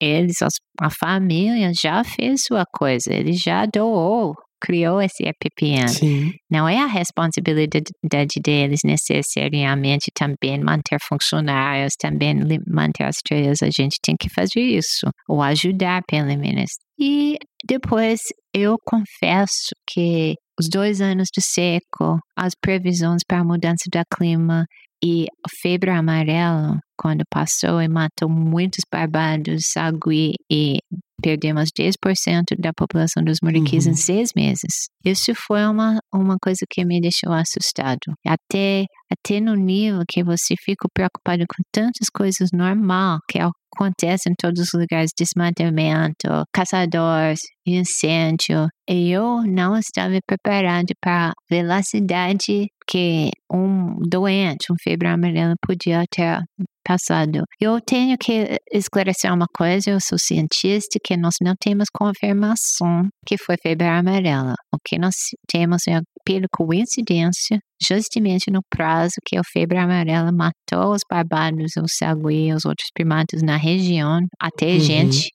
eles, 0.00 0.36
a 0.80 0.90
família 0.90 1.72
já 1.74 2.04
fez 2.04 2.42
sua 2.46 2.64
coisa, 2.72 3.12
ele 3.12 3.32
já 3.32 3.66
doou, 3.66 4.34
criou 4.66 5.00
esse 5.00 5.22
EPPN. 5.24 5.88
Sim. 5.88 6.32
Não 6.50 6.68
é 6.68 6.78
a 6.78 6.86
responsabilidade 6.86 8.40
deles 8.42 8.80
necessariamente 8.84 10.10
também 10.12 10.60
manter 10.60 10.98
funcionários, 11.08 11.92
também 11.98 12.34
manter 12.66 13.04
as 13.04 13.16
trilhas, 13.24 13.58
a 13.62 13.66
gente 13.66 13.96
tem 14.02 14.16
que 14.18 14.28
fazer 14.28 14.60
isso, 14.60 15.06
ou 15.28 15.40
ajudar 15.40 16.02
pelo 16.08 16.36
menos. 16.36 16.70
E 16.98 17.36
depois 17.64 18.18
eu 18.52 18.76
confesso 18.84 19.70
que 19.88 20.34
os 20.58 20.68
dois 20.68 21.00
anos 21.00 21.28
de 21.32 21.42
seco, 21.42 22.18
as 22.36 22.52
previsões 22.60 23.22
para 23.26 23.40
a 23.40 23.44
mudança 23.44 23.84
do 23.92 24.16
clima 24.16 24.64
e 25.04 25.26
a 25.26 25.48
febre 25.60 25.90
amarela, 25.90 26.78
quando 26.98 27.22
passou 27.30 27.80
e 27.82 27.88
matou 27.88 28.28
muitos 28.28 28.82
barbados, 28.90 29.60
sagui 29.72 30.32
e 30.50 30.78
perdemos 31.22 31.70
10% 31.78 32.56
da 32.58 32.72
população 32.72 33.22
dos 33.24 33.38
muriquis 33.42 33.86
Uhum. 33.86 33.92
em 33.92 33.96
seis 33.96 34.30
meses. 34.36 34.88
Isso 35.04 35.32
foi 35.34 35.64
uma, 35.66 35.98
uma 36.14 36.36
coisa 36.42 36.64
que 36.68 36.84
me 36.84 37.00
deixou 37.00 37.32
assustado. 37.32 37.98
Até, 38.26 38.84
até 39.10 39.40
no 39.40 39.54
nível 39.54 40.02
que 40.08 40.22
você 40.22 40.54
fica 40.62 40.88
preocupado 40.92 41.44
com 41.48 41.62
tantas 41.72 42.08
coisas 42.12 42.50
normal 42.52 43.18
que 43.30 43.38
acontecem 43.38 44.32
em 44.32 44.34
todos 44.38 44.60
os 44.60 44.72
lugares, 44.72 45.10
desmatamento, 45.18 46.28
caçadores, 46.52 47.40
incêndio. 47.66 48.68
E 48.88 49.10
eu 49.10 49.42
não 49.42 49.76
estava 49.76 50.18
preparado 50.26 50.92
para 51.00 51.30
a 51.30 51.32
velocidade 51.50 52.66
que 52.88 53.30
um 53.52 53.96
doente, 54.08 54.72
um 54.72 54.76
febre 54.82 55.08
amarela, 55.08 55.54
podia 55.60 56.04
ter 56.10 56.42
passado. 56.84 57.42
Eu 57.60 57.80
tenho 57.80 58.16
que 58.16 58.58
esclarecer 58.72 59.32
uma 59.32 59.46
coisa, 59.52 59.90
eu 59.90 60.00
sou 60.00 60.18
cientista, 60.18 60.98
que 61.02 61.16
nós 61.16 61.34
não 61.42 61.54
temos 61.60 61.88
confirmação 61.92 63.08
que 63.26 63.36
foi 63.36 63.56
febre 63.60 63.86
amarela. 63.88 64.54
O 64.72 64.78
que 64.84 64.98
nós 64.98 65.14
temos 65.48 65.82
é, 65.88 66.00
pela 66.24 66.46
coincidência, 66.52 67.58
justamente 67.82 68.50
no 68.50 68.60
prazo 68.70 69.14
que 69.26 69.36
a 69.36 69.42
febre 69.52 69.78
amarela 69.78 70.30
matou 70.32 70.92
os 70.94 71.02
barbados, 71.10 71.72
os 71.76 71.96
sagui, 71.96 72.52
os 72.52 72.64
outros 72.64 72.88
primatas 72.94 73.42
na 73.42 73.56
região, 73.56 74.20
até 74.40 74.74
Uhum. 74.74 74.80
gente, 74.80 75.30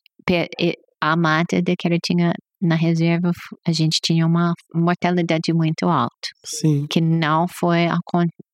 a 1.01 1.15
mata 1.17 1.61
de 1.61 1.75
que 1.75 1.87
ela 1.87 1.97
tinha 2.03 2.31
na 2.61 2.75
reserva, 2.75 3.31
a 3.65 3.71
gente 3.71 3.99
tinha 4.03 4.25
uma 4.25 4.53
mortalidade 4.73 5.53
muito 5.53 5.87
alta 5.87 6.29
Sim. 6.45 6.85
que 6.89 7.01
não 7.01 7.47
foi 7.47 7.87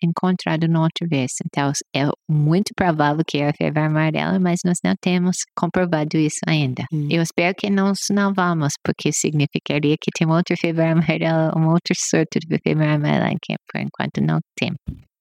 encontrado 0.02 0.68
na 0.68 0.82
outra 0.82 1.08
vez. 1.10 1.32
Então, 1.46 1.72
é 1.96 2.08
muito 2.30 2.72
provável 2.76 3.24
que 3.28 3.38
é 3.38 3.50
a 3.50 3.54
febre 3.54 3.82
amarela, 3.82 4.40
mas 4.40 4.60
nós 4.66 4.78
não 4.84 4.94
temos 5.02 5.38
comprovado 5.56 6.18
isso 6.18 6.40
ainda. 6.48 6.86
Hum. 6.92 7.08
Eu 7.12 7.22
espero 7.22 7.54
que 7.58 7.70
nós 7.70 8.00
não 8.12 8.34
vamos, 8.34 8.74
porque 8.84 9.12
significaria 9.12 9.96
que 10.00 10.12
tem 10.18 10.28
outra 10.28 10.56
febre 10.60 10.86
amarela, 10.86 11.52
um 11.58 11.68
outro 11.68 11.94
surto 11.98 12.40
de 12.40 12.58
febre 12.64 12.86
amarela, 12.86 13.30
que 13.42 13.56
por 13.72 13.82
enquanto 13.82 14.22
não 14.22 14.40
tem. 14.56 14.72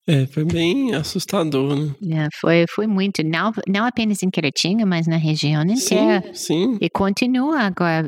É, 0.09 0.25
foi 0.27 0.45
bem 0.45 0.95
assustador, 0.95 1.75
né? 1.75 2.27
É, 2.27 2.29
foi, 2.41 2.65
foi 2.73 2.87
muito, 2.87 3.25
não, 3.25 3.51
não 3.67 3.85
apenas 3.85 4.23
em 4.23 4.31
Queretinga, 4.31 4.87
mas 4.87 5.09
na 5.09 5.17
região 5.17 5.63
inteira. 5.63 6.23
Sim, 6.33 6.35
sim. 6.35 6.79
E 6.81 6.89
continua 6.89 7.63
agora. 7.63 8.07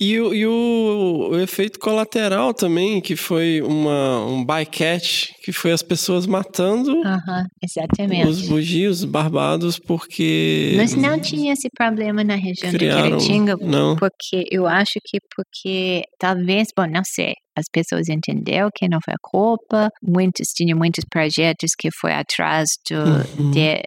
E, 0.00 0.20
o, 0.20 0.32
e 0.32 0.46
o, 0.46 1.30
o 1.32 1.40
efeito 1.40 1.78
colateral 1.80 2.54
também, 2.54 3.00
que 3.00 3.16
foi 3.16 3.60
uma, 3.60 4.24
um 4.26 4.44
bycatch, 4.44 5.32
que 5.42 5.50
foi 5.50 5.72
as 5.72 5.82
pessoas 5.82 6.24
matando 6.24 7.02
os 8.28 8.48
bugios 8.48 9.04
barbados 9.04 9.78
porque 9.78 10.74
Nós 10.76 10.94
não 10.94 11.18
tinha 11.18 11.52
esse 11.52 11.68
problema 11.70 12.22
na 12.22 12.36
região 12.36 12.70
criaram... 12.70 13.18
de 13.18 13.26
Queretinga, 13.26 13.56
Não. 13.60 13.96
porque 13.96 14.44
eu 14.52 14.66
acho 14.68 15.00
que 15.04 15.18
porque 15.34 16.02
talvez, 16.18 16.68
bom, 16.76 16.86
não 16.86 17.02
sei, 17.04 17.34
as 17.58 17.66
pessoas 17.72 18.08
entenderam 18.08 18.68
que 18.74 18.88
não 18.88 18.98
foi 19.04 19.14
a 19.14 19.18
culpa, 19.22 19.90
muitos 20.02 20.48
tinham 20.54 20.78
muitos 20.78 21.04
projetos 21.10 21.72
que 21.78 21.88
foi 21.90 22.12
atrás 22.12 22.70
do, 22.90 22.98
Uhum. 23.42 23.50
de, 23.50 23.82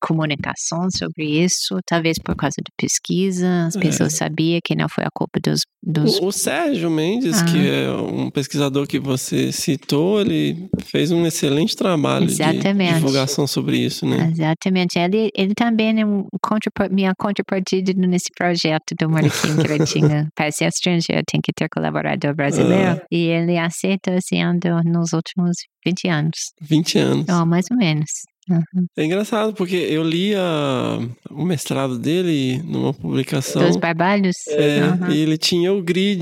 comunicação 0.00 0.88
sobre 0.96 1.24
isso, 1.44 1.78
talvez 1.86 2.18
por 2.22 2.36
causa 2.36 2.56
da 2.58 2.70
pesquisa, 2.76 3.66
as 3.66 3.76
É. 3.76 3.80
pessoas 3.80 4.14
sabiam 4.14 4.60
que 4.62 4.74
não 4.74 4.88
foi 4.88 5.04
a 5.04 5.08
culpa 5.14 5.38
dos... 5.42 5.60
dos 5.82 6.18
O, 6.18 6.26
o 6.26 6.32
Sérgio 6.32 6.90
Mendes, 6.90 7.40
Ah. 7.40 7.44
que 7.46 7.68
é 7.68 7.90
um 7.90 8.30
pesquisador 8.30 8.86
que 8.86 8.98
você 8.98 9.50
citou, 9.50 10.20
ele 10.20 10.68
fez 10.84 11.10
um 11.10 11.24
excelente 11.26 11.74
trabalho 11.76 12.26
Exatamente. 12.26 12.88
de 12.90 12.94
divulgação 12.96 13.46
sobre 13.46 13.78
isso, 13.78 14.04
né? 14.06 14.30
Exatamente. 14.32 14.98
Ele, 14.98 15.30
ele 15.34 15.54
também 15.54 16.00
é 16.00 16.04
um 16.06 16.26
contrapa- 16.42 16.88
minha 16.90 17.12
contrapartida 17.16 17.92
nesse 17.94 18.28
projeto 18.36 18.94
do 18.98 19.08
Marquinhos 19.08 19.62
Cretinho. 19.62 20.28
Para 20.36 20.50
ser 20.52 20.66
estrangeiro, 20.66 21.22
tem 21.26 21.40
que 21.42 21.52
ter 21.52 21.68
colaborador 21.68 22.34
brasileiro. 22.34 22.83
Ah. 22.84 23.06
E 23.10 23.26
ele 23.26 23.58
aceita 23.58 24.18
sendo 24.20 24.82
nos 24.84 25.12
últimos 25.12 25.56
20 25.84 26.08
anos. 26.08 26.52
20 26.60 26.98
anos. 26.98 27.28
Ou 27.28 27.46
mais 27.46 27.66
ou 27.70 27.76
menos. 27.76 28.10
Uhum. 28.48 28.86
É 28.96 29.04
engraçado, 29.04 29.54
porque 29.54 29.74
eu 29.76 30.02
li 30.02 30.34
a- 30.34 30.98
o 31.30 31.44
mestrado 31.44 31.98
dele 31.98 32.60
numa 32.64 32.92
publicação. 32.92 33.66
Dos 33.66 33.76
barbalhos? 33.76 34.36
É, 34.48 34.80
Uhum. 34.84 35.10
e 35.10 35.18
ele 35.20 35.38
tinha 35.38 35.72
o 35.72 35.82
grid 35.82 36.20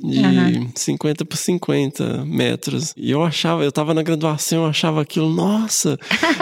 de 0.00 0.18
Aham. 0.24 0.68
50 0.74 1.24
por 1.24 1.36
50 1.36 2.24
metros. 2.24 2.92
E 2.96 3.10
eu 3.10 3.22
achava, 3.24 3.64
eu 3.64 3.72
tava 3.72 3.92
na 3.92 4.02
graduação, 4.02 4.62
eu 4.64 4.68
achava 4.70 5.02
aquilo, 5.02 5.28
nossa, 5.28 5.98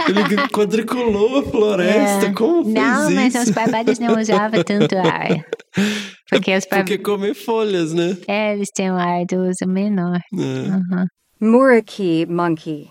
ele 0.08 0.20
quadriculou 0.52 1.38
a 1.38 1.42
floresta, 1.42 2.26
É. 2.26 2.32
como 2.32 2.64
fez 2.64 2.74
Não, 2.74 3.10
mas 3.10 3.34
isso? 3.34 3.44
os 3.44 3.50
barbalhos 3.50 3.98
não 3.98 4.20
usavam 4.20 4.62
tanto 4.62 4.96
ar. 4.98 5.44
Porque 6.30 6.54
os 6.56 6.66
bar... 6.70 6.78
Porque 6.78 6.98
comer 6.98 7.34
folhas, 7.34 7.92
né? 7.92 8.16
é, 8.28 8.54
eles 8.54 8.68
têm 8.74 8.90
um 8.90 8.96
ar 8.96 9.24
do 9.26 9.36
uso 9.48 9.66
menor. 9.66 10.18
É. 10.34 10.36
Uhum. 10.38 11.06
Muraki 11.40 12.26
monkey. 12.28 12.88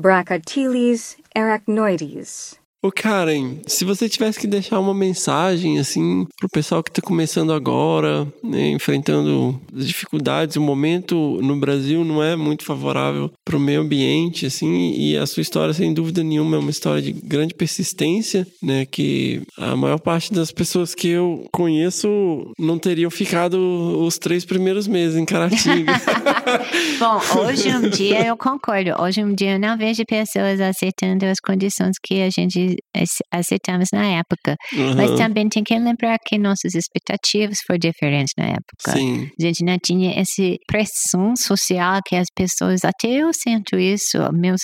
Brachyteles 0.00 1.16
arachnoides. 1.36 2.58
Ô 2.84 2.92
Karen, 2.92 3.60
se 3.66 3.82
você 3.82 4.10
tivesse 4.10 4.38
que 4.38 4.46
deixar 4.46 4.78
uma 4.78 4.92
mensagem 4.92 5.78
assim 5.78 6.26
pro 6.36 6.50
pessoal 6.50 6.82
que 6.82 6.90
tá 6.90 7.00
começando 7.00 7.50
agora, 7.50 8.28
né, 8.42 8.72
enfrentando 8.72 9.58
dificuldades, 9.72 10.56
o 10.56 10.60
momento 10.60 11.40
no 11.40 11.56
Brasil 11.56 12.04
não 12.04 12.22
é 12.22 12.36
muito 12.36 12.62
favorável 12.62 13.30
pro 13.42 13.58
meio 13.58 13.80
ambiente, 13.80 14.44
assim, 14.44 14.92
e 14.98 15.16
a 15.16 15.24
sua 15.24 15.40
história 15.40 15.72
sem 15.72 15.94
dúvida 15.94 16.22
nenhuma 16.22 16.56
é 16.56 16.58
uma 16.58 16.70
história 16.70 17.00
de 17.00 17.10
grande 17.10 17.54
persistência, 17.54 18.46
né, 18.62 18.84
que 18.84 19.40
a 19.56 19.74
maior 19.74 19.98
parte 19.98 20.30
das 20.30 20.52
pessoas 20.52 20.94
que 20.94 21.08
eu 21.08 21.48
conheço 21.50 22.52
não 22.58 22.78
teriam 22.78 23.10
ficado 23.10 23.56
os 24.04 24.18
três 24.18 24.44
primeiros 24.44 24.86
meses 24.86 25.16
em 25.16 25.24
Caratinga. 25.24 25.90
Bom, 26.98 27.20
hoje 27.40 27.74
um 27.74 27.88
dia 27.88 28.26
eu 28.26 28.36
concordo. 28.36 28.90
Hoje 29.00 29.22
um 29.22 29.34
dia 29.34 29.54
eu 29.54 29.58
não 29.58 29.76
vejo 29.76 30.04
pessoas 30.04 30.60
aceitando 30.60 31.24
as 31.24 31.40
condições 31.40 31.96
que 32.02 32.22
a 32.22 32.30
gente 32.30 32.73
ace- 32.96 33.24
aceitamos 33.32 33.88
na 33.92 34.04
época. 34.18 34.56
Mas 34.96 35.10
Aham. 35.10 35.16
também 35.18 35.48
tem 35.48 35.62
que 35.62 35.78
lembrar 35.78 36.18
que 36.24 36.38
nossas 36.38 36.74
expectativas 36.74 37.56
foram 37.66 37.78
diferentes 37.78 38.32
na 38.38 38.46
época. 38.46 38.92
Sim. 38.92 39.28
A 39.38 39.42
gente 39.42 39.64
não 39.64 39.76
tinha 39.84 40.12
essa 40.18 40.42
pressão 40.66 41.34
social 41.36 42.00
que 42.06 42.16
as 42.16 42.26
pessoas, 42.34 42.84
até 42.84 43.08
eu 43.08 43.30
sinto 43.32 43.76
isso, 43.76 44.18
meus 44.32 44.60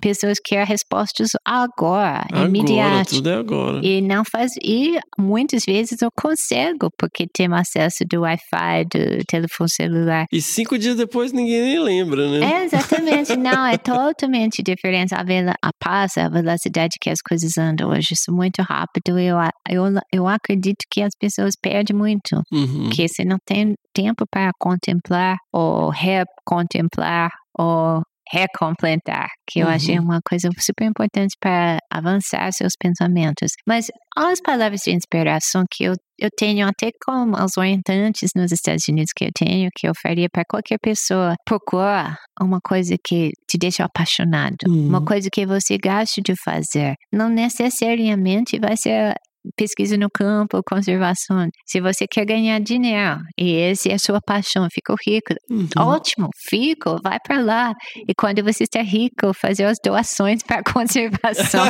pessoas 0.00 0.38
querem 0.44 0.66
respostas 0.66 1.28
agora, 1.44 2.24
Agora, 2.30 2.48
imediato. 2.48 3.10
tudo 3.16 3.30
é 3.30 3.34
agora. 3.34 3.80
E 3.84 4.00
não 4.00 4.22
faz. 4.24 4.52
E 4.62 4.98
muitas 5.18 5.64
vezes 5.66 6.00
eu 6.00 6.08
consigo, 6.16 6.88
porque 6.98 7.26
temos 7.32 7.60
acesso 7.60 8.04
do 8.08 8.20
Wi-Fi, 8.20 8.84
do 8.84 9.24
telefone 9.26 9.70
celular. 9.70 10.26
E 10.32 10.40
cinco 10.40 10.78
dias 10.78 10.96
depois 10.96 11.32
ninguém 11.32 11.60
nem 11.62 11.78
lembra, 11.80 12.30
né? 12.30 12.52
É, 12.52 12.64
exatamente. 12.64 13.36
Não, 13.36 13.66
é 13.66 13.76
totalmente 13.76 14.62
diferente. 14.62 15.14
A, 15.14 15.22
vela, 15.22 15.54
a 15.62 15.70
a 16.16 16.28
velocidade 16.28 16.96
que 17.00 17.10
as 17.10 17.18
coisas 17.20 17.56
andam 17.58 17.90
hoje, 17.90 18.08
isso 18.12 18.30
é 18.30 18.34
muito 18.34 18.62
rápido. 18.62 19.18
Eu, 19.18 19.36
eu, 19.68 19.84
eu 20.12 20.28
acredito 20.28 20.84
que 20.90 21.02
as 21.02 21.12
pessoas 21.18 21.54
perdem 21.60 21.96
muito. 21.96 22.40
Uhum. 22.52 22.90
Que 22.90 23.06
você 23.08 23.24
não 23.24 23.38
tem 23.44 23.74
tempo 23.92 24.24
para 24.30 24.50
contemplar 24.58 25.36
ou 25.52 25.90
recontemplar 25.90 27.30
ou 27.58 28.02
recompletar, 28.32 29.28
que 29.46 29.60
eu 29.60 29.66
achei 29.68 29.98
uma 29.98 30.20
coisa 30.28 30.48
super 30.58 30.84
importante 30.86 31.34
para 31.40 31.78
avançar 31.90 32.50
seus 32.52 32.72
pensamentos. 32.78 33.52
Mas 33.66 33.86
as 34.16 34.40
palavras 34.40 34.80
de 34.84 34.92
inspiração 34.92 35.64
que 35.70 35.84
eu, 35.84 35.94
eu 36.18 36.28
tenho 36.36 36.66
até 36.66 36.90
com 37.04 37.32
os 37.32 37.56
orientantes 37.56 38.30
nos 38.36 38.52
Estados 38.52 38.84
Unidos 38.88 39.10
que 39.16 39.24
eu 39.26 39.30
tenho, 39.36 39.68
que 39.76 39.86
eu 39.88 39.92
faria 40.02 40.28
para 40.32 40.44
qualquer 40.48 40.78
pessoa, 40.80 41.34
procura 41.44 42.16
uma 42.40 42.60
coisa 42.60 42.94
que 43.04 43.30
te 43.48 43.58
deixa 43.58 43.84
apaixonado, 43.84 44.56
uma 44.66 44.98
Uhum. 44.98 45.04
coisa 45.04 45.28
que 45.32 45.44
você 45.46 45.76
gosta 45.78 46.20
de 46.22 46.34
fazer. 46.44 46.94
Não 47.12 47.28
necessariamente 47.28 48.58
vai 48.58 48.76
ser 48.76 49.14
pesquisa 49.56 49.96
no 49.96 50.08
campo, 50.10 50.60
conservação. 50.66 51.48
Se 51.66 51.80
você 51.80 52.06
quer 52.10 52.24
ganhar 52.24 52.58
dinheiro 52.60 53.18
e 53.38 53.56
essa 53.56 53.88
é 53.90 53.94
a 53.94 53.98
sua 53.98 54.20
paixão, 54.24 54.66
ficou 54.72 54.96
rico, 55.06 55.34
Uhum. 55.50 55.68
ótimo, 55.78 56.28
fico, 56.48 56.98
vai 57.02 57.18
para 57.24 57.40
lá. 57.40 57.72
E 58.08 58.14
quando 58.14 58.42
você 58.42 58.64
está 58.64 58.82
rico, 58.82 59.32
fazer 59.40 59.64
as 59.64 59.76
doações 59.84 60.42
para 60.42 60.60
a 60.60 60.62
conservação. 60.72 61.64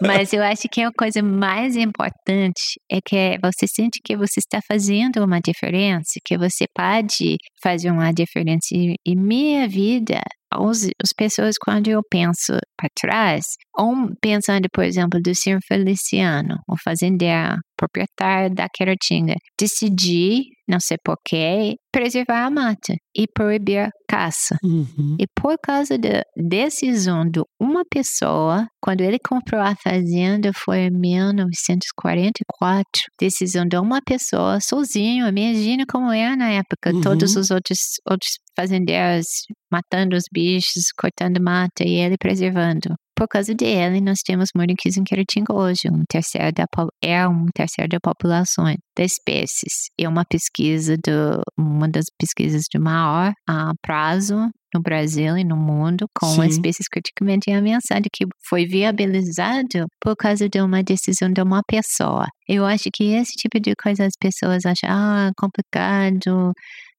Mas 0.00 0.32
eu 0.32 0.42
acho 0.42 0.62
que 0.70 0.82
a 0.82 0.90
coisa 0.96 1.22
mais 1.22 1.76
importante 1.76 2.62
é 2.90 2.98
que 3.04 3.38
você 3.42 3.66
sente 3.66 4.00
que 4.04 4.16
você 4.16 4.40
está 4.40 4.60
fazendo 4.66 5.24
uma 5.24 5.40
diferença, 5.40 6.20
que 6.24 6.36
você 6.36 6.66
pode 6.74 7.36
fazer 7.62 7.90
uma 7.90 8.12
diferença. 8.12 8.66
E, 8.72 8.94
e 9.06 9.16
minha 9.16 9.68
vida, 9.68 10.20
os, 10.60 10.84
as 11.02 11.12
pessoas, 11.16 11.56
quando 11.62 11.88
eu 11.88 12.00
penso 12.10 12.52
para 12.76 12.88
trás, 12.94 13.44
um, 13.78 14.08
pensando, 14.20 14.68
por 14.72 14.84
exemplo, 14.84 15.20
do 15.20 15.34
senhor 15.34 15.60
Feliciano, 15.66 16.56
o 16.68 16.76
fazendeiro, 16.82 17.56
proprietário 17.76 18.54
da 18.54 18.68
Queratinga, 18.68 19.34
decidir, 19.60 20.42
não 20.68 20.78
sei 20.80 20.96
porquê, 21.04 21.74
preservar 21.92 22.44
a 22.46 22.50
mata 22.50 22.94
e 23.16 23.26
proibir 23.32 23.78
a 23.78 23.90
caça. 24.08 24.56
Uhum. 24.62 25.16
E 25.18 25.26
por 25.40 25.56
causa 25.62 25.96
da 25.98 26.22
decisão 26.36 27.24
de 27.28 27.40
uma 27.60 27.82
pessoa, 27.90 28.66
quando 28.80 29.00
ele 29.00 29.18
comprou 29.18 29.60
a 29.60 29.74
fazenda 29.76 30.50
foi 30.54 30.86
em 30.86 30.90
1944, 30.90 33.02
decisão 33.20 33.64
de 33.66 33.76
uma 33.78 34.00
pessoa 34.04 34.58
sozinho, 34.60 35.26
imagina 35.28 35.84
como 35.88 36.10
era 36.12 36.36
na 36.36 36.50
época, 36.50 36.92
Uhum. 36.92 37.00
todos 37.00 37.36
os 37.36 37.50
outros, 37.50 37.78
outros 38.08 38.32
fazendeiros 38.56 39.26
matando 39.70 40.16
os 40.16 40.24
bichos, 40.32 40.84
cortando 40.98 41.40
mata 41.42 41.84
e 41.84 41.94
ele 41.94 42.16
preservando. 42.18 42.94
Por 43.16 43.26
causa 43.28 43.54
dele, 43.54 44.02
nós 44.02 44.18
temos 44.22 44.50
muriquis 44.54 44.98
em 44.98 45.02
Queratinga 45.02 45.54
hoje, 45.54 45.88
um 45.90 46.02
terceiro 46.06 46.52
da, 46.52 46.66
é 47.02 47.26
um 47.26 47.46
terceiro 47.54 47.88
da 47.88 47.98
população 47.98 48.66
da 48.66 49.04
espécies. 49.04 49.88
É 49.98 50.06
uma 50.06 50.22
pesquisa, 50.24 50.96
do, 50.98 51.40
uma 51.58 51.88
das 51.88 52.04
pesquisas 52.18 52.64
de 52.70 52.78
maior 52.78 53.32
ah, 53.48 53.72
prazo 53.80 54.36
no 54.76 54.82
Brasil 54.82 55.36
e 55.36 55.44
no 55.44 55.56
mundo, 55.56 56.06
com 56.14 56.26
Sim. 56.26 56.46
espécies 56.46 56.88
criticamente 56.88 57.50
ameaçadas, 57.50 58.08
que 58.12 58.26
foi 58.48 58.66
viabilizado 58.66 59.86
por 60.00 60.14
causa 60.16 60.48
de 60.48 60.60
uma 60.60 60.82
decisão 60.82 61.32
de 61.32 61.40
uma 61.40 61.62
pessoa. 61.66 62.26
Eu 62.48 62.64
acho 62.64 62.88
que 62.94 63.04
esse 63.14 63.32
tipo 63.32 63.58
de 63.58 63.74
coisa 63.74 64.04
as 64.04 64.14
pessoas 64.20 64.64
acham, 64.66 64.90
ah, 64.90 65.30
complicado, 65.36 66.52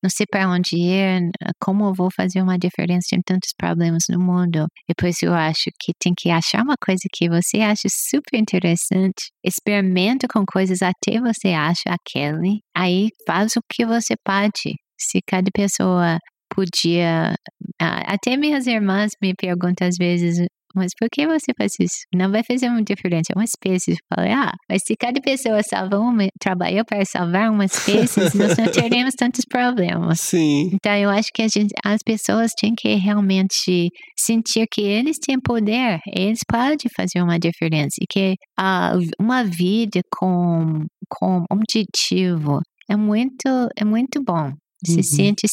não 0.04 0.10
sei 0.10 0.26
para 0.30 0.50
onde 0.50 0.76
ir, 0.76 1.30
como 1.60 1.86
eu 1.86 1.94
vou 1.94 2.10
fazer 2.16 2.42
uma 2.42 2.58
diferença 2.58 3.16
em 3.16 3.22
tantos 3.26 3.52
problemas 3.58 4.04
no 4.10 4.20
mundo. 4.20 4.68
Por 4.98 5.08
isso 5.08 5.26
eu 5.26 5.34
acho 5.34 5.66
que 5.80 5.94
tem 6.00 6.14
que 6.18 6.30
achar 6.30 6.64
uma 6.64 6.76
coisa 6.84 7.02
que 7.14 7.30
você 7.30 7.62
acha 7.62 7.88
super 7.90 8.38
interessante, 8.38 9.32
experimenta 9.44 10.28
com 10.32 10.44
coisas 10.46 10.82
até 10.82 11.20
você 11.20 11.50
acha 11.50 11.90
aquele, 11.90 12.60
aí 12.76 13.10
faz 13.26 13.54
o 13.56 13.62
que 13.72 13.86
você 13.86 14.16
pode. 14.26 14.76
Se 15.00 15.20
cada 15.28 15.50
pessoa 15.54 16.18
podia. 16.58 17.36
Até 17.80 18.36
minhas 18.36 18.66
irmãs 18.66 19.12
me 19.22 19.34
perguntam 19.36 19.88
às 19.88 19.96
vezes. 19.98 20.38
Mas 20.76 20.92
por 21.00 21.08
que 21.12 21.26
você 21.26 21.54
faz 21.58 21.72
isso? 21.80 22.06
Não 22.14 22.30
vai 22.30 22.44
fazer 22.44 22.68
uma 22.68 22.84
diferença, 22.84 23.32
é 23.34 23.38
uma 23.40 23.44
espécie. 23.46 23.92
Eu 23.92 23.98
falei, 24.14 24.32
ah, 24.32 24.52
mas 24.70 24.82
se 24.86 24.96
cada 24.96 25.20
pessoa 25.22 25.60
salva 25.68 25.98
uma, 25.98 26.28
trabalhou 26.40 26.84
para 26.86 27.04
salvar 27.04 27.50
uma 27.50 27.66
espécie, 27.66 28.20
nós 28.38 28.56
não 28.58 28.72
teremos 28.72 29.16
tantos 29.16 29.44
problemas. 29.50 30.20
Sim. 30.20 30.70
Então, 30.74 30.94
eu 30.96 31.10
acho 31.10 31.30
que 31.34 31.48
gente, 31.50 31.74
as 31.84 32.00
pessoas 32.06 32.52
têm 32.60 32.76
que 32.78 32.94
realmente 32.96 33.90
sentir 34.20 34.68
que 34.72 34.82
eles 34.82 35.18
têm 35.18 35.40
poder, 35.40 36.00
eles 36.16 36.40
podem 36.48 36.92
fazer 36.96 37.24
uma 37.24 37.40
diferença. 37.40 37.96
E 38.00 38.06
que 38.08 38.36
ah, 38.60 38.94
uma 39.20 39.44
vida 39.44 40.02
com, 40.16 40.86
com 41.10 41.44
objetivo 41.50 42.60
é 42.88 42.96
muito, 42.96 43.48
é 43.76 43.84
muito 43.84 44.22
bom. 44.24 44.52
Você 44.86 44.98
Uhum. 44.98 45.04
sente 45.04 45.48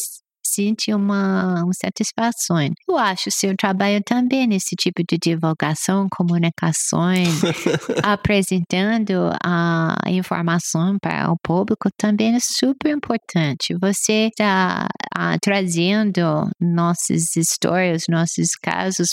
sente 0.54 0.92
uma, 0.92 1.62
uma 1.62 1.72
satisfação. 1.72 2.56
Eu 2.88 2.96
acho 2.96 3.30
seu 3.30 3.54
trabalho 3.56 4.00
também 4.04 4.46
nesse 4.46 4.76
tipo 4.76 5.02
de 5.08 5.18
divulgação, 5.18 6.06
comunicações, 6.10 7.42
apresentando 8.02 9.30
a 9.42 9.96
informação 10.08 10.96
para 11.00 11.30
o 11.30 11.36
público 11.42 11.88
também 11.98 12.34
é 12.34 12.38
super 12.40 12.90
importante. 12.90 13.74
Você 13.80 14.28
está 14.28 14.86
ah, 15.16 15.36
trazendo 15.42 16.48
nossas 16.60 17.36
histórias, 17.36 18.04
nossos 18.08 18.48
casos 18.62 19.08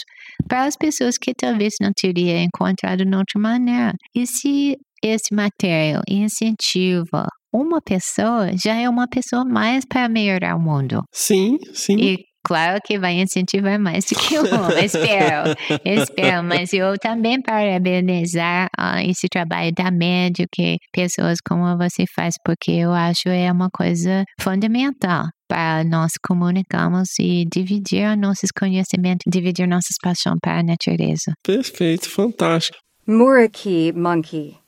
para 0.48 0.66
as 0.66 0.76
pessoas 0.76 1.18
que 1.18 1.34
talvez 1.34 1.74
não 1.82 1.92
teriam 1.96 2.40
encontrado 2.40 3.06
de 3.06 3.16
outra 3.16 3.40
maneira. 3.40 3.94
E 4.16 4.26
se 4.26 4.78
esse 5.04 5.34
material 5.34 6.02
incentiva 6.08 7.28
uma 7.54 7.82
pessoa, 7.82 8.52
já 8.64 8.76
é 8.76 8.90
uma 8.90 9.08
pessoa 9.08 9.44
mais 9.46 9.86
para 9.86 10.08
melhorar 10.08 10.56
o 10.56 10.60
mundo. 10.60 11.04
Sim, 11.12 11.58
sim. 11.74 11.98
E 11.98 12.18
claro 12.44 12.80
que 12.84 12.98
vai 12.98 13.14
incentivar 13.20 13.80
mais 13.80 14.06
do 14.06 14.16
que 14.16 14.40
um, 14.40 14.44
espero, 14.84 15.56
espero. 15.86 16.44
Mas 16.44 16.74
eu 16.74 16.98
também 16.98 17.42
parabenizar 17.42 18.68
uh, 18.80 19.00
esse 19.04 19.28
trabalho 19.30 19.72
da 19.74 19.92
média 19.92 20.46
que 20.52 20.78
pessoas 20.94 21.40
como 21.46 21.78
você 21.78 22.06
faz, 22.16 22.36
porque 22.46 22.72
eu 22.72 22.92
acho 22.92 23.28
é 23.28 23.52
uma 23.52 23.70
coisa 23.70 24.24
fundamental 24.40 25.26
para 25.48 25.84
nós 25.84 26.14
comunicarmos 26.26 27.10
e 27.20 27.46
dividir 27.52 28.16
nossos 28.16 28.52
conhecimentos, 28.58 29.24
dividir 29.28 29.68
nossas 29.68 29.98
paixões 30.02 30.38
para 30.42 30.60
a 30.60 30.64
natureza. 30.64 31.34
Perfeito, 31.44 32.10
fantástico. 32.10 32.78
Muraki 33.06 33.92
monkey. 33.94 34.62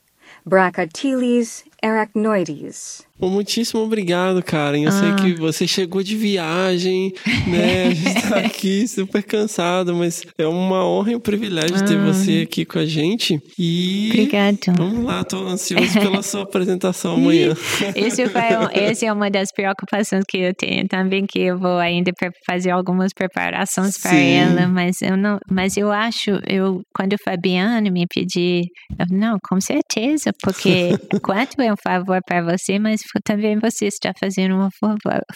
Brachyteles 0.46 1.64
arachnoides. 1.84 3.04
Bom, 3.16 3.30
muitíssimo 3.30 3.80
obrigado, 3.80 4.42
Karen. 4.42 4.82
Eu 4.82 4.88
Ah. 4.88 4.90
sei 4.90 5.14
que 5.14 5.40
você 5.40 5.68
chegou 5.68 6.02
de 6.02 6.16
viagem, 6.16 7.12
né? 7.46 7.84
A 7.86 7.90
gente 7.94 8.28
tá 8.28 8.38
aqui 8.40 8.88
super 8.88 9.22
cansado, 9.22 9.94
mas 9.94 10.24
é 10.36 10.44
uma 10.48 10.84
honra 10.84 11.12
e 11.12 11.16
um 11.16 11.20
privilégio 11.20 11.84
ter 11.86 11.96
Ah. 11.96 12.04
você 12.12 12.40
aqui 12.42 12.64
com 12.64 12.76
a 12.80 12.84
gente. 12.84 13.38
E 13.56 14.08
Obrigado. 14.12 14.58
vamos 14.76 15.04
lá, 15.04 15.22
tô 15.22 15.46
ansioso 15.46 15.92
pela 15.92 16.24
sua 16.24 16.42
apresentação 16.42 17.14
amanhã. 17.14 17.54
Isso 17.94 18.28
foi 18.28 18.42
essa 18.82 19.06
é 19.06 19.12
uma 19.12 19.30
das 19.30 19.52
preocupações 19.54 20.24
que 20.28 20.38
eu 20.38 20.52
tenho 20.52 20.88
também, 20.88 21.24
que 21.24 21.38
eu 21.38 21.56
vou 21.56 21.78
ainda 21.78 22.10
fazer 22.44 22.70
algumas 22.70 23.12
preparações 23.14 23.96
para 23.96 24.12
ela, 24.16 24.66
mas 24.66 25.00
eu 25.00 25.16
não, 25.16 25.38
mas 25.48 25.76
eu 25.76 25.92
acho, 25.92 26.30
eu 26.48 26.82
quando 26.92 27.12
o 27.12 27.18
Fabiano 27.24 27.92
me 27.92 28.06
pediu, 28.12 28.62
eu, 28.98 29.06
não, 29.16 29.38
com 29.48 29.60
certeza, 29.60 30.32
porque 30.42 30.90
quanto 31.22 31.62
é 31.62 31.72
um 31.72 31.76
favor 31.80 32.18
para 32.26 32.42
você, 32.42 32.76
mas 32.80 33.03
também 33.24 33.58
você 33.58 33.86
está 33.86 34.12
fazendo 34.18 34.54
um 34.56 34.68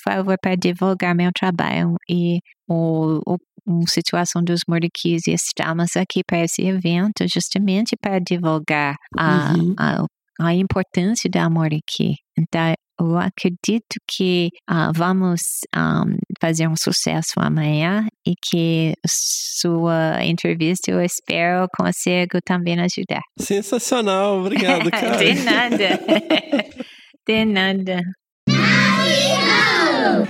favor, 0.02 0.36
para 0.40 0.54
divulgar 0.56 1.14
meu 1.14 1.30
trabalho 1.32 1.94
e 2.08 2.38
o, 2.68 3.20
o 3.26 3.36
uma 3.66 3.84
situação 3.86 4.42
dos 4.42 4.60
Moriquis 4.66 5.26
e 5.26 5.32
estamos 5.34 5.94
aqui 5.94 6.22
para 6.26 6.42
esse 6.42 6.62
evento 6.62 7.26
justamente 7.30 7.94
para 8.00 8.18
divulgar 8.18 8.94
a, 9.16 9.52
Uhum. 9.52 9.74
a, 9.78 10.04
a 10.40 10.54
importância 10.54 11.28
da 11.30 11.50
Moriqui. 11.50 12.14
Então, 12.38 12.72
eu 13.00 13.16
acredito 13.16 13.94
que 14.10 14.48
ah, 14.68 14.90
vamos 14.94 15.40
ahm, 15.74 16.16
fazer 16.40 16.66
um 16.66 16.74
sucesso 16.76 17.34
amanhã 17.36 18.06
e 18.26 18.32
que 18.50 18.94
sua 19.06 20.24
entrevista 20.24 20.90
eu 20.90 21.00
espero 21.00 21.66
consigo 21.76 22.38
também 22.44 22.74
ajudar. 22.80 23.20
Sensacional, 23.38 24.40
obrigado, 24.40 24.90
Karen. 24.90 25.18
De 25.34 25.44
nada. 25.44 26.00
De 27.28 27.44
nada. 27.44 28.00